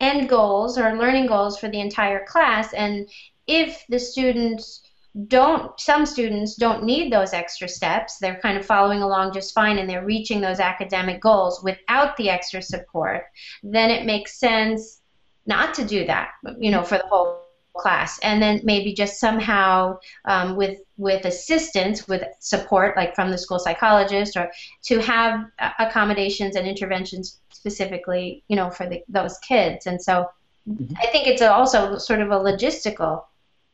end 0.00 0.28
goals 0.28 0.78
or 0.78 0.96
learning 0.96 1.26
goals 1.26 1.58
for 1.58 1.68
the 1.68 1.80
entire 1.80 2.24
class, 2.26 2.72
and 2.72 3.08
if 3.46 3.84
the 3.88 3.98
students 3.98 4.82
don't 5.28 5.78
some 5.80 6.04
students 6.04 6.56
don't 6.56 6.84
need 6.84 7.10
those 7.10 7.32
extra 7.32 7.66
steps 7.66 8.18
they're 8.18 8.38
kind 8.40 8.58
of 8.58 8.66
following 8.66 9.00
along 9.00 9.32
just 9.32 9.54
fine 9.54 9.78
and 9.78 9.88
they're 9.88 10.04
reaching 10.04 10.42
those 10.42 10.60
academic 10.60 11.22
goals 11.22 11.62
without 11.62 12.14
the 12.18 12.28
extra 12.28 12.60
support 12.60 13.22
then 13.62 13.90
it 13.90 14.04
makes 14.04 14.38
sense 14.38 15.00
not 15.46 15.72
to 15.72 15.86
do 15.86 16.04
that 16.04 16.32
you 16.58 16.70
know 16.70 16.82
for 16.82 16.98
the 16.98 17.06
whole 17.06 17.45
class 17.76 18.18
and 18.20 18.42
then 18.42 18.60
maybe 18.64 18.92
just 18.92 19.20
somehow 19.20 19.98
um, 20.24 20.56
with 20.56 20.80
with 20.96 21.24
assistance 21.24 22.08
with 22.08 22.22
support 22.40 22.96
like 22.96 23.14
from 23.14 23.30
the 23.30 23.38
school 23.38 23.58
psychologist 23.58 24.36
or 24.36 24.50
to 24.82 24.98
have 25.00 25.46
accommodations 25.78 26.56
and 26.56 26.66
interventions 26.66 27.40
specifically 27.50 28.42
you 28.48 28.56
know 28.56 28.70
for 28.70 28.86
the, 28.88 29.02
those 29.08 29.38
kids 29.38 29.86
and 29.86 30.00
so 30.00 30.26
mm-hmm. 30.68 30.94
i 30.98 31.06
think 31.08 31.26
it's 31.26 31.42
also 31.42 31.98
sort 31.98 32.20
of 32.20 32.30
a 32.30 32.38
logistical 32.38 33.22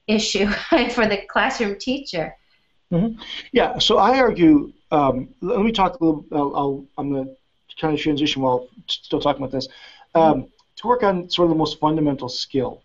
issue 0.06 0.46
for 0.90 1.06
the 1.06 1.20
classroom 1.28 1.78
teacher. 1.78 2.36
Mm-hmm. 2.90 3.20
Yeah, 3.52 3.78
so 3.78 3.98
I 3.98 4.18
argue. 4.18 4.72
Um, 4.90 5.30
let 5.40 5.60
me 5.60 5.72
talk 5.72 5.98
a 6.00 6.04
little. 6.04 6.26
I'll, 6.32 6.56
I'll, 6.56 6.86
I'm 6.98 7.10
going 7.10 7.24
to 7.24 7.76
kind 7.80 7.94
of 7.94 8.00
transition 8.00 8.42
while 8.42 8.68
still 8.86 9.20
talking 9.20 9.42
about 9.42 9.52
this. 9.52 9.68
Um, 10.14 10.48
to 10.76 10.86
work 10.86 11.02
on 11.02 11.30
sort 11.30 11.46
of 11.46 11.50
the 11.50 11.56
most 11.56 11.80
fundamental 11.80 12.28
skill. 12.28 12.82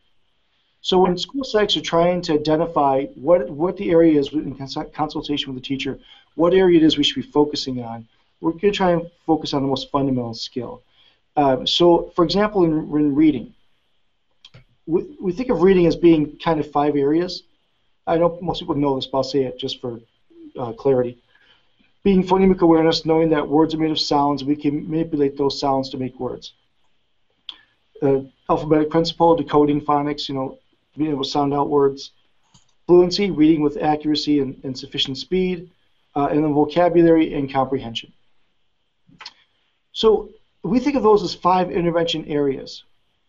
So 0.82 1.00
when 1.00 1.18
school 1.18 1.44
psychs 1.44 1.76
are 1.76 1.82
trying 1.82 2.22
to 2.24 2.34
identify 2.34 3.06
what 3.16 3.50
what 3.50 3.78
the 3.78 3.90
area 3.92 4.20
is 4.20 4.32
in 4.32 4.56
consultation 4.94 5.54
with 5.54 5.62
the 5.62 5.68
teacher, 5.68 6.00
what 6.36 6.54
area 6.54 6.80
it 6.80 6.84
is 6.84 6.98
we 6.98 7.04
should 7.04 7.22
be 7.24 7.32
focusing 7.32 7.84
on, 7.84 8.08
we're 8.42 8.52
going 8.52 8.62
to 8.62 8.72
try 8.72 8.92
and 8.92 9.10
focus 9.26 9.54
on 9.54 9.64
the 9.64 9.68
most 9.68 9.92
fundamental 9.92 10.34
skill. 10.34 10.84
Um, 11.36 11.68
so, 11.68 12.12
for 12.16 12.24
example, 12.24 12.64
in, 12.64 12.72
in 12.72 13.16
reading, 13.16 13.54
we, 14.86 15.18
we 15.20 15.32
think 15.32 15.50
of 15.50 15.62
reading 15.62 15.86
as 15.86 15.96
being 15.96 16.38
kind 16.38 16.60
of 16.60 16.72
five 16.72 16.96
areas. 16.96 17.44
I 18.06 18.18
know 18.18 18.40
most 18.42 18.60
people 18.60 18.76
know 18.76 18.96
this, 18.96 19.08
but 19.08 19.18
I'll 19.18 19.24
say 19.24 19.44
it 19.44 19.60
just 19.60 19.82
for 19.82 20.00
uh, 20.58 20.74
clarity. 20.74 21.22
Being 22.04 22.24
phonemic 22.24 22.62
awareness, 22.62 23.06
knowing 23.06 23.30
that 23.32 23.48
words 23.48 23.74
are 23.74 23.78
made 23.78 23.92
of 23.92 24.00
sounds, 24.00 24.44
we 24.44 24.56
can 24.56 24.90
manipulate 24.90 25.38
those 25.38 25.60
sounds 25.60 25.90
to 25.90 25.98
make 25.98 26.18
words. 26.20 26.54
Uh, 28.02 28.22
alphabetic 28.50 28.90
principle, 28.90 29.36
decoding 29.36 29.82
phonics, 29.82 30.30
you 30.30 30.36
know, 30.36 30.58
being 30.98 31.12
able 31.12 31.24
to 31.24 31.30
sound 31.30 31.54
out 31.54 31.70
words. 31.70 32.12
Fluency, 32.88 33.32
reading 33.32 33.62
with 33.62 33.78
accuracy 33.78 34.40
and, 34.40 34.60
and 34.64 34.78
sufficient 34.78 35.18
speed, 35.18 35.70
uh, 36.16 36.28
and 36.32 36.44
then 36.44 36.54
vocabulary 36.54 37.34
and 37.34 37.52
comprehension. 37.52 38.12
So 39.92 40.30
we 40.64 40.80
think 40.80 40.96
of 40.96 41.04
those 41.04 41.24
as 41.24 41.34
five 41.34 41.72
intervention 41.72 42.26
areas. 42.26 42.84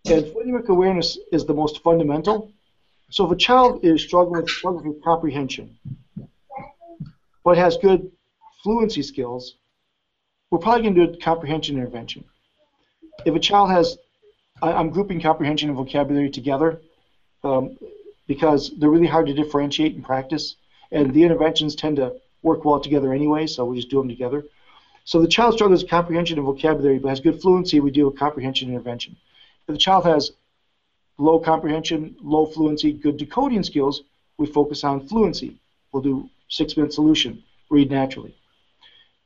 And 0.06 0.24
phonemic 0.26 0.68
awareness 0.68 1.18
is 1.32 1.44
the 1.44 1.54
most 1.54 1.82
fundamental. 1.82 2.52
So 3.10 3.26
if 3.26 3.32
a 3.32 3.36
child 3.36 3.84
is 3.84 4.02
struggling 4.02 4.42
with, 4.42 4.50
struggling 4.50 4.88
with 4.88 5.02
comprehension, 5.02 5.76
but 7.44 7.58
has 7.58 7.76
good 7.78 8.10
fluency 8.62 9.02
skills, 9.02 9.56
we're 10.50 10.58
probably 10.58 10.82
going 10.82 10.94
to 10.94 11.06
do 11.06 11.12
a 11.12 11.16
comprehension 11.16 11.76
intervention. 11.76 12.24
If 13.24 13.34
a 13.34 13.40
child 13.40 13.70
has, 13.70 13.98
I, 14.62 14.72
am 14.72 14.90
grouping 14.90 15.20
comprehension 15.20 15.68
and 15.68 15.76
vocabulary 15.76 16.30
together 16.30 16.80
um, 17.44 17.78
because 18.26 18.72
they're 18.78 18.90
really 18.90 19.06
hard 19.06 19.26
to 19.26 19.34
differentiate 19.34 19.94
in 19.94 20.02
practice, 20.02 20.56
and 20.90 21.12
the 21.12 21.22
interventions 21.22 21.74
tend 21.74 21.96
to 21.96 22.14
work 22.42 22.64
well 22.64 22.80
together 22.80 23.12
anyway, 23.12 23.46
so 23.46 23.64
we 23.64 23.76
just 23.76 23.90
do 23.90 23.98
them 23.98 24.08
together. 24.08 24.44
So 25.04 25.20
the 25.20 25.28
child 25.28 25.54
struggles 25.54 25.82
with 25.82 25.90
comprehension 25.90 26.38
and 26.38 26.46
vocabulary, 26.46 26.98
but 26.98 27.08
has 27.08 27.20
good 27.20 27.40
fluency, 27.40 27.80
we 27.80 27.90
do 27.90 28.08
a 28.08 28.12
comprehension 28.12 28.68
intervention. 28.68 29.16
If 29.66 29.72
the 29.72 29.78
child 29.78 30.04
has 30.04 30.32
low 31.16 31.38
comprehension, 31.38 32.16
low 32.22 32.46
fluency, 32.46 32.92
good 32.92 33.16
decoding 33.16 33.62
skills, 33.62 34.02
we 34.36 34.46
focus 34.46 34.84
on 34.84 35.06
fluency. 35.08 35.58
We'll 35.92 36.02
do 36.02 36.30
six-minute 36.48 36.92
solution, 36.92 37.42
read 37.70 37.90
naturally. 37.90 38.34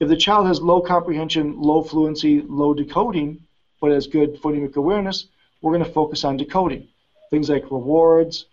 If 0.00 0.08
the 0.08 0.16
child 0.16 0.46
has 0.46 0.60
low 0.60 0.80
comprehension, 0.80 1.60
low 1.60 1.82
fluency, 1.82 2.40
low 2.40 2.74
decoding, 2.74 3.40
but 3.80 3.90
has 3.90 4.06
good 4.06 4.40
phonemic 4.40 4.76
awareness, 4.76 5.26
we're 5.60 5.72
going 5.72 5.84
to 5.84 5.92
focus 5.92 6.24
on 6.24 6.36
decoding. 6.36 6.88
Things 7.32 7.48
like 7.48 7.64
rewards, 7.70 8.44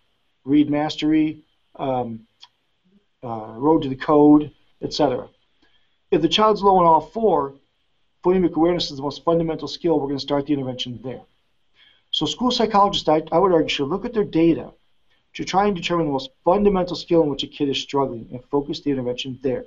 read 0.46 0.70
mastery, 0.70 1.44
um, 1.76 2.26
uh, 3.22 3.52
road 3.56 3.82
to 3.82 3.90
the 3.90 3.94
code, 3.94 4.52
etc. 4.80 5.28
If 6.10 6.22
the 6.22 6.30
child's 6.30 6.62
low 6.62 6.80
in 6.80 6.86
all 6.86 7.02
four, 7.02 7.52
phonemic 8.24 8.54
awareness 8.54 8.90
is 8.90 8.96
the 8.96 9.02
most 9.02 9.22
fundamental 9.22 9.68
skill. 9.68 10.00
We're 10.00 10.06
going 10.06 10.16
to 10.16 10.22
start 10.22 10.46
the 10.46 10.54
intervention 10.54 10.98
there. 11.04 11.20
So 12.10 12.24
school 12.24 12.50
psychologists, 12.50 13.06
I, 13.06 13.22
I 13.30 13.38
would 13.38 13.52
argue, 13.52 13.68
should 13.68 13.88
look 13.88 14.06
at 14.06 14.14
their 14.14 14.24
data 14.24 14.72
to 15.34 15.44
try 15.44 15.66
and 15.66 15.76
determine 15.76 16.06
the 16.06 16.12
most 16.12 16.30
fundamental 16.42 16.96
skill 16.96 17.22
in 17.22 17.28
which 17.28 17.42
a 17.42 17.48
kid 17.48 17.68
is 17.68 17.78
struggling 17.78 18.28
and 18.32 18.42
focus 18.46 18.80
the 18.80 18.92
intervention 18.92 19.38
there. 19.42 19.66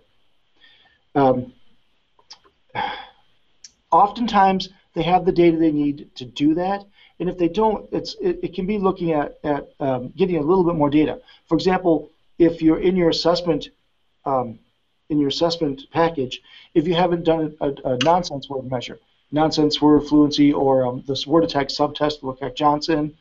Um, 1.13 1.53
oftentimes, 3.91 4.69
they 4.95 5.03
have 5.03 5.23
the 5.23 5.31
data 5.31 5.57
they 5.57 5.71
need 5.71 6.09
to 6.15 6.25
do 6.25 6.55
that, 6.55 6.83
and 7.19 7.29
if 7.29 7.37
they 7.37 7.47
don't, 7.47 7.87
it's 7.91 8.15
it, 8.15 8.39
it 8.43 8.53
can 8.53 8.65
be 8.65 8.77
looking 8.77 9.11
at, 9.11 9.39
at 9.43 9.69
um, 9.79 10.13
getting 10.17 10.37
a 10.37 10.41
little 10.41 10.63
bit 10.63 10.75
more 10.75 10.89
data. 10.89 11.21
For 11.47 11.55
example, 11.55 12.11
if 12.39 12.61
you're 12.61 12.79
in 12.79 12.95
your 12.95 13.09
assessment 13.09 13.69
um, 14.25 14.59
in 15.09 15.19
your 15.19 15.29
assessment 15.29 15.83
package, 15.91 16.41
if 16.73 16.87
you 16.87 16.95
haven't 16.95 17.23
done 17.23 17.55
a, 17.61 17.69
a, 17.85 17.97
nonsense 18.03 18.49
word 18.49 18.69
measure, 18.69 18.99
nonsense 19.31 19.81
word 19.81 20.07
fluency, 20.07 20.51
or 20.53 20.85
um, 20.87 21.03
this 21.07 21.27
word 21.27 21.43
attack 21.43 21.69
subtest, 21.69 22.23
Woodcock-Johnson, 22.23 23.15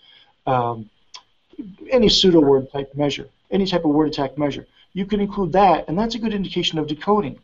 um, 0.47 0.89
any 1.91 2.09
pseudo 2.09 2.41
word 2.41 2.71
type 2.73 2.95
measure, 2.95 3.29
any 3.51 3.67
type 3.67 3.85
of 3.85 3.91
word 3.91 4.09
attack 4.09 4.39
measure, 4.39 4.67
you 4.95 5.05
can 5.07 5.21
include 5.21 5.53
that, 5.53 5.89
and 5.89 5.99
that's 5.99 6.15
a 6.15 6.19
good 6.19 6.33
indication 6.33 6.79
of 6.79 6.87
decoding. 6.87 7.39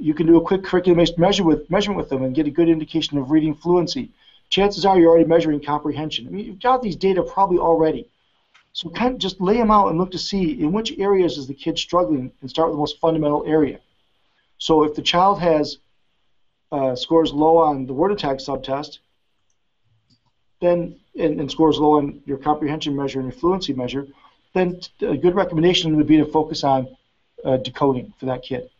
You 0.00 0.14
can 0.14 0.26
do 0.26 0.36
a 0.36 0.40
quick 0.40 0.64
curriculum-based 0.64 1.18
measure 1.18 1.44
with, 1.44 1.68
measurement 1.70 1.98
with 1.98 2.08
them 2.08 2.22
and 2.22 2.34
get 2.34 2.46
a 2.46 2.50
good 2.50 2.68
indication 2.68 3.18
of 3.18 3.30
reading 3.30 3.54
fluency. 3.54 4.10
Chances 4.54 4.86
are 4.86 4.96
you're 4.96 5.10
already 5.10 5.24
measuring 5.24 5.60
comprehension. 5.60 6.28
I 6.28 6.30
mean, 6.30 6.46
you've 6.46 6.62
got 6.62 6.80
these 6.80 6.94
data 6.94 7.24
probably 7.24 7.58
already. 7.58 8.08
So 8.72 8.88
kind 8.88 9.12
of 9.12 9.18
just 9.18 9.40
lay 9.40 9.56
them 9.56 9.72
out 9.72 9.88
and 9.88 9.98
look 9.98 10.12
to 10.12 10.18
see 10.18 10.60
in 10.60 10.70
which 10.70 10.96
areas 10.96 11.38
is 11.38 11.48
the 11.48 11.54
kid 11.54 11.76
struggling 11.76 12.30
and 12.40 12.48
start 12.48 12.68
with 12.68 12.74
the 12.74 12.78
most 12.78 13.00
fundamental 13.00 13.42
area. 13.48 13.80
So 14.58 14.84
if 14.84 14.94
the 14.94 15.02
child 15.02 15.40
has 15.40 15.78
uh, 16.70 16.94
scores 16.94 17.32
low 17.32 17.56
on 17.56 17.86
the 17.86 17.92
word 17.94 18.12
attack 18.12 18.38
subtest, 18.38 19.00
then 20.60 21.00
and, 21.18 21.40
and, 21.40 21.50
scores 21.50 21.80
low 21.80 21.98
on 21.98 22.20
your 22.24 22.38
comprehension 22.38 22.94
measure 22.94 23.18
and 23.18 23.32
your 23.32 23.40
fluency 23.40 23.72
measure, 23.72 24.06
then 24.52 24.78
a 25.00 25.16
good 25.16 25.34
recommendation 25.34 25.96
would 25.96 26.06
be 26.06 26.18
to 26.18 26.26
focus 26.26 26.62
on 26.62 26.86
uh, 27.44 27.56
decoding 27.56 28.14
for 28.20 28.26
that 28.26 28.44
kid. 28.44 28.70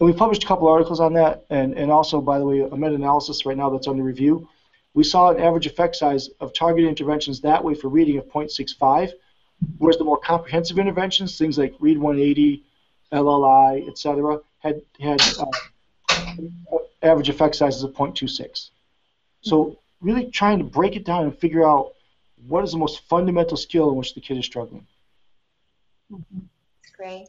And 0.00 0.08
we 0.08 0.12
published 0.12 0.42
a 0.42 0.48
couple 0.48 0.66
articles 0.66 0.98
on 0.98 1.12
that, 1.12 1.44
and, 1.48 1.74
and 1.74 1.92
also, 1.92 2.20
by 2.20 2.40
the 2.40 2.44
way, 2.44 2.62
a 2.62 2.76
meta-analysis 2.76 3.46
right 3.46 3.56
now 3.56 3.70
that's 3.70 3.86
under 3.86 4.02
review 4.02 4.48
we 4.96 5.04
saw 5.04 5.30
an 5.30 5.38
average 5.38 5.66
effect 5.66 5.94
size 5.94 6.30
of 6.40 6.54
targeted 6.54 6.88
interventions 6.88 7.42
that 7.42 7.62
way 7.62 7.74
for 7.74 7.88
reading 7.88 8.16
of 8.16 8.24
0.65, 8.28 9.12
whereas 9.76 9.98
the 9.98 10.04
more 10.04 10.18
comprehensive 10.18 10.78
interventions, 10.78 11.36
things 11.36 11.58
like 11.58 11.74
Read 11.78 11.98
180, 11.98 12.64
LLI, 13.12 13.86
etc., 13.88 14.40
had 14.60 14.80
had 14.98 15.20
uh, 15.38 16.78
average 17.02 17.28
effect 17.28 17.56
sizes 17.56 17.82
of 17.82 17.92
0.26. 17.92 18.70
So 19.42 19.78
really 20.00 20.30
trying 20.30 20.58
to 20.58 20.64
break 20.64 20.96
it 20.96 21.04
down 21.04 21.24
and 21.24 21.38
figure 21.38 21.68
out 21.68 21.92
what 22.48 22.64
is 22.64 22.72
the 22.72 22.78
most 22.78 23.06
fundamental 23.06 23.58
skill 23.58 23.90
in 23.90 23.96
which 23.96 24.14
the 24.14 24.22
kid 24.22 24.38
is 24.38 24.46
struggling. 24.46 24.86
Mm-hmm. 26.10 26.38
Great. 26.96 27.28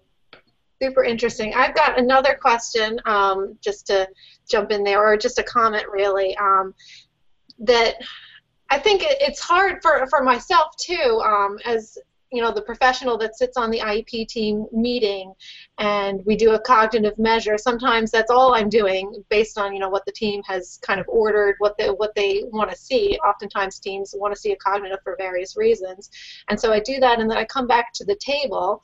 Super 0.81 1.03
interesting. 1.03 1.53
I've 1.53 1.75
got 1.75 1.99
another 1.99 2.37
question, 2.39 2.97
um, 3.05 3.57
just 3.61 3.87
to 3.87 4.07
jump 4.49 4.71
in 4.71 4.85
there, 4.85 5.03
or 5.03 5.17
just 5.17 5.37
a 5.37 5.43
comment, 5.43 5.85
really. 5.91 6.37
Um, 6.37 6.73
that 7.59 7.95
I 8.69 8.79
think 8.79 9.01
it's 9.05 9.39
hard 9.39 9.81
for, 9.81 10.05
for 10.07 10.23
myself 10.23 10.75
too, 10.77 11.21
um, 11.23 11.57
as 11.65 11.97
you 12.31 12.41
know, 12.41 12.51
the 12.51 12.61
professional 12.61 13.17
that 13.19 13.37
sits 13.37 13.55
on 13.55 13.71
the 13.71 13.79
IEP 13.79 14.27
team 14.27 14.65
meeting, 14.73 15.33
and 15.77 16.25
we 16.25 16.35
do 16.35 16.51
a 16.51 16.59
cognitive 16.59 17.17
measure. 17.17 17.57
Sometimes 17.57 18.11
that's 18.11 18.29
all 18.29 18.53
I'm 18.53 18.69
doing, 18.69 19.23
based 19.29 19.57
on 19.57 19.73
you 19.73 19.79
know 19.79 19.89
what 19.89 20.05
the 20.05 20.11
team 20.11 20.41
has 20.45 20.79
kind 20.81 20.99
of 20.99 21.07
ordered, 21.07 21.55
what 21.59 21.77
they 21.77 21.87
what 21.89 22.13
they 22.15 22.43
want 22.51 22.69
to 22.69 22.75
see. 22.75 23.17
Oftentimes, 23.25 23.79
teams 23.79 24.13
want 24.17 24.33
to 24.33 24.39
see 24.39 24.51
a 24.51 24.57
cognitive 24.57 24.99
for 25.03 25.15
various 25.17 25.55
reasons, 25.55 26.09
and 26.49 26.59
so 26.59 26.73
I 26.73 26.81
do 26.81 26.99
that, 26.99 27.19
and 27.19 27.29
then 27.31 27.37
I 27.37 27.45
come 27.45 27.67
back 27.67 27.93
to 27.93 28.05
the 28.05 28.17
table, 28.17 28.83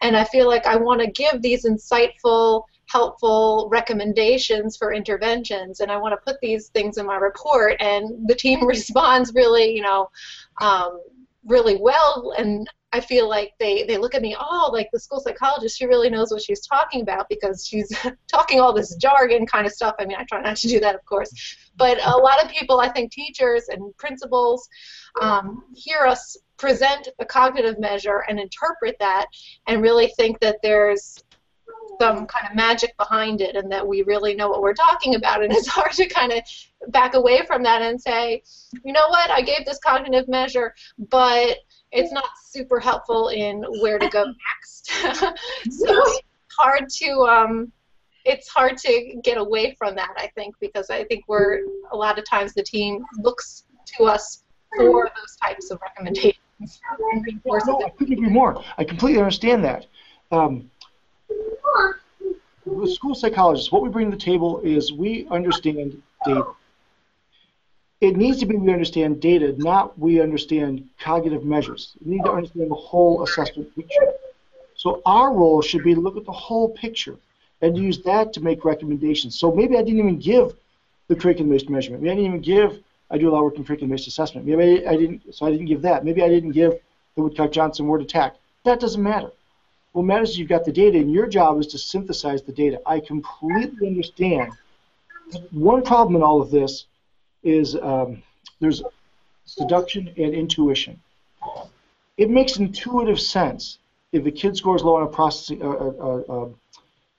and 0.00 0.16
I 0.16 0.24
feel 0.24 0.46
like 0.46 0.66
I 0.66 0.76
want 0.76 1.00
to 1.02 1.10
give 1.10 1.42
these 1.42 1.66
insightful 1.66 2.64
helpful 2.88 3.68
recommendations 3.70 4.76
for 4.76 4.92
interventions 4.92 5.80
and 5.80 5.90
I 5.90 5.98
want 5.98 6.12
to 6.12 6.32
put 6.32 6.40
these 6.40 6.68
things 6.68 6.98
in 6.98 7.06
my 7.06 7.16
report 7.16 7.76
and 7.80 8.26
the 8.28 8.34
team 8.34 8.66
responds 8.66 9.32
really 9.34 9.74
you 9.74 9.82
know 9.82 10.10
um, 10.60 11.00
really 11.44 11.76
well 11.80 12.34
and 12.36 12.68
I 12.92 13.00
feel 13.00 13.28
like 13.28 13.52
they, 13.58 13.82
they 13.82 13.98
look 13.98 14.14
at 14.14 14.22
me, 14.22 14.34
oh, 14.38 14.70
like 14.72 14.88
the 14.92 14.98
school 14.98 15.20
psychologist, 15.20 15.76
she 15.76 15.84
really 15.84 16.08
knows 16.08 16.30
what 16.30 16.42
she's 16.42 16.66
talking 16.66 17.02
about 17.02 17.28
because 17.28 17.66
she's 17.66 17.92
talking 18.32 18.60
all 18.60 18.72
this 18.72 18.96
jargon 18.96 19.46
kind 19.46 19.66
of 19.66 19.72
stuff. 19.72 19.94
I 19.98 20.06
mean, 20.06 20.16
I 20.18 20.24
try 20.24 20.40
not 20.40 20.56
to 20.56 20.68
do 20.68 20.80
that, 20.80 20.94
of 20.94 21.04
course. 21.04 21.30
But 21.76 21.98
a 22.02 22.16
lot 22.16 22.42
of 22.42 22.50
people, 22.50 22.80
I 22.80 22.88
think 22.88 23.12
teachers 23.12 23.68
and 23.68 23.94
principals, 23.98 24.68
um, 25.20 25.64
hear 25.74 26.06
us 26.06 26.36
present 26.56 27.08
a 27.18 27.26
cognitive 27.26 27.78
measure 27.78 28.24
and 28.28 28.40
interpret 28.40 28.96
that 29.00 29.26
and 29.66 29.82
really 29.82 30.08
think 30.16 30.40
that 30.40 30.58
there's 30.62 31.22
some 32.00 32.26
kind 32.26 32.46
of 32.48 32.54
magic 32.54 32.96
behind 32.96 33.40
it 33.40 33.56
and 33.56 33.70
that 33.70 33.86
we 33.86 34.02
really 34.02 34.34
know 34.34 34.48
what 34.48 34.62
we're 34.62 34.74
talking 34.74 35.14
about. 35.14 35.42
And 35.42 35.52
it's 35.52 35.66
hard 35.78 35.92
to 35.92 36.06
kind 36.06 36.32
of 36.32 36.42
back 36.88 37.14
away 37.14 37.44
from 37.46 37.62
that 37.64 37.82
and 37.82 38.00
say, 38.00 38.42
you 38.84 38.92
know 38.92 39.08
what, 39.08 39.30
I 39.30 39.42
gave 39.42 39.64
this 39.64 39.78
cognitive 39.78 40.28
measure, 40.28 40.74
but 41.10 41.58
it's 41.90 42.12
not 42.12 42.28
super 42.44 42.78
helpful 42.78 43.28
in 43.28 43.64
where 43.80 43.98
to 43.98 44.08
go 44.08 44.24
next. 44.48 44.90
so 45.70 46.02
it's 46.04 46.22
hard 46.56 46.88
to 46.88 47.10
um, 47.22 47.72
it's 48.24 48.48
hard 48.48 48.76
to 48.78 49.20
get 49.22 49.38
away 49.38 49.74
from 49.78 49.94
that, 49.96 50.14
I 50.16 50.28
think, 50.34 50.54
because 50.60 50.90
I 50.90 51.04
think 51.04 51.24
we're 51.28 51.60
a 51.92 51.96
lot 51.96 52.18
of 52.18 52.28
times 52.28 52.52
the 52.52 52.62
team 52.62 53.04
looks 53.18 53.64
to 53.96 54.04
us 54.04 54.44
for 54.76 55.10
those 55.16 55.36
types 55.42 55.70
of 55.70 55.80
recommendations. 55.80 56.80
No, 57.66 57.86
I 57.86 57.90
couldn't 57.90 58.14
agree 58.14 58.28
more. 58.28 58.62
I 58.76 58.84
completely 58.84 59.18
understand 59.18 59.64
that. 59.64 59.86
Um, 60.30 60.70
with 62.64 62.92
school 62.92 63.14
psychologists, 63.14 63.72
what 63.72 63.82
we 63.82 63.88
bring 63.88 64.10
to 64.10 64.16
the 64.16 64.22
table 64.22 64.60
is 64.60 64.92
we 64.92 65.26
understand 65.30 66.00
data. 66.24 66.46
It 68.00 68.16
needs 68.16 68.38
to 68.38 68.46
be 68.46 68.56
we 68.56 68.72
understand 68.72 69.20
data, 69.20 69.54
not 69.58 69.98
we 69.98 70.20
understand 70.20 70.88
cognitive 71.00 71.44
measures. 71.44 71.94
We 72.04 72.16
need 72.16 72.24
to 72.24 72.32
understand 72.32 72.70
the 72.70 72.76
whole 72.76 73.24
assessment 73.24 73.74
picture. 73.74 74.12
So 74.76 75.02
our 75.04 75.32
role 75.32 75.60
should 75.60 75.82
be 75.82 75.94
to 75.94 76.00
look 76.00 76.16
at 76.16 76.24
the 76.24 76.32
whole 76.32 76.68
picture 76.68 77.16
and 77.60 77.76
use 77.76 78.02
that 78.02 78.32
to 78.34 78.40
make 78.40 78.64
recommendations. 78.64 79.36
So 79.36 79.50
maybe 79.50 79.76
I 79.76 79.82
didn't 79.82 79.98
even 79.98 80.18
give 80.20 80.52
the 81.08 81.16
curriculum-based 81.16 81.68
measurement. 81.68 82.02
Maybe 82.02 82.12
I 82.12 82.14
didn't 82.14 82.28
even 82.28 82.40
give, 82.40 82.80
I 83.10 83.18
do 83.18 83.28
a 83.28 83.32
lot 83.32 83.38
of 83.38 83.44
work 83.44 83.56
in 83.56 83.64
curriculum-based 83.64 84.06
assessment. 84.06 84.46
Maybe 84.46 84.86
I, 84.86 84.96
didn't, 84.96 85.34
so 85.34 85.46
I 85.46 85.50
didn't 85.50 85.66
give 85.66 85.82
that. 85.82 86.04
Maybe 86.04 86.22
I 86.22 86.28
didn't 86.28 86.52
give 86.52 86.74
the 87.16 87.22
Woodcock-Johnson 87.22 87.88
word 87.88 88.02
attack. 88.02 88.36
That 88.64 88.78
doesn't 88.78 89.02
matter. 89.02 89.32
What 89.92 90.04
matters 90.04 90.30
is 90.30 90.38
you've 90.38 90.48
got 90.48 90.64
the 90.64 90.72
data, 90.72 90.98
and 90.98 91.12
your 91.12 91.26
job 91.26 91.58
is 91.60 91.66
to 91.68 91.78
synthesize 91.78 92.42
the 92.42 92.52
data. 92.52 92.80
I 92.86 93.00
completely 93.00 93.88
understand. 93.88 94.52
One 95.50 95.82
problem 95.82 96.16
in 96.16 96.22
all 96.22 96.40
of 96.40 96.50
this 96.50 96.86
is 97.42 97.74
um, 97.76 98.22
there's 98.60 98.82
seduction 99.44 100.08
and 100.16 100.34
intuition. 100.34 101.00
It 102.16 102.30
makes 102.30 102.58
intuitive 102.58 103.20
sense 103.20 103.78
if 104.12 104.26
a 104.26 104.30
kid 104.30 104.56
scores 104.56 104.82
low 104.82 104.96
on 104.96 105.02
a 105.02 105.06
processing, 105.06 105.62
uh, 105.62 105.68
uh, 105.68 106.22
uh, 106.28 106.48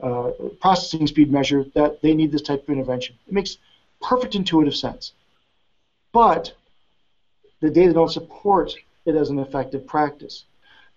uh, 0.05 0.32
processing 0.61 1.07
speed 1.07 1.32
measure 1.32 1.65
that 1.76 2.01
they 2.01 2.13
need 2.13 2.32
this 2.32 2.41
type 2.41 2.63
of 2.63 2.70
intervention. 2.70 3.15
It 3.28 3.34
makes 3.34 3.57
perfect 4.01 4.36
intuitive 4.36 4.76
sense. 4.76 5.13
But 6.11 6.53
the 7.61 7.70
data 7.70 7.93
don't 7.93 8.11
support 8.11 8.74
it 9.05 9.15
as 9.15 9.30
an 9.30 9.39
effective 9.39 9.86
practice. 9.86 10.45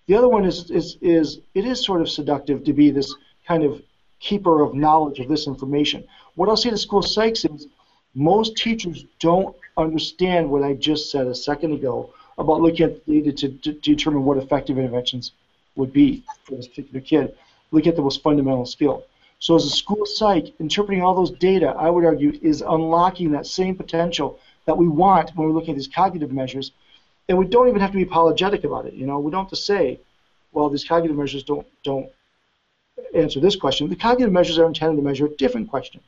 The 0.06 0.14
other 0.14 0.28
one 0.28 0.44
is, 0.44 0.70
is, 0.70 0.96
is 1.00 1.38
it 1.54 1.64
is 1.64 1.84
sort 1.84 2.00
of 2.00 2.10
seductive 2.10 2.64
to 2.64 2.72
be 2.72 2.90
this 2.90 3.14
kind 3.46 3.62
of 3.62 3.80
keeper 4.20 4.62
of 4.62 4.74
knowledge 4.74 5.20
of 5.20 5.28
this 5.28 5.46
information. 5.46 6.04
What 6.34 6.48
I'll 6.48 6.56
say 6.56 6.70
to 6.70 6.78
school 6.78 7.02
psychs 7.02 7.48
is 7.54 7.66
most 8.14 8.56
teachers 8.56 9.04
don't 9.20 9.54
understand 9.76 10.50
what 10.50 10.62
I 10.62 10.74
just 10.74 11.10
said 11.10 11.26
a 11.26 11.34
second 11.34 11.72
ago 11.72 12.10
about 12.38 12.60
looking 12.60 12.86
at 12.86 13.06
data 13.06 13.32
to, 13.32 13.48
to, 13.48 13.72
to 13.72 13.94
determine 13.94 14.24
what 14.24 14.38
effective 14.38 14.78
interventions 14.78 15.32
would 15.76 15.92
be 15.92 16.24
for 16.44 16.56
this 16.56 16.68
particular 16.68 17.00
kid. 17.00 17.34
Look 17.70 17.86
at 17.86 17.96
the 17.96 18.02
most 18.02 18.22
fundamental 18.22 18.66
skill. 18.66 19.04
So 19.38 19.56
as 19.56 19.64
a 19.64 19.70
school 19.70 20.06
psych, 20.06 20.54
interpreting 20.60 21.02
all 21.02 21.14
those 21.14 21.32
data, 21.32 21.74
I 21.76 21.90
would 21.90 22.04
argue, 22.04 22.38
is 22.42 22.60
unlocking 22.60 23.32
that 23.32 23.46
same 23.46 23.74
potential 23.74 24.38
that 24.66 24.76
we 24.76 24.86
want 24.86 25.34
when 25.34 25.48
we're 25.48 25.54
looking 25.54 25.70
at 25.70 25.76
these 25.76 25.88
cognitive 25.88 26.32
measures 26.32 26.72
and 27.28 27.38
we 27.38 27.46
don't 27.46 27.68
even 27.68 27.80
have 27.80 27.92
to 27.92 27.96
be 27.96 28.02
apologetic 28.02 28.64
about 28.64 28.86
it. 28.86 28.94
You 28.94 29.06
know, 29.06 29.18
we 29.18 29.30
don't 29.30 29.44
have 29.44 29.50
to 29.50 29.56
say, 29.56 30.00
well, 30.52 30.68
these 30.68 30.84
cognitive 30.84 31.16
measures 31.16 31.42
don't 31.42 31.66
don't 31.82 32.10
answer 33.14 33.40
this 33.40 33.56
question. 33.56 33.88
The 33.88 33.96
cognitive 33.96 34.32
measures 34.32 34.58
are 34.58 34.66
intended 34.66 34.96
to 34.96 35.02
measure 35.02 35.26
a 35.26 35.36
different 35.36 35.68
question. 35.68 36.00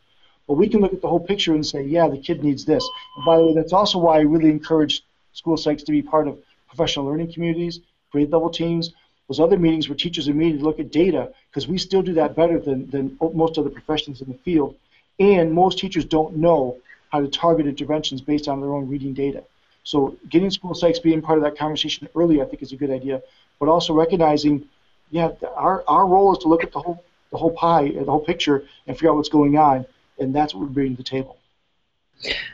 But 0.47 0.55
we 0.55 0.69
can 0.69 0.81
look 0.81 0.93
at 0.93 1.01
the 1.01 1.09
whole 1.09 1.21
picture 1.21 1.55
and 1.55 1.67
say, 1.67 1.83
yeah, 1.83 2.09
the 2.09 2.19
kid 2.19 2.45
needs 2.45 2.65
this. 2.65 2.87
And 3.17 3.25
by 3.25 3.39
the 3.39 3.47
way, 3.47 3.55
that's 3.55 3.73
also 3.73 3.99
why 3.99 4.19
I 4.19 4.21
really 4.21 4.51
encourage 4.51 5.03
school 5.33 5.57
psychs 5.57 5.85
to 5.87 5.93
be 5.93 6.03
part 6.03 6.29
of 6.29 6.39
professional 6.69 7.07
learning 7.07 7.33
communities, 7.33 7.81
grade 8.13 8.31
level 8.31 8.51
teams, 8.51 8.93
those 9.29 9.41
other 9.41 9.59
meetings 9.59 9.89
where 9.89 9.97
teachers 9.97 10.29
are 10.29 10.35
meeting 10.35 10.59
to 10.59 10.65
look 10.65 10.79
at 10.79 10.93
data, 10.93 11.33
because 11.51 11.67
we 11.67 11.79
still 11.79 12.03
do 12.03 12.13
that 12.15 12.37
better 12.37 12.59
than, 12.59 12.91
than 12.91 13.17
most 13.33 13.57
other 13.57 13.71
professions 13.71 14.21
in 14.21 14.29
the 14.29 14.39
field. 14.39 14.77
And 15.19 15.53
most 15.53 15.79
teachers 15.79 16.05
don't 16.05 16.37
know 16.37 16.77
how 17.11 17.21
to 17.21 17.29
target 17.29 17.67
interventions 17.67 18.21
based 18.21 18.49
on 18.49 18.61
their 18.61 18.75
own 18.75 18.89
reading 18.89 19.15
data. 19.15 19.45
So 19.85 20.17
getting 20.29 20.51
school 20.51 20.73
psychs 20.73 21.03
being 21.03 21.23
part 21.23 21.39
of 21.39 21.45
that 21.45 21.57
conversation 21.57 22.09
early, 22.17 22.43
I 22.43 22.47
think, 22.47 22.63
is 22.63 22.73
a 22.73 22.77
good 22.77 22.91
idea. 22.91 23.23
But 23.61 23.69
also 23.69 23.93
recognizing, 23.95 24.69
yeah, 25.11 25.31
our, 25.55 25.85
our 25.87 26.07
role 26.07 26.33
is 26.33 26.39
to 26.39 26.49
look 26.49 26.65
at 26.65 26.73
the 26.73 26.81
whole 26.81 27.05
the 27.31 27.39
whole 27.39 27.51
pie, 27.51 27.89
the 27.91 28.05
whole 28.05 28.21
picture, 28.21 28.65
and 28.87 28.97
figure 28.97 29.11
out 29.11 29.17
what's 29.17 29.29
going 29.29 29.59
on, 29.59 29.85
and 30.21 30.33
that's 30.33 30.55
what 30.55 30.61
we're 30.61 30.69
bringing 30.69 30.97
to 30.97 31.03
the 31.03 31.09
table. 31.09 31.37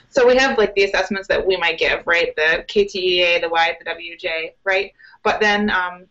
So 0.09 0.27
we 0.27 0.37
have 0.39 0.57
like 0.57 0.75
the 0.75 0.85
assessments 0.85 1.29
that 1.29 1.47
we 1.47 1.59
might 1.59 1.79
give, 1.79 2.07
right? 2.07 2.35
The 2.35 2.65
KTEA, 2.67 3.43
the 3.43 3.49
Y, 3.51 3.77
the 3.79 3.91
WJ, 3.91 4.53
right? 4.65 4.93
But 5.23 5.39
then 5.39 5.69
um, 5.69 6.07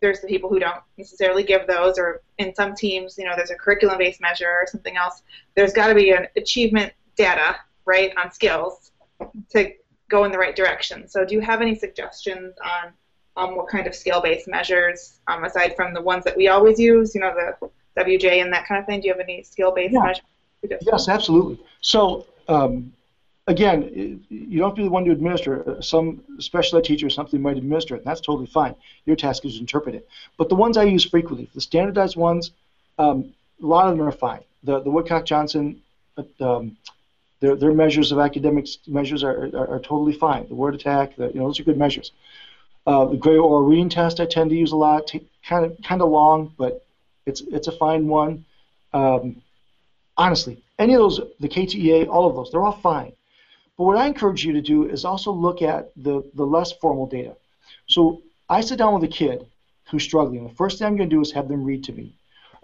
there's 0.00 0.20
the 0.20 0.26
people 0.26 0.48
who 0.48 0.58
don't 0.58 0.80
necessarily 0.96 1.42
give 1.42 1.66
those, 1.66 1.98
or 1.98 2.22
in 2.38 2.54
some 2.54 2.74
teams, 2.74 3.18
you 3.18 3.26
know, 3.26 3.34
there's 3.36 3.50
a 3.50 3.56
curriculum-based 3.56 4.22
measure 4.22 4.48
or 4.48 4.66
something 4.66 4.96
else. 4.96 5.22
There's 5.54 5.74
got 5.74 5.88
to 5.88 5.94
be 5.94 6.10
an 6.10 6.26
achievement 6.34 6.94
data, 7.16 7.56
right, 7.84 8.10
on 8.16 8.32
skills 8.32 8.90
to 9.50 9.70
go 10.08 10.24
in 10.24 10.32
the 10.32 10.38
right 10.38 10.54
direction. 10.54 11.08
So 11.08 11.24
do 11.24 11.34
you 11.34 11.40
have 11.40 11.60
any 11.60 11.74
suggestions 11.74 12.54
on 12.64 12.92
um, 13.36 13.56
what 13.56 13.68
kind 13.68 13.86
of 13.86 13.94
scale-based 13.94 14.46
measures, 14.48 15.20
um, 15.26 15.44
aside 15.44 15.74
from 15.76 15.94
the 15.94 16.00
ones 16.02 16.24
that 16.24 16.36
we 16.36 16.48
always 16.48 16.78
use, 16.78 17.14
you 17.14 17.20
know, 17.20 17.34
the 17.34 17.70
WJ 18.00 18.42
and 18.42 18.52
that 18.52 18.66
kind 18.66 18.80
of 18.80 18.86
thing? 18.86 19.00
Do 19.00 19.08
you 19.08 19.12
have 19.14 19.20
any 19.20 19.42
scale-based 19.42 19.92
yeah. 19.92 20.00
measures? 20.00 20.24
Yes, 20.82 21.08
absolutely. 21.08 21.60
So 21.80 22.26
um, 22.48 22.92
again, 23.46 24.22
you 24.28 24.58
don't 24.58 24.70
have 24.70 24.76
to 24.76 24.82
be 24.82 24.84
the 24.84 24.90
one 24.90 25.04
to 25.04 25.12
administer. 25.12 25.76
Some 25.80 26.22
special 26.38 26.78
ed 26.78 26.84
teacher 26.84 27.06
or 27.06 27.10
something 27.10 27.40
might 27.40 27.56
administer 27.56 27.94
it, 27.94 27.98
and 27.98 28.06
that's 28.06 28.20
totally 28.20 28.46
fine. 28.46 28.74
Your 29.06 29.16
task 29.16 29.44
is 29.44 29.54
to 29.54 29.60
interpret 29.60 29.94
it. 29.94 30.08
But 30.38 30.48
the 30.48 30.54
ones 30.54 30.76
I 30.76 30.84
use 30.84 31.04
frequently, 31.04 31.48
the 31.54 31.60
standardized 31.60 32.16
ones, 32.16 32.52
um, 32.98 33.32
a 33.62 33.66
lot 33.66 33.88
of 33.88 33.96
them 33.96 34.06
are 34.06 34.12
fine. 34.12 34.40
The 34.62 34.80
the 34.80 34.90
Woodcock 34.90 35.24
Johnson, 35.24 35.82
um, 36.40 36.76
their 37.40 37.56
their 37.56 37.72
measures 37.72 38.12
of 38.12 38.18
academics 38.18 38.78
measures 38.86 39.22
are, 39.22 39.46
are, 39.54 39.68
are, 39.74 39.80
totally 39.80 40.12
fine. 40.12 40.48
The 40.48 40.54
word 40.54 40.74
attack, 40.74 41.16
the, 41.16 41.28
you 41.28 41.40
know, 41.40 41.46
those 41.46 41.60
are 41.60 41.64
good 41.64 41.78
measures. 41.78 42.12
Uh, 42.86 43.06
the 43.06 43.16
Gray 43.16 43.38
reading 43.38 43.88
test 43.88 44.20
I 44.20 44.26
tend 44.26 44.50
to 44.50 44.56
use 44.56 44.72
a 44.72 44.76
lot. 44.76 45.10
Kind 45.46 45.64
of 45.64 45.76
kind 45.82 46.02
of 46.02 46.08
long, 46.10 46.54
but 46.56 46.86
it's 47.26 47.40
it's 47.42 47.68
a 47.68 47.72
fine 47.72 48.08
one. 48.08 48.44
Um, 48.92 49.42
honestly, 50.16 50.62
any 50.78 50.94
of 50.94 51.00
those, 51.00 51.20
the 51.40 51.48
KTEA, 51.48 52.08
all 52.08 52.26
of 52.28 52.34
those, 52.34 52.50
they're 52.50 52.62
all 52.62 52.72
fine. 52.72 53.12
But 53.76 53.84
what 53.84 53.96
I 53.96 54.06
encourage 54.06 54.44
you 54.44 54.52
to 54.52 54.60
do 54.60 54.88
is 54.88 55.04
also 55.04 55.32
look 55.32 55.62
at 55.62 55.90
the, 55.96 56.22
the 56.34 56.44
less 56.44 56.72
formal 56.72 57.06
data. 57.06 57.36
So 57.88 58.22
I 58.48 58.60
sit 58.60 58.78
down 58.78 58.94
with 58.94 59.04
a 59.04 59.12
kid 59.12 59.46
who's 59.90 60.04
struggling. 60.04 60.46
The 60.46 60.54
first 60.54 60.78
thing 60.78 60.86
I'm 60.86 60.96
going 60.96 61.10
to 61.10 61.16
do 61.16 61.20
is 61.20 61.32
have 61.32 61.48
them 61.48 61.64
read 61.64 61.84
to 61.84 61.92
me. 61.92 62.14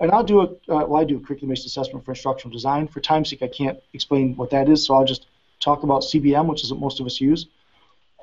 And 0.01 0.11
I'll 0.11 0.25
do 0.25 0.41
a, 0.41 0.45
uh, 0.45 0.87
well, 0.87 0.97
I 0.97 1.05
do 1.05 1.19
a 1.19 1.21
curriculum-based 1.21 1.67
assessment 1.67 2.05
for 2.05 2.13
instructional 2.13 2.53
design. 2.53 2.89
For 2.89 3.01
time's 3.01 3.29
sake, 3.31 3.43
I 3.43 3.49
can't 3.49 3.79
explain 3.93 4.35
what 4.35 4.51
that 4.51 4.69
is, 4.69 4.85
so 4.85 4.95
I'll 4.95 5.05
just 5.05 5.27
talk 5.61 5.83
about 5.83 6.03
CBM, 6.03 6.47
which 6.47 6.65
is 6.65 6.73
what 6.73 6.81
most 6.81 7.01
of 7.01 7.07
us 7.07 7.21
use. 7.21 7.47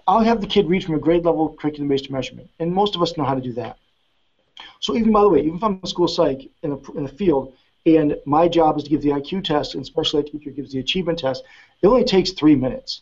I'll 0.07 0.23
have 0.23 0.41
the 0.41 0.47
kid 0.47 0.67
read 0.67 0.83
from 0.83 0.95
a 0.95 0.99
grade 0.99 1.23
level 1.23 1.55
curriculum-based 1.59 2.09
measurement, 2.09 2.49
and 2.59 2.73
most 2.73 2.95
of 2.95 3.01
us 3.03 3.15
know 3.15 3.25
how 3.25 3.35
to 3.35 3.41
do 3.41 3.53
that. 3.53 3.77
So 4.79 4.95
even 4.95 5.11
by 5.11 5.21
the 5.21 5.29
way, 5.29 5.41
even 5.41 5.57
if 5.57 5.63
I'm 5.63 5.79
a 5.83 5.87
school 5.87 6.07
psych 6.07 6.49
in 6.63 6.71
a, 6.71 6.91
in 6.97 7.05
a 7.05 7.09
field, 7.09 7.53
and 7.85 8.17
my 8.25 8.47
job 8.47 8.77
is 8.77 8.83
to 8.83 8.89
give 8.89 9.01
the 9.01 9.09
IQ 9.09 9.43
test, 9.43 9.75
and 9.75 9.85
special 9.85 10.19
ed 10.19 10.27
teacher 10.27 10.49
gives 10.49 10.71
the 10.71 10.79
achievement 10.79 11.19
test. 11.19 11.43
It 11.81 11.87
only 11.87 12.03
takes 12.03 12.31
three 12.31 12.55
minutes. 12.55 13.01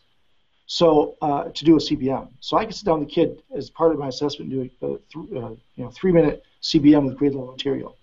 So 0.66 1.16
uh, 1.22 1.44
to 1.44 1.64
do 1.64 1.76
a 1.76 1.78
CBM, 1.78 2.28
so 2.40 2.56
I 2.56 2.64
can 2.64 2.72
sit 2.72 2.84
down 2.84 3.00
with 3.00 3.08
the 3.08 3.14
kid 3.14 3.42
as 3.56 3.70
part 3.70 3.92
of 3.92 3.98
my 3.98 4.08
assessment, 4.08 4.52
and 4.52 4.70
do 4.70 4.86
a, 4.86 4.94
a 4.94 4.98
th- 4.98 5.44
uh, 5.44 5.50
you 5.76 5.84
know 5.84 5.90
three-minute 5.90 6.44
CBM 6.60 7.06
with 7.06 7.16
grade 7.16 7.34
level 7.34 7.52
material, 7.52 7.96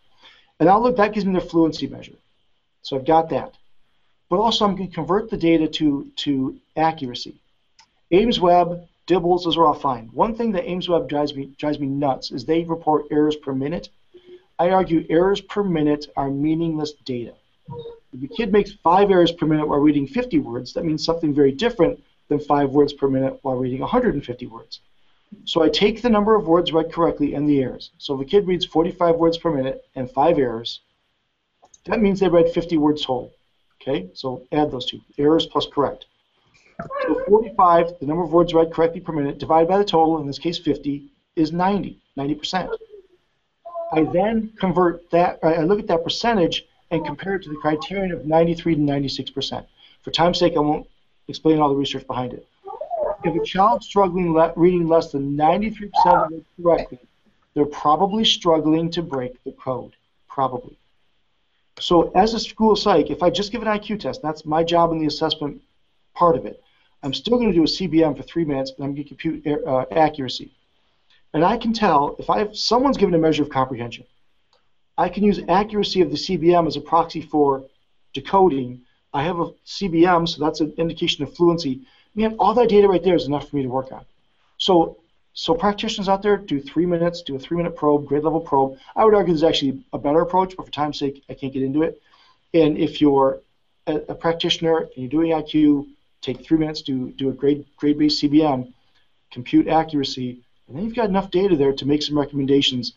and 0.60 0.70
I'll 0.70 0.82
look. 0.82 0.98
That 0.98 1.14
gives 1.14 1.26
me 1.26 1.34
the 1.34 1.42
fluency 1.42 1.88
measure. 1.88 2.16
So 2.82 2.98
I've 2.98 3.06
got 3.06 3.30
that, 3.30 3.54
but 4.30 4.38
also 4.38 4.66
I'm 4.66 4.76
going 4.76 4.90
to 4.90 4.96
convert 4.96 5.30
the 5.30 5.38
data 5.38 5.68
to 5.68 6.12
to 6.18 6.60
accuracy. 6.76 7.36
AIMSweb, 8.12 8.86
DIBELS, 9.08 9.46
those 9.46 9.58
are 9.58 9.66
all 9.66 9.74
fine. 9.74 10.08
One 10.14 10.36
thing 10.36 10.52
that 10.52 10.66
AIMSweb 10.66 11.10
drives 11.10 11.34
me 11.36 11.52
drives 11.58 11.80
me 11.80 11.88
nuts 11.88 12.32
is 12.32 12.46
they 12.46 12.64
report 12.64 13.06
errors 13.12 13.36
per 13.36 13.54
minute. 13.54 13.90
I 14.60 14.70
argue 14.70 15.06
errors 15.10 15.42
per 15.42 15.64
minute 15.64 16.08
are 16.16 16.30
meaningless 16.30 16.94
data. 17.06 17.34
If 18.14 18.24
a 18.24 18.28
kid 18.36 18.52
makes 18.52 18.72
five 18.72 19.10
errors 19.10 19.32
per 19.32 19.48
minute 19.48 19.68
while 19.68 19.80
reading 19.80 20.06
50 20.06 20.40
words, 20.40 20.74
that 20.74 20.86
means 20.86 21.04
something 21.04 21.34
very 21.34 21.52
different 21.52 22.04
than 22.28 22.40
five 22.40 22.70
words 22.70 22.94
per 22.94 23.08
minute 23.08 23.40
while 23.42 23.56
reading 23.56 23.80
150 23.80 24.48
words. 24.48 24.80
So 25.46 25.62
I 25.62 25.70
take 25.70 26.02
the 26.02 26.10
number 26.10 26.36
of 26.36 26.48
words 26.48 26.74
read 26.74 26.92
correctly 26.92 27.34
and 27.34 27.48
the 27.48 27.62
errors. 27.62 27.92
So 27.98 28.16
if 28.16 28.22
a 28.22 28.30
kid 28.30 28.48
reads 28.48 28.66
45 28.66 29.16
words 29.16 29.38
per 29.38 29.52
minute 29.52 29.86
and 29.96 30.10
five 30.10 30.38
errors, 30.38 30.82
that 31.86 32.02
means 32.02 32.20
they 32.20 32.30
read 32.30 32.50
50 32.52 32.78
words 32.78 33.04
whole. 33.04 33.34
Okay, 33.82 34.10
so 34.14 34.44
add 34.54 34.72
those 34.72 34.86
two, 34.86 35.02
errors 35.18 35.46
plus 35.46 35.68
correct. 35.68 36.06
So 37.02 37.22
45, 37.28 38.00
the 38.00 38.06
number 38.06 38.24
of 38.24 38.32
words 38.32 38.54
read 38.54 38.72
correctly 38.72 39.02
per 39.02 39.12
minute, 39.12 39.38
divided 39.38 39.68
by 39.68 39.78
the 39.78 39.84
total, 39.84 40.20
in 40.20 40.28
this 40.28 40.40
case 40.40 40.58
50, 40.58 41.04
is 41.36 41.52
90, 41.52 42.00
90%. 42.18 42.78
I 43.92 44.04
then 44.06 44.54
convert 44.58 45.10
that, 45.12 45.40
I 45.44 45.64
look 45.64 45.80
at 45.80 45.88
that 45.88 46.04
percentage 46.04 46.66
and 46.92 47.06
compare 47.06 47.36
it 47.36 47.44
to 47.44 47.50
the 47.50 47.56
criterion 47.58 48.12
of 48.12 48.26
93 48.26 48.76
to 48.76 48.82
96%. 48.82 49.66
For 50.02 50.12
time's 50.12 50.40
sake, 50.40 50.54
I 50.56 50.60
won't 50.60 50.88
explain 51.28 51.60
all 51.60 51.70
the 51.70 51.76
research 51.76 52.08
behind 52.08 52.34
it. 52.34 52.48
If 53.24 53.36
a 53.36 53.46
child's 53.46 53.86
struggling 53.86 54.34
le- 54.34 54.54
reading 54.56 54.88
less 54.88 55.12
than 55.12 55.38
93% 55.38 55.92
of 56.06 56.34
it 56.34 56.46
correctly, 56.62 57.00
they're 57.54 57.66
probably 57.66 58.26
struggling 58.26 58.90
to 58.92 59.02
break 59.02 59.42
the 59.44 59.52
code. 59.52 59.96
Probably. 60.28 60.78
So 61.80 62.12
as 62.12 62.34
a 62.34 62.40
school 62.40 62.76
psych, 62.76 63.10
if 63.10 63.24
I 63.24 63.30
just 63.30 63.52
give 63.52 63.62
an 63.62 63.68
IQ 63.68 64.00
test, 64.00 64.22
that's 64.22 64.46
my 64.46 64.64
job 64.64 64.92
in 64.92 65.00
the 65.00 65.08
assessment 65.08 65.62
part 66.16 66.36
of 66.36 66.46
it. 66.46 66.62
I'm 67.02 67.14
still 67.14 67.38
going 67.38 67.50
to 67.50 67.56
do 67.56 67.64
a 67.64 67.68
CBM 67.68 68.16
for 68.16 68.24
three 68.24 68.46
minutes, 68.46 68.72
and 68.78 68.86
I'm 68.86 68.94
going 68.94 69.04
to 69.04 69.10
compute 69.10 69.46
uh, 69.68 69.86
accuracy. 69.92 70.54
And 71.34 71.44
I 71.44 71.58
can 71.58 71.74
tell 71.74 72.16
if 72.20 72.30
I 72.30 72.40
have 72.40 72.56
someone's 72.56 72.98
given 72.98 73.16
a 73.16 73.18
measure 73.18 73.44
of 73.44 73.50
comprehension, 73.50 74.06
I 74.98 75.10
can 75.10 75.24
use 75.24 75.40
accuracy 75.50 76.02
of 76.02 76.12
the 76.12 76.18
CBM 76.18 76.68
as 76.68 76.78
a 76.78 76.82
proxy 76.82 77.22
for 77.22 77.66
decoding. 78.14 78.82
I 79.14 79.24
have 79.24 79.40
a 79.40 79.52
CBM, 79.66 80.30
so 80.30 80.44
that's 80.44 80.62
an 80.62 80.74
indication 80.78 81.24
of 81.24 81.36
fluency. 81.36 81.82
Man, 82.16 82.36
all 82.40 82.54
that 82.54 82.70
data 82.70 82.88
right 82.88 83.04
there 83.04 83.16
is 83.16 83.26
enough 83.26 83.50
for 83.50 83.56
me 83.56 83.64
to 83.64 83.70
work 83.70 83.92
on. 83.92 84.06
So, 84.58 84.98
so 85.34 85.56
practitioners 85.56 86.10
out 86.10 86.22
there 86.22 86.38
do 86.38 86.62
three 86.62 86.86
minutes, 86.86 87.24
do 87.24 87.36
a 87.36 87.40
three-minute 87.40 87.76
probe, 87.76 88.06
grade 88.06 88.24
level 88.24 88.40
probe. 88.40 88.78
I 88.96 89.04
would 89.04 89.16
argue 89.16 89.34
this 89.34 89.42
is 89.42 89.48
actually 89.48 89.84
a 89.92 89.98
better 89.98 90.22
approach, 90.22 90.56
but 90.56 90.66
for 90.66 90.72
time's 90.72 91.00
sake, 91.00 91.24
I 91.30 91.34
can't 91.34 91.52
get 91.52 91.64
into 91.64 91.82
it. 91.82 92.02
And 92.54 92.78
if 92.78 93.02
you're 93.02 93.42
a, 93.88 93.96
a 94.10 94.16
practitioner 94.16 94.78
and 94.82 94.92
you're 94.96 95.10
doing 95.10 95.32
IQ, 95.32 95.88
take 96.22 96.46
three 96.46 96.58
minutes, 96.58 96.84
do 96.84 97.12
do 97.12 97.30
a 97.30 97.34
grade 97.34 97.66
grade-based 97.78 98.22
CBM, 98.22 98.72
compute 99.32 99.68
accuracy, 99.68 100.44
and 100.68 100.78
then 100.78 100.86
you've 100.86 100.96
got 100.96 101.10
enough 101.10 101.32
data 101.32 101.56
there 101.56 101.74
to 101.74 101.86
make 101.86 102.04
some 102.04 102.18
recommendations. 102.18 102.94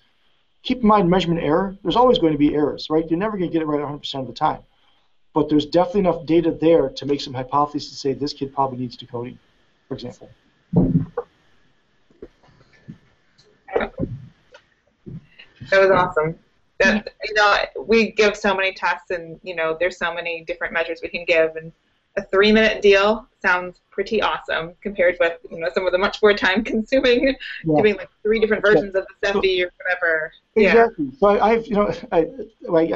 Keep 0.63 0.83
in 0.83 0.89
mind 0.89 1.11
measurement 1.11 1.43
error. 1.43 1.77
There's 1.83 1.97
always 1.97 2.19
going 2.19 2.33
to 2.33 2.39
be 2.39 2.55
errors, 2.55 2.89
right? 2.91 3.09
You're 3.09 3.19
never 3.19 3.37
going 3.37 3.51
to 3.51 3.53
get 3.53 3.63
it 3.63 3.67
right 3.67 3.81
100% 3.81 4.21
of 4.21 4.27
the 4.27 4.33
time. 4.33 4.61
But 5.37 5.51
there's 5.51 5.67
definitely 5.67 6.01
enough 6.01 6.25
data 6.25 6.51
there 6.51 6.89
to 6.89 7.05
make 7.05 7.21
some 7.21 7.35
hypotheses 7.35 7.91
to 7.91 7.95
say 7.95 8.15
this 8.15 8.33
kid 8.33 8.55
probably 8.55 8.79
needs 8.79 8.97
decoding, 8.97 9.39
for 9.87 9.93
example. 9.93 10.31
That 13.75 13.93
was 15.71 15.91
awesome. 15.91 16.39
That, 16.81 17.13
you 17.23 17.35
know, 17.35 17.55
we 17.87 18.13
give 18.13 18.35
so 18.35 18.55
many 18.55 18.73
tests, 18.73 19.11
and 19.11 19.39
you 19.43 19.55
know, 19.55 19.77
there's 19.79 19.99
so 19.99 20.15
many 20.15 20.43
different 20.47 20.73
measures 20.73 21.01
we 21.03 21.11
can 21.11 21.27
give, 21.27 21.55
and 21.57 21.71
a 22.17 22.23
three 22.23 22.51
minute 22.51 22.81
deal 22.81 23.29
sounds 23.43 23.83
pretty 23.91 24.23
awesome 24.23 24.73
compared 24.81 25.19
with 25.21 25.39
you 25.51 25.59
know 25.59 25.69
some 25.75 25.85
of 25.85 25.93
the 25.93 25.99
much 25.99 26.23
more 26.23 26.33
time 26.33 26.65
consuming 26.65 27.37
yeah. 27.63 27.83
doing 27.83 27.95
like 27.99 28.09
three 28.23 28.41
different 28.41 28.65
versions 28.65 28.93
yeah. 28.95 29.01
of 29.03 29.07
the 29.21 29.27
CEFI 29.27 29.67
or 29.67 29.73
whatever. 29.77 30.33
Exactly. 30.55 31.05
Yeah. 31.05 31.19
So 31.19 31.27
I, 31.29 31.51
have 31.57 31.67
you 31.67 31.75
know 31.75 31.93
I, 32.11 32.27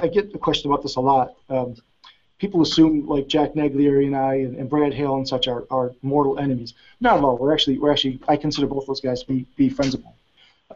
I, 0.03 0.09
get 0.09 0.33
the 0.33 0.39
question 0.39 0.71
about 0.71 0.83
this 0.83 0.97
a 0.97 1.01
lot. 1.01 1.35
Um, 1.51 1.77
people 2.41 2.63
assume 2.63 3.07
like 3.07 3.29
Jack 3.29 3.53
Naglieri 3.53 4.07
and 4.07 4.17
I 4.17 4.37
and, 4.37 4.57
and 4.57 4.69
Brad 4.69 4.95
Hale 4.95 5.17
and 5.17 5.29
such 5.29 5.47
are, 5.47 5.67
are 5.71 5.93
mortal 6.03 6.39
enemies. 6.39 6.75
Not 7.01 7.19
at 7.19 7.25
all. 7.25 7.37
We're 7.37 7.53
actually 7.53 7.79
we're 7.79 7.93
actually 7.93 8.19
I 8.27 8.37
consider 8.37 8.67
both 8.67 8.87
those 8.87 9.01
guys 9.01 9.23
to 9.23 9.29
be, 9.29 9.47
be 9.57 9.69
friends 9.69 9.95
of 9.95 10.03
mine. 10.03 10.15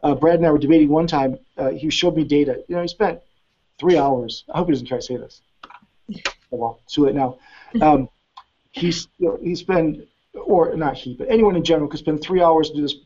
Uh, 0.02 0.14
Brad 0.14 0.36
and 0.36 0.46
I 0.46 0.50
were 0.50 0.58
debating 0.58 0.88
one 0.88 1.06
time. 1.06 1.38
Uh, 1.56 1.70
he 1.70 1.90
showed 1.90 2.14
me 2.14 2.24
data. 2.24 2.62
You 2.68 2.76
know, 2.76 2.82
he 2.82 2.88
spent 2.88 3.20
three 3.80 3.96
hours. 3.96 4.44
I 4.52 4.58
hope 4.58 4.68
he 4.68 4.72
doesn't 4.72 4.86
try 4.86 4.98
to 4.98 5.02
say 5.02 5.16
this. 5.16 5.40
Oh, 6.52 6.56
well, 6.56 6.80
too 6.86 7.06
late 7.06 7.14
now. 7.14 7.38
Um, 7.80 8.08
he's 8.72 9.08
you 9.18 9.28
know, 9.28 9.38
he's 9.42 9.62
been 9.62 10.06
or 10.34 10.76
not 10.76 10.96
he, 10.96 11.14
but 11.14 11.28
anyone 11.30 11.56
in 11.56 11.64
general 11.64 11.88
could 11.88 12.00
spend 12.00 12.20
three 12.20 12.42
hours 12.42 12.70
to 12.70 12.76
do 12.76 12.82
this 12.82 12.96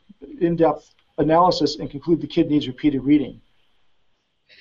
in-depth 0.40 0.94
analysis 1.18 1.76
and 1.76 1.90
conclude 1.90 2.20
the 2.20 2.26
kid 2.26 2.50
needs 2.50 2.66
repeated 2.66 3.04
reading. 3.04 3.40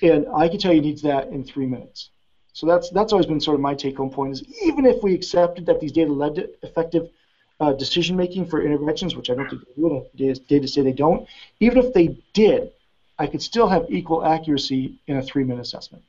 And 0.02 0.26
I 0.36 0.48
can 0.48 0.58
tell 0.58 0.72
you 0.72 0.82
he 0.82 0.88
needs 0.88 1.02
that 1.02 1.28
in 1.28 1.44
three 1.44 1.66
minutes. 1.66 2.10
So 2.52 2.66
that's 2.66 2.90
that's 2.90 3.12
always 3.12 3.26
been 3.26 3.40
sort 3.40 3.54
of 3.54 3.60
my 3.60 3.74
take-home 3.74 4.10
point 4.10 4.32
is 4.32 4.42
even 4.62 4.84
if 4.84 5.02
we 5.02 5.14
accepted 5.14 5.66
that 5.66 5.80
these 5.80 5.92
data 5.92 6.12
led 6.12 6.36
to 6.36 6.50
effective 6.62 7.10
uh, 7.60 7.72
decision 7.72 8.16
making 8.16 8.46
for 8.46 8.62
interventions, 8.62 9.16
which 9.16 9.30
I 9.30 9.34
don't 9.34 9.48
think 9.48 9.62
they. 9.76 10.26
Data, 10.26 10.40
data 10.48 10.68
say 10.68 10.82
they 10.82 10.92
don't. 10.92 11.28
Even 11.60 11.78
if 11.78 11.92
they 11.92 12.16
did, 12.32 12.70
I 13.18 13.26
could 13.26 13.42
still 13.42 13.68
have 13.68 13.86
equal 13.88 14.24
accuracy 14.24 14.98
in 15.06 15.16
a 15.16 15.22
three-minute 15.22 15.60
assessment. 15.60 16.04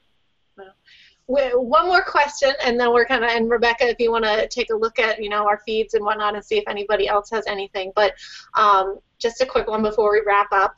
Well, 1.28 1.64
One 1.64 1.86
more 1.86 2.02
question, 2.02 2.52
and 2.66 2.80
then 2.80 2.92
we're 2.92 3.06
kind 3.06 3.24
of 3.24 3.30
and 3.30 3.50
Rebecca, 3.52 3.88
if 3.88 4.00
you 4.00 4.12
want 4.12 4.26
to 4.26 4.48
take 4.48 4.72
a 4.72 4.76
look 4.76 4.98
at 4.98 5.22
you 5.22 5.30
know 5.30 5.48
our 5.48 5.60
feeds 5.60 5.94
and 5.94 6.04
whatnot, 6.04 6.34
and 6.34 6.44
see 6.44 6.58
if 6.58 6.64
anybody 6.68 7.08
else 7.08 7.30
has 7.30 7.46
anything. 7.46 7.92
But 7.96 8.16
um, 8.56 8.98
just 9.20 9.40
a 9.42 9.46
quick 9.46 9.68
one 9.68 9.84
before 9.84 10.12
we 10.12 10.24
wrap 10.26 10.52
up. 10.52 10.76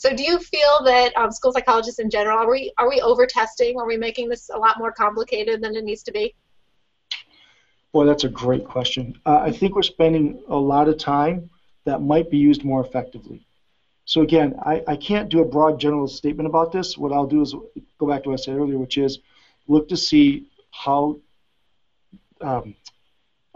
So, 0.00 0.16
do 0.16 0.22
you 0.22 0.38
feel 0.38 0.82
that 0.84 1.14
um, 1.14 1.30
school 1.30 1.52
psychologists 1.52 1.98
in 1.98 2.08
general 2.08 2.38
are 2.38 2.50
we 2.50 2.72
are 2.78 2.88
we 2.88 3.02
over 3.02 3.26
testing? 3.26 3.78
Are 3.78 3.86
we 3.86 3.98
making 3.98 4.30
this 4.30 4.48
a 4.48 4.56
lot 4.56 4.78
more 4.78 4.90
complicated 4.90 5.60
than 5.60 5.76
it 5.76 5.84
needs 5.84 6.02
to 6.04 6.10
be? 6.10 6.34
Boy, 7.92 8.06
that's 8.06 8.24
a 8.24 8.30
great 8.30 8.64
question. 8.64 9.20
Uh, 9.26 9.40
I 9.42 9.52
think 9.52 9.74
we're 9.74 9.82
spending 9.82 10.42
a 10.48 10.56
lot 10.56 10.88
of 10.88 10.96
time 10.96 11.50
that 11.84 12.00
might 12.00 12.30
be 12.30 12.38
used 12.38 12.64
more 12.64 12.82
effectively. 12.82 13.46
So 14.06 14.22
again, 14.22 14.54
I, 14.64 14.82
I 14.88 14.96
can't 14.96 15.28
do 15.28 15.42
a 15.42 15.44
broad 15.44 15.78
general 15.78 16.08
statement 16.08 16.48
about 16.48 16.72
this. 16.72 16.96
What 16.96 17.12
I'll 17.12 17.26
do 17.26 17.42
is 17.42 17.54
go 17.98 18.08
back 18.08 18.22
to 18.22 18.30
what 18.30 18.40
I 18.40 18.42
said 18.42 18.56
earlier, 18.56 18.78
which 18.78 18.96
is 18.96 19.18
look 19.68 19.86
to 19.90 19.98
see 19.98 20.48
how 20.70 21.20
um, 22.40 22.74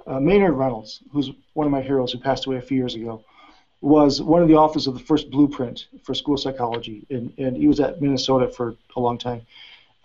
uh, 0.07 0.21
Maynard 0.21 0.57
Reynolds, 0.57 1.01
who's 1.11 1.31
one 1.55 1.67
of 1.67 1.71
my 1.71 1.81
heroes 1.81 2.13
who 2.13 2.19
passed 2.19 2.45
away 2.45 2.59
a 2.59 2.61
few 2.61 2.77
years 2.77 2.97
ago, 2.97 3.25
was 3.85 4.23
one 4.23 4.41
of 4.41 4.49
the 4.49 4.55
authors 4.55 4.87
of 4.87 4.95
the 4.95 5.01
first 5.01 5.31
blueprint 5.31 5.89
for 6.03 6.15
school 6.15 6.39
psychology, 6.39 7.07
and, 7.11 7.35
and 7.37 7.55
he 7.55 7.69
was 7.69 7.81
at 7.81 8.01
Minnesota 8.01 8.49
for 8.49 8.77
a 8.97 9.01
long 9.01 9.19
time. 9.19 9.43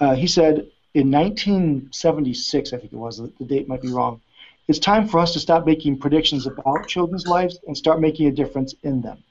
Uh, 0.01 0.13
he 0.15 0.27
said 0.27 0.67
in 0.93 1.09
1976, 1.09 2.73
I 2.73 2.77
think 2.77 2.91
it 2.91 2.97
was, 2.97 3.17
the, 3.17 3.45
date 3.45 3.69
might 3.69 3.81
be 3.81 3.87
wrong, 3.87 4.19
it's 4.67 4.79
time 4.79 5.07
for 5.07 5.19
us 5.19 5.31
to 5.31 5.39
stop 5.39 5.65
making 5.65 5.97
predictions 5.97 6.45
about 6.45 6.87
children's 6.87 7.25
lives 7.25 7.57
and 7.67 7.77
start 7.77 8.01
making 8.01 8.27
a 8.27 8.31
difference 8.31 8.75
in 8.83 9.01
them. 9.01 9.23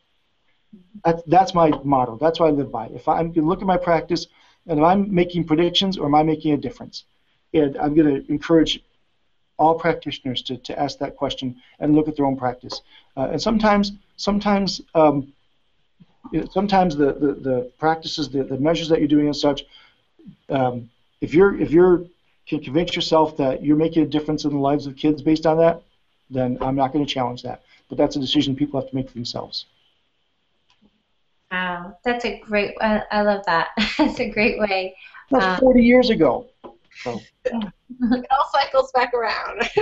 That's, 1.05 1.23
that's 1.27 1.55
my 1.55 1.71
motto. 1.85 2.17
That's 2.19 2.41
what 2.41 2.47
I 2.47 2.51
live 2.51 2.73
by. 2.73 2.87
If 2.87 3.07
I'm 3.07 3.33
going 3.33 3.45
to 3.45 3.49
look 3.49 3.61
at 3.61 3.67
my 3.67 3.77
practice, 3.77 4.27
and 4.67 4.83
I'm 4.85 5.15
making 5.15 5.45
predictions 5.45 5.99
or 5.99 6.07
am 6.07 6.15
I 6.15 6.23
making 6.23 6.53
a 6.53 6.57
difference? 6.57 7.05
And 7.53 7.77
I'm 7.77 7.95
going 7.95 8.23
to 8.23 8.31
encourage 8.33 8.83
all 9.59 9.75
practitioners 9.75 10.41
to, 10.43 10.57
to 10.57 10.79
ask 10.79 10.99
that 10.99 11.17
question 11.17 11.57
and 11.81 11.95
look 11.95 12.09
at 12.09 12.17
their 12.17 12.27
own 12.27 12.37
practice. 12.37 12.81
Uh, 13.17 13.29
and 13.33 13.43
sometimes, 13.43 13.93
sometimes, 14.19 14.83
um, 14.95 15.33
sometimes 16.51 16.95
the, 16.95 17.15
the, 17.15 17.33
the, 17.33 17.73
practices, 17.79 18.29
the, 18.29 18.45
the 18.45 18.59
measures 18.59 18.91
that 18.91 18.99
you're 18.99 19.09
doing 19.09 19.27
and 19.27 19.37
such, 19.37 19.65
um, 20.51 20.91
if 21.23 21.33
you're 21.33 21.59
if 21.61 21.71
you're 21.71 22.05
can 22.47 22.61
convince 22.61 22.95
yourself 22.95 23.37
that 23.37 23.63
you're 23.63 23.77
making 23.77 24.03
a 24.03 24.07
difference 24.07 24.45
in 24.45 24.51
the 24.53 24.59
lives 24.59 24.87
of 24.87 24.97
kids 24.97 25.21
based 25.21 25.47
on 25.47 25.59
that, 25.59 25.83
then 26.31 26.57
I'm 26.61 26.77
not 26.77 26.93
going 26.93 27.05
to 27.05 27.13
challenge 27.13 27.43
that. 27.43 27.63
But 27.89 27.99
that's 27.99 28.17
a 28.17 28.21
decision 28.21 28.57
people 28.57 28.81
have 28.81 28.89
to 28.91 28.97
make 28.97 29.09
for 29.09 29.15
themselves. 29.15 29.67
Wow, 31.51 31.97
that's 32.05 32.25
a 32.25 32.39
great. 32.41 32.75
I, 32.81 33.03
I 33.11 33.23
love 33.23 33.45
that. 33.47 33.69
that's 33.99 34.21
a 34.21 34.29
great 34.29 34.59
way. 34.59 34.95
That's 35.31 35.45
um, 35.45 35.61
40 35.61 35.83
years 35.83 36.11
ago. 36.11 36.47
So. 37.03 37.21
it 37.45 38.27
all 38.31 38.51
cycles 38.53 38.91
back 38.93 39.15
around. 39.15 39.69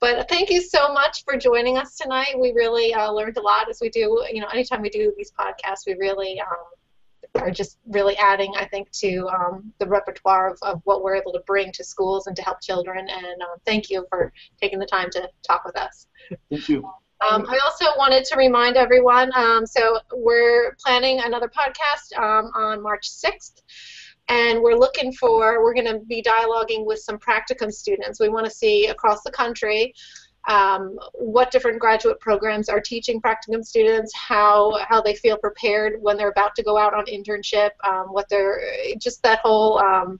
but 0.00 0.28
thank 0.28 0.50
you 0.50 0.60
so 0.60 0.92
much 0.92 1.24
for 1.24 1.36
joining 1.36 1.76
us 1.76 1.96
tonight. 1.96 2.38
We 2.38 2.52
really 2.52 2.94
uh, 2.94 3.10
learned 3.10 3.36
a 3.36 3.42
lot 3.42 3.68
as 3.68 3.80
we 3.80 3.88
do. 3.88 4.24
You 4.32 4.40
know, 4.40 4.48
anytime 4.48 4.82
we 4.82 4.90
do 4.90 5.12
these 5.16 5.32
podcasts, 5.32 5.86
we 5.86 5.94
really 5.94 6.40
um, 6.40 7.42
are 7.42 7.50
just 7.50 7.78
really 7.86 8.16
adding, 8.16 8.52
I 8.56 8.66
think, 8.66 8.90
to 8.92 9.28
um, 9.28 9.72
the 9.78 9.86
repertoire 9.86 10.50
of, 10.50 10.58
of 10.62 10.80
what 10.84 11.02
we're 11.02 11.16
able 11.16 11.32
to 11.32 11.40
bring 11.46 11.72
to 11.72 11.84
schools 11.84 12.26
and 12.26 12.36
to 12.36 12.42
help 12.42 12.60
children. 12.60 13.08
And 13.08 13.42
um, 13.42 13.58
thank 13.66 13.90
you 13.90 14.06
for 14.08 14.32
taking 14.60 14.78
the 14.78 14.86
time 14.86 15.10
to 15.10 15.28
talk 15.46 15.64
with 15.64 15.76
us. 15.76 16.06
Thank 16.50 16.68
you. 16.68 16.88
Um, 17.20 17.46
I 17.48 17.58
also 17.64 17.86
wanted 17.96 18.24
to 18.26 18.36
remind 18.36 18.76
everyone, 18.76 19.32
um, 19.34 19.66
so 19.66 19.98
we're 20.14 20.76
planning 20.84 21.18
another 21.18 21.48
podcast 21.48 22.16
um, 22.16 22.52
on 22.54 22.80
March 22.80 23.10
6th, 23.10 23.60
and 24.28 24.60
we're 24.60 24.76
looking 24.76 25.12
for, 25.12 25.62
we're 25.62 25.74
going 25.74 25.86
to 25.86 26.00
be 26.00 26.22
dialoguing 26.22 26.84
with 26.84 27.00
some 27.00 27.18
practicum 27.18 27.72
students. 27.72 28.20
We 28.20 28.28
want 28.28 28.44
to 28.46 28.50
see 28.50 28.86
across 28.86 29.22
the 29.22 29.30
country 29.30 29.94
um, 30.48 30.98
what 31.12 31.50
different 31.50 31.78
graduate 31.78 32.20
programs 32.20 32.68
are 32.68 32.80
teaching 32.80 33.20
practicum 33.20 33.62
students, 33.64 34.12
how 34.14 34.78
how 34.88 35.00
they 35.02 35.14
feel 35.14 35.36
prepared 35.36 36.00
when 36.00 36.16
they're 36.16 36.30
about 36.30 36.54
to 36.56 36.62
go 36.62 36.78
out 36.78 36.94
on 36.94 37.04
internship, 37.06 37.70
um, 37.84 38.06
what 38.12 38.28
they're 38.30 38.60
just 38.98 39.22
that 39.22 39.40
whole 39.40 39.78
um, 39.78 40.18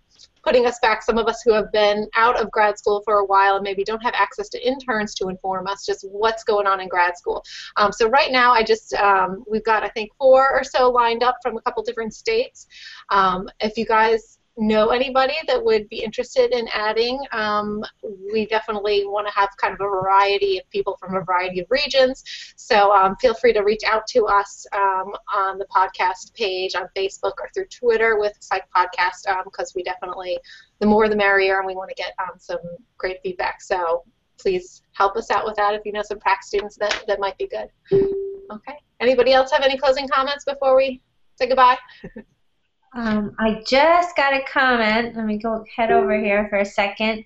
putting 0.49 0.65
us 0.65 0.79
back. 0.79 1.03
Some 1.03 1.19
of 1.19 1.27
us 1.27 1.43
who 1.43 1.53
have 1.53 1.71
been 1.73 2.09
out 2.15 2.41
of 2.41 2.51
grad 2.51 2.79
school 2.79 3.03
for 3.05 3.17
a 3.17 3.27
while 3.27 3.57
and 3.57 3.63
maybe 3.63 3.85
don't 3.85 4.03
have 4.03 4.15
access 4.15 4.49
to 4.49 4.67
interns 4.67 5.15
to 5.17 5.29
inform 5.29 5.67
us 5.67 5.85
just 5.85 6.07
what's 6.11 6.43
going 6.43 6.67
on 6.67 6.81
in 6.81 6.89
grad 6.89 7.19
school. 7.19 7.45
Um, 7.77 7.93
so 7.93 8.09
right 8.09 8.33
now, 8.33 8.53
I 8.53 8.63
just 8.63 8.95
um, 8.95 9.45
we've 9.47 9.65
got 9.65 9.83
I 9.83 9.91
think 9.91 10.11
four 10.17 10.51
or 10.51 10.65
so 10.65 10.89
lined 10.91 11.23
up 11.23 11.37
from 11.43 11.59
a 11.59 11.61
couple 11.61 11.83
different 11.83 12.15
states. 12.15 12.67
Um, 13.11 13.47
if 13.61 13.77
you 13.77 13.85
guys 13.85 14.38
know 14.59 14.89
anybody 14.89 15.35
that 15.47 15.65
would 15.65 15.89
be 15.89 16.03
interested 16.03 16.53
in 16.53 16.69
adding, 16.69 17.19
um, 17.33 17.85
we 18.33 18.47
definitely 18.47 19.05
want 19.07 19.27
to 19.27 19.33
have 19.33 19.51
kind 19.57 19.73
of 19.73 19.81
a 19.81 19.85
variety 19.85 20.59
of 20.59 20.69
people 20.71 20.97
from 20.99 21.17
a 21.17 21.21
variety 21.23 21.61
of 21.61 21.67
regions. 21.71 22.25
So 22.57 22.93
um, 22.93 23.17
feel 23.17 23.35
free 23.35 23.53
to 23.53 23.61
reach 23.61 23.83
out 23.87 24.07
to 24.09 24.27
us 24.27 24.67
um, 24.75 25.13
on 25.33 25.59
the 25.59 25.67
podcast 25.67 26.35
page 26.35 26.75
on 26.75 26.89
Facebook 26.97 27.35
or 27.39 27.49
through 27.55 27.67
Twitter 27.67 28.19
with 28.19 28.33
Psych 28.41 28.65
Podcast 28.75 29.23
because 29.45 29.69
um, 29.69 29.73
we 29.77 29.83
definitely, 29.83 30.39
the 30.81 30.87
more 30.87 31.09
the 31.09 31.17
merrier, 31.17 31.59
and 31.59 31.67
we 31.67 31.77
want 31.77 31.89
to 31.89 31.95
get 31.95 32.13
um, 32.19 32.39
some 32.39 32.59
great 32.97 33.19
feedback. 33.23 33.63
So 33.63 34.03
please 34.39 34.83
help 34.93 35.17
us 35.17 35.31
out 35.31 35.45
with 35.45 35.57
that 35.57 35.75
if 35.75 35.83
you 35.85 35.93
know 35.93 36.03
some 36.03 36.19
prac 36.19 36.43
students 36.43 36.77
that, 36.77 37.05
that 37.07 37.21
might 37.21 37.39
be 37.39 37.47
good. 37.47 37.69
Okay. 38.51 38.75
Anybody 39.01 39.33
else 39.33 39.51
have 39.53 39.63
any 39.63 39.79
closing 39.79 40.09
comments 40.09 40.45
before 40.45 40.77
we 40.77 41.01
say 41.37 41.47
goodbye? 41.47 41.79
Um, 42.95 43.35
I 43.39 43.63
just 43.67 44.17
got 44.17 44.33
a 44.33 44.43
comment. 44.45 45.17
Let 45.17 45.25
me 45.25 45.39
go 45.39 45.65
head 45.75 45.91
over 45.91 46.19
here 46.19 46.49
for 46.49 46.59
a 46.59 46.65
second 46.65 47.25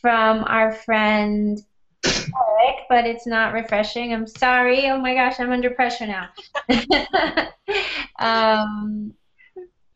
from 0.00 0.44
our 0.44 0.72
friend 0.72 1.58
Eric, 2.04 2.84
but 2.88 3.06
it's 3.06 3.26
not 3.26 3.52
refreshing. 3.52 4.12
I'm 4.12 4.26
sorry. 4.26 4.88
Oh 4.90 4.98
my 4.98 5.14
gosh, 5.14 5.40
I'm 5.40 5.52
under 5.52 5.70
pressure 5.70 6.06
now. 6.06 6.28
um, 8.18 9.14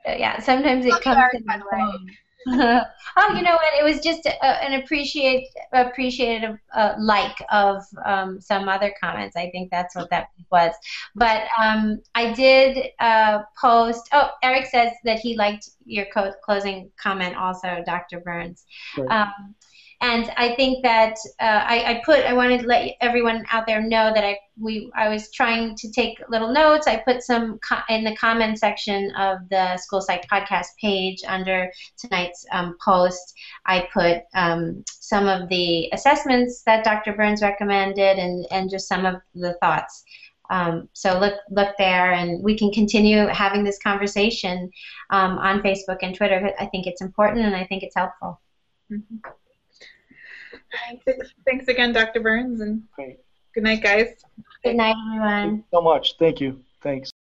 yeah, 0.07 0.41
sometimes 0.41 0.87
it 0.87 1.01
comes 1.01 1.23
in 1.35 1.45
the 1.45 1.63
phone. 1.71 2.11
oh, 2.49 3.35
you 3.35 3.43
know 3.43 3.53
what? 3.53 3.75
It 3.79 3.85
was 3.85 4.01
just 4.01 4.25
a, 4.25 4.45
an 4.45 4.81
appreciate 4.81 5.49
appreciative 5.73 6.59
uh, 6.75 6.95
like 6.99 7.37
of 7.53 7.83
um, 8.05 8.41
some 8.41 8.69
other 8.69 8.95
comments. 9.01 9.37
I 9.37 9.51
think 9.51 9.71
that's 9.71 9.95
what 9.95 10.09
that 10.11 10.29
was. 10.51 10.73
But 11.15 11.45
um, 11.59 12.01
I 12.15 12.33
did 12.33 12.93
uh, 12.99 13.43
post. 13.61 14.09
Oh, 14.13 14.31
Eric 14.43 14.67
says 14.67 14.93
that 15.05 15.19
he 15.19 15.37
liked 15.37 15.71
your 15.85 16.07
co- 16.15 16.33
closing 16.43 16.91
comment 16.97 17.37
also, 17.37 17.83
Dr. 17.85 18.21
Burns. 18.21 18.65
Right. 18.97 19.11
Um, 19.11 19.55
and 20.03 20.33
I 20.39 20.55
think 20.55 20.83
that 20.83 21.17
uh, 21.41 21.63
I, 21.67 21.85
I, 21.87 22.03
put 22.05 22.21
I 22.21 22.33
wanted 22.33 22.63
to 22.63 22.67
let 22.67 22.97
everyone 23.03 23.45
out 23.53 23.67
there 23.67 23.83
know 23.83 24.13
that 24.15 24.25
I 24.25 24.39
we 24.59 24.91
I 24.95 25.11
was 25.11 25.31
trying 25.31 25.77
to 25.77 25.93
take 25.93 26.19
little 26.31 26.53
notes. 26.53 26.87
I 26.87 26.97
put 26.97 27.23
some 27.23 27.59
co- 27.59 27.83
in 27.91 28.05
the 28.05 28.17
comment 28.17 28.59
section 28.59 29.15
of 29.17 29.41
the 29.51 29.77
School 29.77 30.01
Psych 30.01 30.27
podcast 30.27 30.69
page 30.81 31.21
under 31.27 31.71
tonight's 31.99 32.47
um, 32.51 32.77
post. 32.83 33.35
I 33.67 33.89
put 33.93 34.23
um, 34.35 34.83
some 34.89 35.29
of 35.29 35.51
the 35.51 35.91
assessments 35.93 36.63
that 36.63 36.83
Dr. 36.83 37.13
Burns 37.13 37.43
recommended 37.43 38.19
and 38.19 38.47
and 38.51 38.71
just 38.71 38.89
some 38.89 39.05
of 39.05 39.17
the 39.35 39.53
thoughts. 39.61 40.03
Um, 40.49 40.89
so 40.95 41.19
look 41.19 41.35
look 41.51 41.77
there, 41.77 42.13
and 42.13 42.43
we 42.43 42.57
can 42.57 42.73
continue 42.73 43.27
having 43.27 43.65
this 43.65 43.79
conversation 43.79 44.71
um, 45.11 45.37
on 45.37 45.61
Facebook 45.61 45.99
and 46.01 46.15
Twitter. 46.15 46.53
I 46.59 46.67
think 46.67 46.87
it's 46.87 47.03
important, 47.03 47.45
and 47.45 47.55
I 47.55 47.65
think 47.65 47.83
it's 47.83 47.95
helpful. 47.95 48.41
Mm-hmm. 48.91 49.17
Thanks 51.45 51.69
again, 51.69 51.93
Dr. 51.93 52.21
Burns, 52.21 52.61
and 52.61 52.83
Great. 52.95 53.19
good 53.55 53.65
night, 53.65 53.83
guys. 53.83 54.15
Good 54.65 54.77
night, 54.77 54.95
everyone. 55.15 55.65
so 55.73 55.81
much. 55.81 56.17
Thank 56.19 56.41
you. 56.41 56.61
Thanks. 56.83 57.11